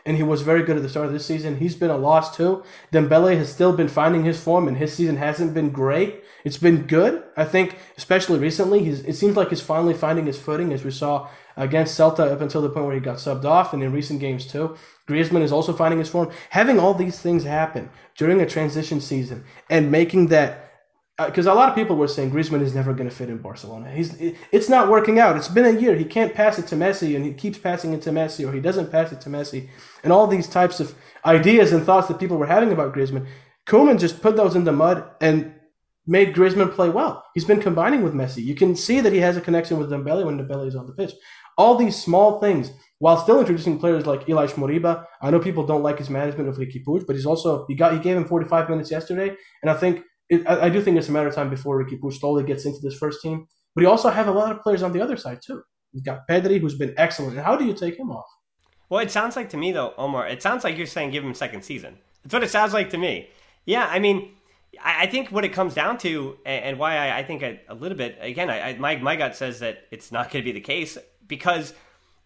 and 0.06 0.18
he 0.18 0.24
was 0.24 0.42
very 0.42 0.64
good 0.64 0.78
at 0.78 0.84
the 0.84 0.90
start 0.90 1.08
of 1.08 1.14
this 1.14 1.26
season. 1.26 1.58
He's 1.58 1.76
been 1.76 1.90
a 1.90 1.98
loss 1.98 2.36
too. 2.36 2.64
Dembele 2.92 3.38
has 3.38 3.52
still 3.52 3.74
been 3.74 3.88
finding 3.88 4.24
his 4.24 4.42
form, 4.42 4.68
and 4.68 4.78
his 4.78 4.94
season 4.94 5.18
hasn't 5.18 5.54
been 5.54 5.70
great. 5.70 6.24
It's 6.44 6.58
been 6.58 6.88
good, 6.88 7.24
I 7.38 7.46
think, 7.46 7.78
especially 7.98 8.40
recently. 8.40 8.84
He's 8.84 9.02
it 9.02 9.16
seems 9.16 9.36
like 9.36 9.50
he's 9.50 9.62
finally 9.62 9.94
finding 9.94 10.26
his 10.26 10.40
footing, 10.40 10.74
as 10.74 10.84
we 10.84 10.92
saw 10.92 11.30
against 11.58 12.00
Celta 12.00 12.32
up 12.32 12.42
until 12.42 12.62
the 12.62 12.70
point 12.70 12.86
where 12.86 12.96
he 12.96 13.02
got 13.02 13.18
subbed 13.18 13.46
off, 13.46 13.74
and 13.74 13.84
in 13.84 13.92
recent 13.92 14.20
games 14.20 14.46
too. 14.46 14.76
Griezmann 15.08 15.42
is 15.42 15.52
also 15.52 15.74
finding 15.74 16.00
his 16.00 16.10
form. 16.10 16.32
Having 16.52 16.80
all 16.80 16.94
these 16.94 17.20
things 17.20 17.44
happen 17.44 17.90
during 18.16 18.40
a 18.40 18.46
transition 18.46 19.02
season 19.02 19.44
and 19.70 19.92
making 19.92 20.28
that 20.28 20.71
because 21.26 21.48
uh, 21.48 21.54
a 21.54 21.56
lot 21.56 21.70
of 21.70 21.76
people 21.76 21.96
were 21.96 22.08
saying 22.08 22.32
Griezmann 22.32 22.62
is 22.62 22.76
never 22.76 22.94
going 22.94 23.10
to 23.10 23.16
fit 23.16 23.30
in 23.30 23.38
Barcelona. 23.38 23.92
He's 23.92 24.16
it's 24.52 24.70
not 24.70 24.90
working 24.90 25.20
out. 25.20 25.38
It's 25.38 25.48
been 25.48 25.66
a 25.66 25.80
year. 25.80 25.96
He 25.96 26.06
can't 26.06 26.34
pass 26.34 26.60
it 26.60 26.68
to 26.68 26.76
Messi, 26.76 27.16
and 27.16 27.26
he 27.26 27.34
keeps 27.34 27.58
passing 27.58 27.94
it 27.94 28.02
to 28.04 28.12
Messi, 28.12 28.48
or 28.48 28.54
he 28.54 28.60
doesn't 28.60 28.92
pass 28.92 29.12
it 29.12 29.22
to 29.22 29.30
Messi, 29.30 29.70
and 30.04 30.14
all 30.14 30.28
these 30.28 30.48
types 30.48 30.80
of 30.80 30.96
ideas 31.26 31.72
and 31.72 31.86
thoughts 31.86 32.08
that 32.08 32.20
people 32.20 32.38
were 32.38 32.48
having 32.48 32.72
about 32.72 32.94
Griezmann. 32.94 33.28
Koeman 33.68 34.00
just 34.00 34.22
put 34.22 34.36
those 34.36 34.56
in 34.56 34.64
the 34.64 34.72
mud 34.72 35.04
and 35.22 35.54
made 36.08 36.36
Griezmann 36.36 36.74
play 36.74 36.90
well. 36.90 37.24
He's 37.34 37.46
been 37.46 37.62
combining 37.62 38.04
with 38.04 38.14
Messi. 38.14 38.44
You 38.44 38.56
can 38.56 38.76
see 38.76 39.02
that 39.02 39.14
he 39.14 39.20
has 39.20 39.38
a 39.38 39.42
connection 39.42 39.78
with 39.78 39.92
Dembele 39.92 40.26
when 40.26 40.38
Dembele 40.38 40.68
is 40.68 40.76
on 40.76 40.88
the 40.88 40.94
pitch. 40.94 41.14
All 41.58 41.76
these 41.76 42.02
small 42.02 42.40
things 42.40 42.72
while 43.02 43.18
still 43.18 43.40
introducing 43.40 43.80
players 43.80 44.06
like 44.06 44.28
Ilaix 44.28 44.54
Moriba. 44.54 45.06
I 45.24 45.32
know 45.32 45.40
people 45.40 45.66
don't 45.66 45.82
like 45.82 45.98
his 45.98 46.10
management 46.10 46.48
of 46.48 46.58
Riqui 46.58 46.84
Puig, 46.86 47.08
but 47.08 47.16
he's 47.16 47.26
also 47.26 47.66
he 47.68 47.76
got 47.76 47.94
he 47.94 48.00
gave 48.00 48.16
him 48.16 48.26
45 48.26 48.70
minutes 48.70 48.92
yesterday, 48.92 49.36
and 49.62 49.72
I 49.72 49.74
think 49.74 50.04
it, 50.32 50.48
I, 50.48 50.66
I, 50.66 50.70
do 50.70 50.82
think 50.82 50.98
it's 50.98 51.10
a 51.10 51.12
matter 51.12 51.28
of 51.28 51.36
time 51.36 51.50
before 51.50 51.84
Puig 51.86 52.14
slowly 52.14 52.44
gets 52.44 52.66
into 52.66 52.80
this 52.82 52.96
first 52.96 53.22
team. 53.22 53.48
But 53.76 53.82
you 53.82 53.90
also 53.90 54.10
have 54.10 54.28
a 54.28 54.32
lot 54.32 54.52
of 54.52 54.62
players 54.62 54.82
on 54.82 54.94
the 54.94 55.02
other 55.02 55.18
side 55.18 55.40
too. 55.46 55.62
You've 55.92 56.06
got 56.06 56.28
Pedri, 56.28 56.60
who's 56.60 56.78
been 56.78 56.94
excellent. 56.98 57.34
And 57.34 57.42
how 57.42 57.56
do 57.56 57.66
you 57.66 57.74
take 57.74 57.98
him 58.00 58.12
off? 58.12 58.26
Well, 58.90 59.02
it 59.02 59.12
sounds 59.12 59.36
like 59.36 59.50
to 59.50 59.58
me 59.58 59.72
though, 59.72 59.94
Omar. 59.98 60.28
It 60.28 60.42
sounds 60.42 60.64
like 60.64 60.78
you're 60.78 60.88
saying 60.88 61.12
give 61.12 61.24
him 61.24 61.34
second 61.34 61.64
season. 61.64 61.98
That's 62.24 62.34
what 62.34 62.44
it 62.44 62.50
sounds 62.50 62.74
like 62.74 62.90
to 62.92 62.98
me. 62.98 63.30
Yeah, 63.66 63.88
I 63.90 64.00
mean. 64.00 64.36
I 64.82 65.06
think 65.06 65.34
what 65.34 65.44
it 65.44 65.52
comes 65.52 65.74
down 65.74 65.98
to, 65.98 66.38
and 66.46 66.80
why 66.80 67.12
I, 67.12 67.24
think 67.26 67.44
a, 67.44 67.60
a 67.68 67.76
little 67.76 67.98
bit 67.98 68.18
again, 68.22 68.50
I, 68.50 68.74
my 68.76 68.96
my 68.96 69.18
gut 69.18 69.36
says 69.36 69.60
that 69.60 69.80
it's 69.92 70.14
not 70.14 70.32
going 70.32 70.46
to 70.46 70.46
be 70.46 70.54
the 70.54 70.62
case 70.62 70.98
because 71.28 71.74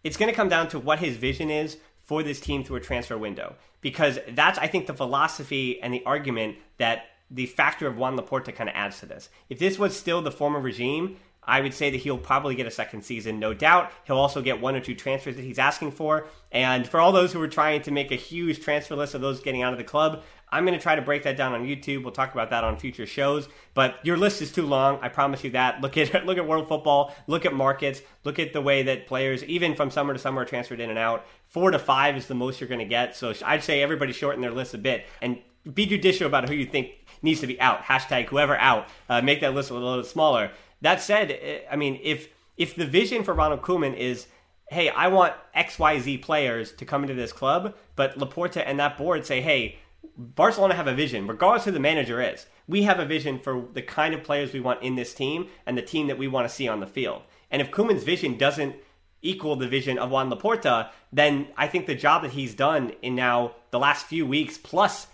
it's 0.04 0.16
going 0.16 0.30
to 0.30 0.34
come 0.34 0.48
down 0.48 0.68
to 0.68 0.78
what 0.78 1.00
his 1.00 1.16
vision 1.16 1.50
is 1.50 1.76
for 2.04 2.22
this 2.22 2.38
team 2.38 2.62
through 2.62 2.76
a 2.76 2.80
transfer 2.80 3.18
window. 3.18 3.56
Because 3.80 4.20
that's, 4.28 4.60
I 4.60 4.68
think, 4.68 4.86
the 4.86 4.94
philosophy 4.94 5.82
and 5.82 5.92
the 5.92 6.04
argument 6.04 6.56
that 6.78 7.06
the 7.30 7.46
factor 7.46 7.86
of 7.86 7.96
Juan 7.96 8.18
Laporta 8.18 8.54
kind 8.54 8.68
of 8.68 8.76
adds 8.76 9.00
to 9.00 9.06
this. 9.06 9.28
If 9.48 9.58
this 9.58 9.78
was 9.78 9.96
still 9.96 10.22
the 10.22 10.30
former 10.30 10.60
regime, 10.60 11.16
I 11.46 11.60
would 11.60 11.74
say 11.74 11.90
that 11.90 11.98
he'll 11.98 12.18
probably 12.18 12.56
get 12.56 12.66
a 12.66 12.72
second 12.72 13.02
season, 13.02 13.38
no 13.38 13.54
doubt. 13.54 13.92
He'll 14.04 14.18
also 14.18 14.42
get 14.42 14.60
one 14.60 14.74
or 14.74 14.80
two 14.80 14.94
transfers 14.94 15.36
that 15.36 15.42
he's 15.42 15.60
asking 15.60 15.92
for. 15.92 16.26
And 16.50 16.88
for 16.88 16.98
all 16.98 17.12
those 17.12 17.32
who 17.32 17.40
are 17.40 17.48
trying 17.48 17.82
to 17.82 17.92
make 17.92 18.10
a 18.10 18.16
huge 18.16 18.60
transfer 18.60 18.96
list 18.96 19.14
of 19.14 19.20
those 19.20 19.40
getting 19.40 19.62
out 19.62 19.72
of 19.72 19.78
the 19.78 19.84
club, 19.84 20.24
I'm 20.50 20.64
going 20.64 20.76
to 20.76 20.82
try 20.82 20.96
to 20.96 21.02
break 21.02 21.22
that 21.22 21.36
down 21.36 21.54
on 21.54 21.64
YouTube. 21.64 22.02
We'll 22.02 22.12
talk 22.12 22.32
about 22.32 22.50
that 22.50 22.64
on 22.64 22.76
future 22.78 23.06
shows. 23.06 23.48
But 23.74 23.96
your 24.02 24.16
list 24.16 24.42
is 24.42 24.52
too 24.52 24.66
long. 24.66 24.98
I 25.02 25.08
promise 25.08 25.44
you 25.44 25.50
that. 25.50 25.80
Look 25.80 25.96
at 25.96 26.26
look 26.26 26.38
at 26.38 26.46
world 26.46 26.68
football. 26.68 27.14
Look 27.28 27.46
at 27.46 27.54
markets. 27.54 28.02
Look 28.24 28.38
at 28.38 28.52
the 28.52 28.62
way 28.62 28.82
that 28.84 29.06
players, 29.06 29.44
even 29.44 29.76
from 29.76 29.90
summer 29.90 30.12
to 30.12 30.18
summer, 30.18 30.42
are 30.42 30.44
transferred 30.44 30.80
in 30.80 30.90
and 30.90 30.98
out. 30.98 31.26
Four 31.48 31.70
to 31.70 31.78
five 31.78 32.16
is 32.16 32.26
the 32.26 32.34
most 32.34 32.60
you're 32.60 32.68
going 32.68 32.80
to 32.80 32.84
get. 32.84 33.14
So 33.14 33.32
I'd 33.44 33.62
say 33.62 33.82
everybody 33.82 34.12
shorten 34.12 34.40
their 34.40 34.50
list 34.50 34.74
a 34.74 34.78
bit 34.78 35.06
and 35.22 35.38
be 35.72 35.86
judicious 35.86 36.26
about 36.26 36.48
who 36.48 36.54
you 36.54 36.66
think 36.66 36.92
needs 37.22 37.40
to 37.40 37.46
be 37.46 37.60
out. 37.60 37.82
Hashtag 37.82 38.26
whoever 38.26 38.56
out. 38.56 38.88
Uh, 39.08 39.20
make 39.20 39.40
that 39.40 39.54
list 39.54 39.70
a 39.70 39.74
little 39.74 40.02
smaller. 40.04 40.50
That 40.80 41.00
said, 41.00 41.30
eh, 41.30 41.60
I 41.70 41.76
mean, 41.76 41.98
if 42.02 42.28
if 42.56 42.74
the 42.74 42.86
vision 42.86 43.22
for 43.22 43.34
Ronald 43.34 43.62
Koeman 43.62 43.96
is, 43.96 44.26
hey, 44.70 44.88
I 44.88 45.08
want 45.08 45.34
XYZ 45.54 46.22
players 46.22 46.72
to 46.72 46.84
come 46.84 47.02
into 47.02 47.14
this 47.14 47.32
club, 47.32 47.74
but 47.96 48.18
Laporta 48.18 48.62
and 48.64 48.80
that 48.80 48.96
board 48.96 49.26
say, 49.26 49.40
hey, 49.42 49.78
Barcelona 50.16 50.74
have 50.74 50.86
a 50.86 50.94
vision, 50.94 51.26
regardless 51.26 51.64
who 51.66 51.70
the 51.72 51.80
manager 51.80 52.22
is. 52.22 52.46
We 52.66 52.84
have 52.84 52.98
a 52.98 53.04
vision 53.04 53.38
for 53.38 53.66
the 53.74 53.82
kind 53.82 54.14
of 54.14 54.24
players 54.24 54.52
we 54.52 54.60
want 54.60 54.82
in 54.82 54.94
this 54.94 55.12
team 55.12 55.48
and 55.66 55.76
the 55.76 55.82
team 55.82 56.06
that 56.06 56.18
we 56.18 56.28
want 56.28 56.48
to 56.48 56.54
see 56.54 56.66
on 56.66 56.80
the 56.80 56.86
field. 56.86 57.22
And 57.50 57.60
if 57.60 57.70
Koeman's 57.70 58.04
vision 58.04 58.38
doesn't 58.38 58.76
equal 59.22 59.56
the 59.56 59.68
vision 59.68 59.98
of 59.98 60.10
Juan 60.10 60.30
Laporta, 60.30 60.90
then 61.12 61.48
I 61.56 61.68
think 61.68 61.86
the 61.86 61.94
job 61.94 62.22
that 62.22 62.32
he's 62.32 62.54
done 62.54 62.92
in 63.02 63.14
now 63.14 63.52
the 63.70 63.78
last 63.78 64.06
few 64.06 64.26
weeks, 64.26 64.56
plus 64.56 65.08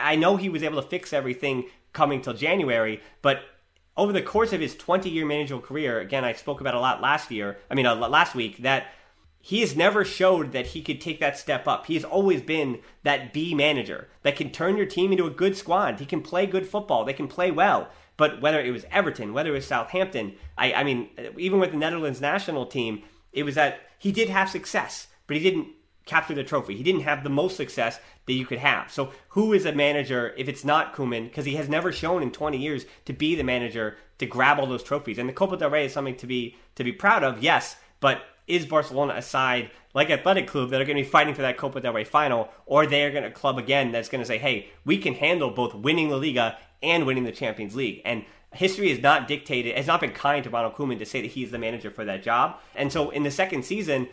I 0.00 0.16
know 0.16 0.36
he 0.36 0.48
was 0.48 0.62
able 0.62 0.80
to 0.80 0.88
fix 0.88 1.12
everything 1.12 1.64
coming 1.92 2.20
till 2.20 2.34
January, 2.34 3.00
but 3.22 3.42
over 3.96 4.12
the 4.12 4.22
course 4.22 4.52
of 4.52 4.60
his 4.60 4.74
20 4.76 5.08
year 5.08 5.24
managerial 5.24 5.60
career, 5.60 6.00
again, 6.00 6.24
I 6.24 6.32
spoke 6.32 6.60
about 6.60 6.74
a 6.74 6.80
lot 6.80 7.00
last 7.00 7.30
year, 7.30 7.58
I 7.70 7.74
mean, 7.74 7.86
uh, 7.86 7.94
last 7.94 8.34
week, 8.34 8.58
that 8.58 8.88
he 9.40 9.60
has 9.60 9.76
never 9.76 10.04
showed 10.04 10.52
that 10.52 10.68
he 10.68 10.80
could 10.80 11.00
take 11.00 11.20
that 11.20 11.38
step 11.38 11.68
up. 11.68 11.86
He's 11.86 12.02
always 12.02 12.40
been 12.40 12.80
that 13.02 13.32
B 13.32 13.54
manager 13.54 14.08
that 14.22 14.36
can 14.36 14.50
turn 14.50 14.76
your 14.76 14.86
team 14.86 15.12
into 15.12 15.26
a 15.26 15.30
good 15.30 15.56
squad. 15.56 16.00
He 16.00 16.06
can 16.06 16.22
play 16.22 16.46
good 16.46 16.66
football, 16.66 17.04
they 17.04 17.12
can 17.12 17.28
play 17.28 17.50
well. 17.50 17.88
But 18.16 18.40
whether 18.40 18.60
it 18.60 18.70
was 18.70 18.86
Everton, 18.90 19.32
whether 19.32 19.50
it 19.50 19.54
was 19.54 19.66
Southampton, 19.66 20.36
I, 20.56 20.72
I 20.72 20.84
mean, 20.84 21.10
even 21.36 21.58
with 21.58 21.72
the 21.72 21.76
Netherlands 21.76 22.20
national 22.20 22.66
team, 22.66 23.02
it 23.32 23.42
was 23.42 23.56
that 23.56 23.80
he 23.98 24.12
did 24.12 24.28
have 24.28 24.48
success, 24.48 25.08
but 25.26 25.36
he 25.36 25.42
didn't 25.42 25.68
capture 26.06 26.34
the 26.34 26.44
trophy. 26.44 26.76
He 26.76 26.82
didn't 26.82 27.02
have 27.02 27.24
the 27.24 27.30
most 27.30 27.56
success 27.56 27.98
that 28.26 28.32
you 28.32 28.46
could 28.46 28.58
have. 28.58 28.90
So 28.92 29.12
who 29.28 29.52
is 29.52 29.64
a 29.64 29.72
manager 29.72 30.34
if 30.36 30.48
it's 30.48 30.64
not 30.64 30.94
Koeman? 30.94 31.24
Because 31.24 31.44
he 31.44 31.56
has 31.56 31.68
never 31.68 31.92
shown 31.92 32.22
in 32.22 32.30
20 32.30 32.58
years 32.58 32.84
to 33.06 33.12
be 33.12 33.34
the 33.34 33.44
manager 33.44 33.96
to 34.18 34.26
grab 34.26 34.58
all 34.58 34.66
those 34.66 34.82
trophies. 34.82 35.18
And 35.18 35.28
the 35.28 35.32
Copa 35.32 35.56
del 35.56 35.70
Rey 35.70 35.86
is 35.86 35.92
something 35.92 36.16
to 36.16 36.26
be 36.26 36.56
to 36.76 36.84
be 36.84 36.92
proud 36.92 37.24
of, 37.24 37.42
yes. 37.42 37.76
But 38.00 38.22
is 38.46 38.66
Barcelona 38.66 39.14
a 39.16 39.22
side 39.22 39.70
like 39.94 40.10
Athletic 40.10 40.46
Club 40.46 40.70
that 40.70 40.80
are 40.80 40.84
going 40.84 40.96
to 40.96 41.02
be 41.02 41.08
fighting 41.08 41.34
for 41.34 41.42
that 41.42 41.56
Copa 41.56 41.80
del 41.80 41.94
Rey 41.94 42.04
final, 42.04 42.50
or 42.66 42.86
they 42.86 43.04
are 43.04 43.10
going 43.10 43.24
to 43.24 43.30
club 43.30 43.58
again 43.58 43.92
that's 43.92 44.08
going 44.08 44.20
to 44.20 44.26
say, 44.26 44.38
hey, 44.38 44.68
we 44.84 44.98
can 44.98 45.14
handle 45.14 45.50
both 45.50 45.74
winning 45.74 46.08
the 46.08 46.16
Liga 46.18 46.58
and 46.82 47.06
winning 47.06 47.24
the 47.24 47.32
Champions 47.32 47.74
League. 47.74 48.02
And 48.04 48.24
history 48.52 48.90
has 48.90 49.00
not 49.00 49.28
dictated, 49.28 49.76
has 49.76 49.86
not 49.86 50.00
been 50.00 50.12
kind 50.12 50.44
to 50.44 50.50
Ronald 50.50 50.74
Koeman 50.74 50.98
to 50.98 51.06
say 51.06 51.22
that 51.22 51.30
he's 51.30 51.50
the 51.50 51.58
manager 51.58 51.90
for 51.90 52.04
that 52.04 52.22
job. 52.22 52.58
And 52.74 52.92
so 52.92 53.10
in 53.10 53.22
the 53.22 53.30
second 53.30 53.64
season, 53.64 54.08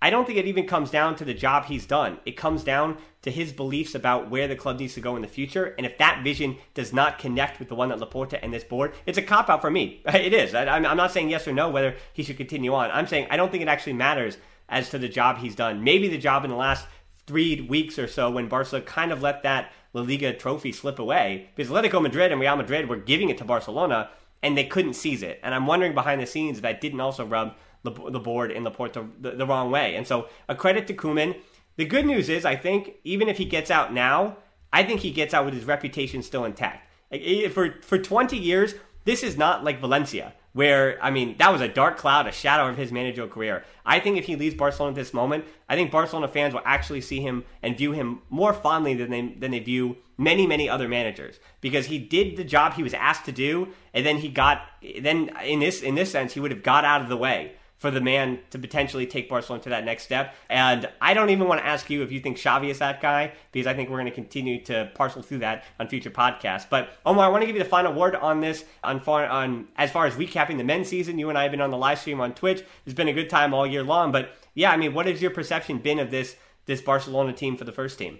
I 0.00 0.10
don't 0.10 0.26
think 0.26 0.38
it 0.38 0.46
even 0.46 0.66
comes 0.66 0.90
down 0.90 1.16
to 1.16 1.24
the 1.24 1.34
job 1.34 1.64
he's 1.64 1.84
done. 1.84 2.18
It 2.24 2.36
comes 2.36 2.62
down 2.62 2.98
to 3.22 3.30
his 3.30 3.52
beliefs 3.52 3.96
about 3.96 4.30
where 4.30 4.46
the 4.46 4.54
club 4.54 4.78
needs 4.78 4.94
to 4.94 5.00
go 5.00 5.16
in 5.16 5.22
the 5.22 5.28
future. 5.28 5.74
And 5.76 5.84
if 5.84 5.98
that 5.98 6.22
vision 6.22 6.56
does 6.74 6.92
not 6.92 7.18
connect 7.18 7.58
with 7.58 7.68
the 7.68 7.74
one 7.74 7.88
that 7.88 7.98
Laporta 7.98 8.38
and 8.40 8.54
this 8.54 8.62
board, 8.62 8.94
it's 9.06 9.18
a 9.18 9.22
cop 9.22 9.50
out 9.50 9.60
for 9.60 9.70
me. 9.70 10.02
It 10.18 10.34
is. 10.34 10.54
I, 10.54 10.76
am 10.76 10.96
not 10.96 11.12
saying 11.12 11.30
yes 11.30 11.48
or 11.48 11.52
no 11.52 11.68
whether 11.70 11.96
he 12.12 12.22
should 12.22 12.36
continue 12.36 12.74
on. 12.74 12.90
I'm 12.90 13.06
saying 13.06 13.26
I 13.30 13.36
don't 13.36 13.50
think 13.50 13.62
it 13.62 13.68
actually 13.68 13.94
matters 13.94 14.36
as 14.68 14.90
to 14.90 14.98
the 14.98 15.08
job 15.08 15.38
he's 15.38 15.56
done. 15.56 15.82
Maybe 15.82 16.08
the 16.08 16.18
job 16.18 16.44
in 16.44 16.50
the 16.50 16.56
last 16.56 16.86
three 17.26 17.60
weeks 17.60 17.98
or 17.98 18.06
so 18.06 18.30
when 18.30 18.48
Barca 18.48 18.80
kind 18.80 19.12
of 19.12 19.22
let 19.22 19.42
that 19.42 19.72
La 19.94 20.02
Liga 20.02 20.32
trophy 20.32 20.72
slip 20.72 20.98
away 20.98 21.50
because 21.54 21.70
Atletico 21.70 22.00
Madrid 22.00 22.30
and 22.30 22.40
Real 22.40 22.56
Madrid 22.56 22.88
were 22.88 22.96
giving 22.96 23.30
it 23.30 23.38
to 23.38 23.44
Barcelona 23.44 24.10
and 24.42 24.56
they 24.56 24.64
couldn't 24.64 24.94
seize 24.94 25.22
it. 25.22 25.40
And 25.42 25.54
I'm 25.54 25.66
wondering 25.66 25.94
behind 25.94 26.20
the 26.20 26.26
scenes 26.26 26.58
if 26.58 26.62
that 26.62 26.80
didn't 26.80 27.00
also 27.00 27.24
rub 27.24 27.54
the, 27.90 28.10
the 28.10 28.20
board 28.20 28.50
in 28.50 28.64
Laporta 28.64 29.08
the, 29.20 29.32
the 29.32 29.46
wrong 29.46 29.70
way. 29.70 29.96
And 29.96 30.06
so 30.06 30.28
a 30.48 30.54
credit 30.54 30.86
to 30.88 30.94
Koeman. 30.94 31.36
The 31.76 31.84
good 31.84 32.06
news 32.06 32.28
is, 32.28 32.44
I 32.44 32.56
think, 32.56 32.94
even 33.04 33.28
if 33.28 33.38
he 33.38 33.44
gets 33.44 33.70
out 33.70 33.92
now, 33.92 34.36
I 34.72 34.82
think 34.82 35.00
he 35.00 35.12
gets 35.12 35.32
out 35.32 35.44
with 35.44 35.54
his 35.54 35.64
reputation 35.64 36.22
still 36.22 36.44
intact. 36.44 36.88
Like, 37.10 37.50
for, 37.52 37.76
for 37.82 37.98
20 37.98 38.36
years, 38.36 38.74
this 39.04 39.22
is 39.22 39.38
not 39.38 39.64
like 39.64 39.80
Valencia, 39.80 40.34
where, 40.52 41.02
I 41.02 41.10
mean, 41.10 41.36
that 41.38 41.50
was 41.50 41.60
a 41.60 41.68
dark 41.68 41.96
cloud, 41.96 42.26
a 42.26 42.32
shadow 42.32 42.68
of 42.68 42.76
his 42.76 42.92
managerial 42.92 43.32
career. 43.32 43.64
I 43.86 44.00
think 44.00 44.18
if 44.18 44.26
he 44.26 44.36
leaves 44.36 44.54
Barcelona 44.54 44.90
at 44.90 44.96
this 44.96 45.14
moment, 45.14 45.44
I 45.68 45.76
think 45.76 45.90
Barcelona 45.90 46.28
fans 46.28 46.52
will 46.52 46.62
actually 46.64 47.00
see 47.00 47.20
him 47.20 47.44
and 47.62 47.78
view 47.78 47.92
him 47.92 48.20
more 48.28 48.52
fondly 48.52 48.94
than 48.94 49.10
they, 49.10 49.28
than 49.28 49.52
they 49.52 49.60
view 49.60 49.96
many, 50.18 50.46
many 50.46 50.68
other 50.68 50.88
managers 50.88 51.38
because 51.60 51.86
he 51.86 51.98
did 51.98 52.36
the 52.36 52.44
job 52.44 52.74
he 52.74 52.82
was 52.82 52.92
asked 52.92 53.24
to 53.26 53.32
do, 53.32 53.68
and 53.94 54.04
then 54.04 54.18
he 54.18 54.28
got, 54.28 54.62
then 55.00 55.30
in 55.42 55.60
this, 55.60 55.80
in 55.80 55.94
this 55.94 56.10
sense, 56.10 56.34
he 56.34 56.40
would 56.40 56.50
have 56.50 56.62
got 56.62 56.84
out 56.84 57.00
of 57.00 57.08
the 57.08 57.16
way 57.16 57.52
for 57.78 57.92
the 57.92 58.00
man 58.00 58.40
to 58.50 58.58
potentially 58.58 59.06
take 59.06 59.28
Barcelona 59.28 59.62
to 59.62 59.68
that 59.70 59.84
next 59.84 60.02
step. 60.02 60.34
And 60.50 60.88
I 61.00 61.14
don't 61.14 61.30
even 61.30 61.46
want 61.46 61.60
to 61.60 61.66
ask 61.66 61.88
you 61.88 62.02
if 62.02 62.10
you 62.10 62.20
think 62.20 62.36
Xavi 62.36 62.70
is 62.70 62.80
that 62.80 63.00
guy, 63.00 63.32
because 63.52 63.66
I 63.66 63.74
think 63.74 63.88
we're 63.88 63.98
going 63.98 64.10
to 64.10 64.14
continue 64.14 64.62
to 64.64 64.90
parcel 64.94 65.22
through 65.22 65.38
that 65.38 65.64
on 65.78 65.88
future 65.88 66.10
podcasts. 66.10 66.66
But 66.68 66.90
Omar, 67.06 67.26
I 67.26 67.28
want 67.28 67.42
to 67.42 67.46
give 67.46 67.54
you 67.54 67.62
the 67.62 67.68
final 67.68 67.92
word 67.92 68.16
on 68.16 68.40
this, 68.40 68.64
on, 68.82 69.00
far, 69.00 69.26
on 69.26 69.68
as 69.76 69.92
far 69.92 70.06
as 70.06 70.14
recapping 70.14 70.58
the 70.58 70.64
men's 70.64 70.88
season. 70.88 71.18
You 71.18 71.28
and 71.28 71.38
I 71.38 71.44
have 71.44 71.52
been 71.52 71.60
on 71.60 71.70
the 71.70 71.78
live 71.78 72.00
stream 72.00 72.20
on 72.20 72.34
Twitch. 72.34 72.64
It's 72.84 72.94
been 72.94 73.08
a 73.08 73.12
good 73.12 73.30
time 73.30 73.54
all 73.54 73.66
year 73.66 73.84
long. 73.84 74.10
But 74.10 74.30
yeah, 74.54 74.72
I 74.72 74.76
mean, 74.76 74.92
what 74.92 75.06
has 75.06 75.22
your 75.22 75.30
perception 75.30 75.78
been 75.78 76.00
of 76.00 76.10
this 76.10 76.36
this 76.66 76.82
Barcelona 76.82 77.32
team 77.32 77.56
for 77.56 77.64
the 77.64 77.72
first 77.72 77.98
team? 77.98 78.18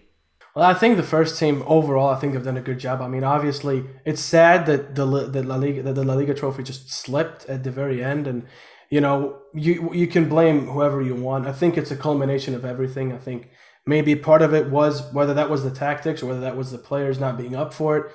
Well, 0.54 0.64
I 0.64 0.74
think 0.74 0.96
the 0.96 1.02
first 1.02 1.38
team 1.38 1.62
overall, 1.66 2.08
I 2.08 2.18
think 2.18 2.32
they've 2.32 2.42
done 2.42 2.56
a 2.56 2.62
good 2.62 2.78
job. 2.78 3.02
I 3.02 3.08
mean, 3.08 3.22
obviously, 3.22 3.84
it's 4.04 4.20
sad 4.20 4.66
that 4.66 4.94
the 4.94 5.04
La 5.04 5.56
Liga 5.56 5.82
that 5.82 5.94
the 5.94 6.04
La 6.04 6.14
Liga 6.14 6.34
trophy 6.34 6.62
just 6.62 6.90
slipped 6.90 7.44
at 7.46 7.64
the 7.64 7.70
very 7.70 8.02
end, 8.02 8.26
and 8.26 8.46
you 8.90 9.00
know, 9.00 9.38
you 9.54 9.92
you 9.92 10.06
can 10.06 10.28
blame 10.28 10.66
whoever 10.66 11.02
you 11.02 11.14
want. 11.14 11.46
I 11.46 11.52
think 11.52 11.76
it's 11.76 11.90
a 11.90 11.96
culmination 11.96 12.54
of 12.54 12.64
everything. 12.64 13.12
I 13.12 13.18
think 13.18 13.50
maybe 13.86 14.14
part 14.16 14.42
of 14.42 14.54
it 14.54 14.70
was 14.70 15.12
whether 15.12 15.34
that 15.34 15.50
was 15.50 15.62
the 15.64 15.70
tactics 15.70 16.22
or 16.22 16.26
whether 16.26 16.40
that 16.40 16.56
was 16.56 16.70
the 16.70 16.78
players 16.78 17.18
not 17.18 17.38
being 17.38 17.54
up 17.54 17.74
for 17.74 17.96
it. 17.98 18.12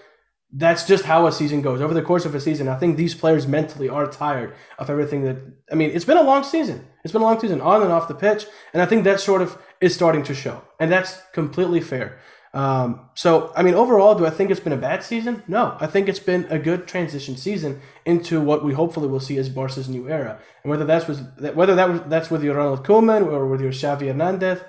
That's 0.56 0.86
just 0.86 1.06
how 1.06 1.26
a 1.26 1.32
season 1.32 1.62
goes. 1.62 1.82
Over 1.82 1.96
the 1.96 2.02
course 2.04 2.26
of 2.26 2.36
a 2.36 2.40
season, 2.40 2.68
I 2.68 2.78
think 2.78 2.96
these 2.96 3.16
players 3.16 3.48
mentally 3.48 3.90
are 3.90 4.06
tired 4.06 4.54
of 4.78 4.90
everything 4.90 5.24
that 5.24 5.38
I 5.72 5.76
mean, 5.76 5.92
it's 5.92 6.06
been 6.06 6.18
a 6.18 6.24
long 6.24 6.44
season. 6.44 6.88
It's 7.04 7.12
been 7.12 7.22
a 7.22 7.26
long 7.26 7.40
season 7.40 7.62
on 7.62 7.82
and 7.82 7.92
off 7.92 8.08
the 8.08 8.16
pitch, 8.16 8.46
and 8.74 8.82
I 8.82 8.86
think 8.86 9.04
that 9.04 9.20
sort 9.20 9.42
of 9.42 9.58
is 9.82 9.94
starting 9.94 10.24
to 10.24 10.34
show. 10.34 10.62
And 10.80 10.92
that's 10.92 11.22
completely 11.34 11.82
fair. 11.82 12.20
Um, 12.54 13.10
so, 13.16 13.52
I 13.56 13.64
mean, 13.64 13.74
overall, 13.74 14.14
do 14.14 14.28
I 14.28 14.30
think 14.30 14.52
it's 14.52 14.60
been 14.60 14.74
a 14.74 14.78
bad 14.78 15.04
season? 15.04 15.42
No, 15.48 15.76
I 15.80 15.88
think 15.88 16.08
it's 16.08 16.20
been 16.20 16.46
a 16.52 16.60
good 16.60 16.88
transition 16.88 17.36
season 17.36 17.82
into 18.06 18.40
what 18.40 18.64
we 18.64 18.74
hopefully 18.74 19.08
will 19.08 19.20
see 19.20 19.38
as 19.38 19.50
Barca's 19.50 19.90
new 19.90 20.08
era. 20.08 20.40
And 20.64 20.70
whether 20.70 20.86
that's 20.86 21.08
with 21.08 21.20
whether 21.56 21.74
that 21.74 21.90
was 21.90 22.02
that's 22.08 22.30
with 22.30 22.44
your 22.44 22.56
Ronald 22.56 22.86
Koeman 22.86 23.26
or 23.26 23.48
with 23.48 23.62
your 23.62 23.72
Xavi 23.72 24.08
Hernandez, 24.08 24.60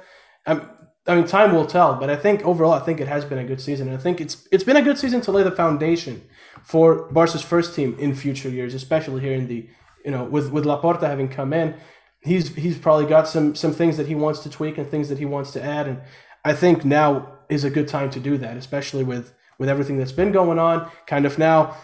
um, 0.47 0.71
I 1.07 1.17
mean, 1.17 1.27
time 1.27 1.55
will 1.55 1.67
tell. 1.67 1.95
But 1.97 2.09
I 2.09 2.17
think 2.17 2.43
overall, 2.47 2.73
I 2.73 2.81
think 2.81 3.01
it 3.01 3.09
has 3.09 3.27
been 3.27 3.39
a 3.39 3.45
good 3.45 3.61
season. 3.61 3.89
And 3.89 3.97
I 3.99 4.01
think 4.01 4.19
it's 4.21 4.49
it's 4.51 4.65
been 4.65 4.77
a 4.77 4.83
good 4.83 4.97
season 4.97 5.21
to 5.23 5.31
lay 5.31 5.43
the 5.43 5.51
foundation 5.51 6.27
for 6.63 7.13
Barca's 7.13 7.43
first 7.43 7.75
team 7.75 7.97
in 7.99 8.15
future 8.15 8.49
years, 8.49 8.73
especially 8.73 9.21
here 9.21 9.35
in 9.35 9.47
the 9.47 9.69
you 10.07 10.11
know 10.11 10.25
with 10.25 10.51
with 10.51 10.65
Laporta 10.65 11.03
having 11.03 11.29
come 11.29 11.53
in. 11.53 11.75
He's 12.23 12.55
he's 12.55 12.79
probably 12.79 13.05
got 13.05 13.29
some 13.29 13.55
some 13.55 13.75
things 13.75 13.99
that 13.99 14.07
he 14.07 14.15
wants 14.15 14.41
to 14.41 14.49
tweak 14.49 14.79
and 14.79 14.89
things 14.89 15.11
that 15.11 15.19
he 15.19 15.27
wants 15.27 15.51
to 15.53 15.63
add, 15.63 15.87
and 15.87 16.01
I 16.43 16.55
think 16.55 16.83
now 16.87 17.34
is 17.49 17.65
a 17.65 17.71
good 17.71 17.89
time 17.89 18.11
to 18.11 18.21
do 18.21 18.39
that, 18.39 18.57
especially 18.57 19.05
with 19.05 19.33
with 19.59 19.69
everything 19.69 19.99
that's 19.99 20.13
been 20.13 20.33
going 20.33 20.59
on. 20.59 20.91
Kind 21.07 21.27
of 21.27 21.39
now, 21.39 21.77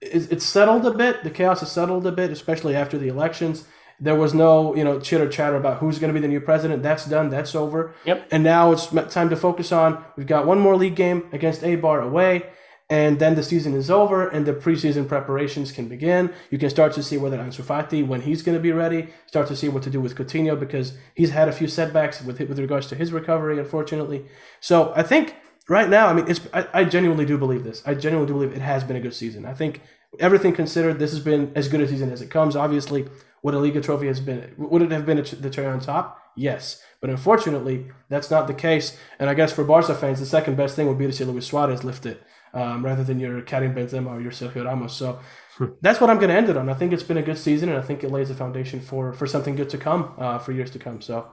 it's 0.00 0.44
settled 0.44 0.86
a 0.86 0.92
bit. 0.92 1.24
The 1.24 1.30
chaos 1.30 1.60
has 1.60 1.72
settled 1.72 2.06
a 2.06 2.12
bit, 2.12 2.30
especially 2.30 2.76
after 2.76 2.98
the 2.98 3.08
elections. 3.08 3.64
There 3.98 4.14
was 4.14 4.32
no, 4.32 4.74
you 4.74 4.84
know, 4.84 4.98
chitter 4.98 5.28
chatter 5.28 5.56
about 5.56 5.78
who's 5.78 5.98
going 5.98 6.12
to 6.12 6.18
be 6.18 6.22
the 6.22 6.32
new 6.32 6.40
president. 6.40 6.82
That's 6.82 7.04
done. 7.04 7.28
That's 7.28 7.54
over. 7.54 7.94
Yep. 8.06 8.28
And 8.30 8.42
now 8.42 8.72
it's 8.72 8.86
time 8.86 9.28
to 9.28 9.36
focus 9.36 9.72
on. 9.72 10.02
We've 10.16 10.26
got 10.26 10.46
one 10.46 10.58
more 10.58 10.76
league 10.76 10.96
game 10.96 11.28
against 11.32 11.60
Eibar 11.62 12.02
away 12.02 12.44
and 12.90 13.20
then 13.20 13.36
the 13.36 13.42
season 13.44 13.72
is 13.72 13.88
over 13.88 14.28
and 14.28 14.44
the 14.44 14.52
preseason 14.52 15.06
preparations 15.06 15.70
can 15.70 15.86
begin. 15.86 16.34
You 16.50 16.58
can 16.58 16.68
start 16.70 16.92
to 16.94 17.04
see 17.04 17.16
whether 17.16 17.38
Ansu 17.38 17.62
Fati, 17.62 18.04
when 18.04 18.22
he's 18.22 18.42
going 18.42 18.58
to 18.58 18.62
be 18.62 18.72
ready, 18.72 19.08
start 19.28 19.46
to 19.46 19.56
see 19.56 19.68
what 19.68 19.84
to 19.84 19.90
do 19.90 20.00
with 20.00 20.16
Coutinho 20.16 20.58
because 20.58 20.94
he's 21.14 21.30
had 21.30 21.48
a 21.48 21.52
few 21.52 21.68
setbacks 21.68 22.20
with 22.20 22.40
with 22.40 22.58
regards 22.58 22.88
to 22.88 22.96
his 22.96 23.12
recovery, 23.12 23.60
unfortunately. 23.60 24.26
So 24.58 24.92
I 24.96 25.04
think 25.04 25.36
right 25.68 25.88
now, 25.88 26.08
I 26.08 26.12
mean, 26.12 26.28
it's 26.28 26.40
I, 26.52 26.66
I 26.74 26.84
genuinely 26.84 27.24
do 27.24 27.38
believe 27.38 27.62
this. 27.62 27.80
I 27.86 27.94
genuinely 27.94 28.26
do 28.26 28.34
believe 28.34 28.56
it 28.56 28.62
has 28.62 28.82
been 28.82 28.96
a 28.96 29.00
good 29.00 29.14
season. 29.14 29.46
I 29.46 29.54
think 29.54 29.82
everything 30.18 30.52
considered, 30.52 30.98
this 30.98 31.12
has 31.12 31.20
been 31.20 31.52
as 31.54 31.68
good 31.68 31.80
a 31.80 31.86
season 31.86 32.10
as 32.10 32.20
it 32.20 32.30
comes. 32.30 32.56
Obviously, 32.56 33.06
would 33.44 33.54
a 33.54 33.60
Liga 33.60 33.80
trophy 33.80 34.08
has 34.08 34.20
been? 34.20 34.52
Would 34.58 34.82
it 34.82 34.90
have 34.90 35.06
been 35.06 35.24
the 35.40 35.50
cherry 35.50 35.68
on 35.68 35.78
top? 35.78 36.18
Yes, 36.36 36.82
but 37.00 37.08
unfortunately, 37.08 37.86
that's 38.08 38.32
not 38.32 38.48
the 38.48 38.54
case. 38.54 38.96
And 39.20 39.30
I 39.30 39.34
guess 39.34 39.52
for 39.52 39.62
Barca 39.62 39.94
fans, 39.94 40.18
the 40.18 40.26
second 40.26 40.56
best 40.56 40.74
thing 40.74 40.88
would 40.88 40.98
be 40.98 41.06
to 41.06 41.12
see 41.12 41.24
Luis 41.24 41.46
Suarez 41.46 41.84
lift 41.84 42.04
it 42.04 42.20
um, 42.54 42.84
rather 42.84 43.04
than 43.04 43.20
your 43.20 43.40
Karim 43.42 43.74
Benzema 43.74 44.08
or 44.08 44.20
your 44.20 44.32
Sergio 44.32 44.64
Ramos. 44.64 44.94
So 44.94 45.18
hmm. 45.56 45.66
that's 45.80 46.00
what 46.00 46.10
I'm 46.10 46.16
going 46.18 46.30
to 46.30 46.36
end 46.36 46.48
it 46.48 46.56
on. 46.56 46.68
I 46.68 46.74
think 46.74 46.92
it's 46.92 47.02
been 47.02 47.16
a 47.16 47.22
good 47.22 47.38
season, 47.38 47.68
and 47.68 47.78
I 47.78 47.82
think 47.82 48.04
it 48.04 48.10
lays 48.10 48.30
a 48.30 48.34
foundation 48.34 48.80
for 48.80 49.12
for 49.12 49.26
something 49.26 49.56
good 49.56 49.70
to 49.70 49.78
come 49.78 50.14
uh, 50.18 50.38
for 50.38 50.52
years 50.52 50.70
to 50.72 50.78
come. 50.78 51.00
So 51.00 51.28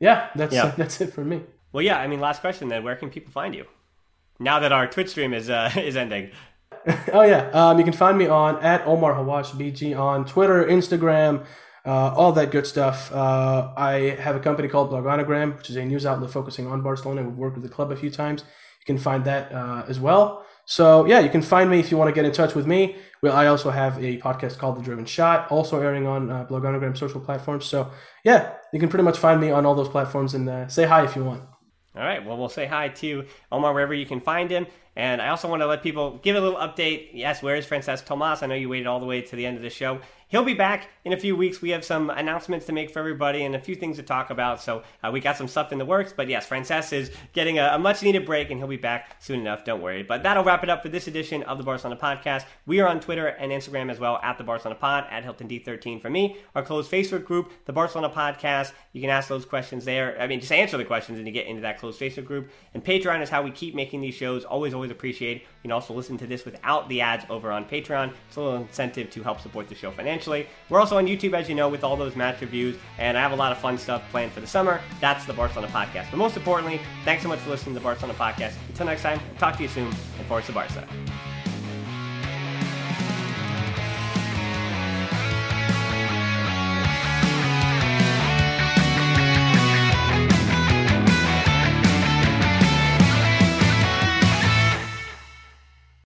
yeah, 0.00 0.28
that's 0.34 0.54
yeah. 0.54 0.72
that's 0.76 1.00
it 1.00 1.12
for 1.12 1.24
me. 1.24 1.42
Well, 1.72 1.82
yeah. 1.82 1.98
I 1.98 2.06
mean, 2.06 2.20
last 2.20 2.40
question 2.40 2.68
then. 2.68 2.84
Where 2.84 2.96
can 2.96 3.10
people 3.10 3.32
find 3.32 3.54
you 3.54 3.66
now 4.38 4.58
that 4.60 4.72
our 4.72 4.86
Twitch 4.86 5.10
stream 5.10 5.34
is 5.34 5.50
uh, 5.50 5.70
is 5.76 5.96
ending? 5.96 6.30
oh 7.12 7.22
yeah, 7.22 7.48
um, 7.50 7.78
you 7.78 7.84
can 7.84 7.92
find 7.92 8.18
me 8.18 8.26
on 8.26 8.62
at 8.62 8.86
Omar 8.86 9.14
Hawwash 9.14 9.52
BG 9.52 9.98
on 9.98 10.24
Twitter, 10.24 10.64
Instagram. 10.64 11.44
Uh, 11.84 12.14
all 12.14 12.32
that 12.32 12.52
good 12.52 12.66
stuff. 12.66 13.12
Uh, 13.12 13.72
I 13.76 14.16
have 14.20 14.36
a 14.36 14.40
company 14.40 14.68
called 14.68 14.92
Blaugranagram, 14.92 15.56
which 15.56 15.68
is 15.68 15.76
a 15.76 15.84
news 15.84 16.06
outlet 16.06 16.30
focusing 16.30 16.68
on 16.68 16.80
Barcelona. 16.80 17.24
We've 17.24 17.36
worked 17.36 17.56
with 17.56 17.64
the 17.64 17.74
club 17.74 17.90
a 17.90 17.96
few 17.96 18.10
times. 18.10 18.42
You 18.42 18.86
can 18.86 18.98
find 18.98 19.24
that 19.24 19.52
uh, 19.52 19.84
as 19.88 19.98
well. 19.98 20.46
So 20.72 21.04
yeah, 21.04 21.20
you 21.20 21.28
can 21.28 21.42
find 21.42 21.68
me 21.68 21.80
if 21.80 21.90
you 21.90 21.98
want 21.98 22.08
to 22.08 22.14
get 22.14 22.24
in 22.24 22.32
touch 22.32 22.54
with 22.54 22.66
me. 22.66 22.96
I 23.22 23.46
also 23.48 23.68
have 23.68 24.02
a 24.02 24.16
podcast 24.16 24.56
called 24.56 24.78
The 24.78 24.82
Driven 24.82 25.04
Shot, 25.04 25.52
also 25.52 25.78
airing 25.78 26.06
on 26.06 26.30
uh, 26.30 26.94
social 26.94 27.20
platforms. 27.20 27.66
So 27.66 27.90
yeah, 28.24 28.54
you 28.72 28.80
can 28.80 28.88
pretty 28.88 29.02
much 29.02 29.18
find 29.18 29.38
me 29.38 29.50
on 29.50 29.66
all 29.66 29.74
those 29.74 29.90
platforms 29.90 30.32
and 30.32 30.48
uh, 30.48 30.68
say 30.68 30.86
hi 30.86 31.04
if 31.04 31.14
you 31.14 31.24
want. 31.24 31.42
All 31.94 32.02
right. 32.02 32.24
Well, 32.24 32.38
we'll 32.38 32.48
say 32.48 32.64
hi 32.64 32.88
to 32.88 33.26
Omar 33.50 33.74
wherever 33.74 33.92
you 33.92 34.06
can 34.06 34.18
find 34.18 34.48
him. 34.48 34.66
And 34.96 35.20
I 35.20 35.28
also 35.28 35.46
want 35.46 35.60
to 35.60 35.66
let 35.66 35.82
people 35.82 36.18
give 36.22 36.36
a 36.36 36.40
little 36.40 36.58
update. 36.58 37.10
Yes, 37.12 37.42
where 37.42 37.56
is 37.56 37.66
Francesc 37.66 38.06
Tomas? 38.06 38.42
I 38.42 38.46
know 38.46 38.54
you 38.54 38.70
waited 38.70 38.86
all 38.86 38.98
the 38.98 39.04
way 39.04 39.20
to 39.20 39.36
the 39.36 39.44
end 39.44 39.58
of 39.58 39.62
the 39.62 39.68
show. 39.68 40.00
He'll 40.32 40.42
be 40.42 40.54
back 40.54 40.88
in 41.04 41.12
a 41.12 41.16
few 41.18 41.36
weeks. 41.36 41.60
We 41.60 41.68
have 41.70 41.84
some 41.84 42.08
announcements 42.08 42.64
to 42.64 42.72
make 42.72 42.90
for 42.90 43.00
everybody 43.00 43.44
and 43.44 43.54
a 43.54 43.60
few 43.60 43.74
things 43.74 43.98
to 43.98 44.02
talk 44.02 44.30
about. 44.30 44.62
So 44.62 44.82
uh, 45.04 45.10
we 45.12 45.20
got 45.20 45.36
some 45.36 45.46
stuff 45.46 45.72
in 45.72 45.78
the 45.78 45.84
works. 45.84 46.14
But 46.16 46.26
yes, 46.26 46.46
Frances 46.46 46.90
is 46.90 47.10
getting 47.34 47.58
a, 47.58 47.72
a, 47.74 47.78
much 47.78 48.02
needed 48.02 48.24
break 48.24 48.50
and 48.50 48.58
he'll 48.58 48.66
be 48.66 48.78
back 48.78 49.16
soon 49.20 49.40
enough. 49.40 49.62
Don't 49.62 49.82
worry. 49.82 50.02
But 50.02 50.22
that'll 50.22 50.42
wrap 50.42 50.62
it 50.62 50.70
up 50.70 50.82
for 50.82 50.88
this 50.88 51.06
edition 51.06 51.42
of 51.42 51.58
the 51.58 51.64
Barcelona 51.64 52.00
Podcast. 52.00 52.46
We 52.64 52.80
are 52.80 52.88
on 52.88 52.98
Twitter 52.98 53.26
and 53.26 53.52
Instagram 53.52 53.90
as 53.90 54.00
well 54.00 54.20
at 54.22 54.38
the 54.38 54.44
Barcelona 54.44 54.80
Pod, 54.80 55.04
at 55.10 55.22
Hilton 55.22 55.48
D13 55.48 56.00
for 56.00 56.08
me. 56.08 56.38
Our 56.54 56.62
closed 56.62 56.90
Facebook 56.90 57.26
group, 57.26 57.52
the 57.66 57.74
Barcelona 57.74 58.08
Podcast. 58.08 58.72
You 58.94 59.02
can 59.02 59.10
ask 59.10 59.28
those 59.28 59.44
questions 59.44 59.84
there. 59.84 60.18
I 60.18 60.26
mean, 60.26 60.40
just 60.40 60.52
answer 60.52 60.78
the 60.78 60.84
questions 60.86 61.18
and 61.18 61.26
you 61.26 61.32
get 61.34 61.46
into 61.46 61.60
that 61.60 61.78
closed 61.78 62.00
Facebook 62.00 62.24
group. 62.24 62.48
And 62.72 62.82
Patreon 62.82 63.20
is 63.20 63.28
how 63.28 63.42
we 63.42 63.50
keep 63.50 63.74
making 63.74 64.00
these 64.00 64.14
shows. 64.14 64.46
Always, 64.46 64.72
always 64.72 64.90
appreciate. 64.90 65.42
You 65.42 65.68
can 65.68 65.72
also 65.72 65.92
listen 65.92 66.16
to 66.16 66.26
this 66.26 66.46
without 66.46 66.88
the 66.88 67.02
ads 67.02 67.26
over 67.28 67.52
on 67.52 67.66
Patreon. 67.66 68.14
It's 68.28 68.36
a 68.36 68.40
little 68.40 68.62
incentive 68.62 69.10
to 69.10 69.22
help 69.22 69.38
support 69.38 69.68
the 69.68 69.74
show 69.74 69.90
financially. 69.90 70.21
We're 70.26 70.80
also 70.80 70.98
on 70.98 71.06
YouTube, 71.06 71.34
as 71.34 71.48
you 71.48 71.54
know, 71.54 71.68
with 71.68 71.84
all 71.84 71.96
those 71.96 72.16
match 72.16 72.40
reviews, 72.40 72.76
and 72.98 73.16
I 73.16 73.20
have 73.20 73.32
a 73.32 73.36
lot 73.36 73.52
of 73.52 73.58
fun 73.58 73.78
stuff 73.78 74.02
planned 74.10 74.32
for 74.32 74.40
the 74.40 74.46
summer. 74.46 74.80
That's 75.00 75.24
the 75.24 75.32
Barcelona 75.32 75.72
Podcast. 75.72 76.10
But 76.10 76.16
most 76.16 76.36
importantly, 76.36 76.80
thanks 77.04 77.22
so 77.22 77.28
much 77.28 77.38
for 77.40 77.50
listening 77.50 77.74
to 77.74 77.80
the 77.80 77.84
Barcelona 77.84 78.18
Podcast. 78.18 78.54
Until 78.68 78.86
next 78.86 79.02
time, 79.02 79.20
talk 79.38 79.56
to 79.56 79.62
you 79.62 79.68
soon, 79.68 79.86
and 79.86 80.26
Forza 80.26 80.52
Barca. 80.52 80.86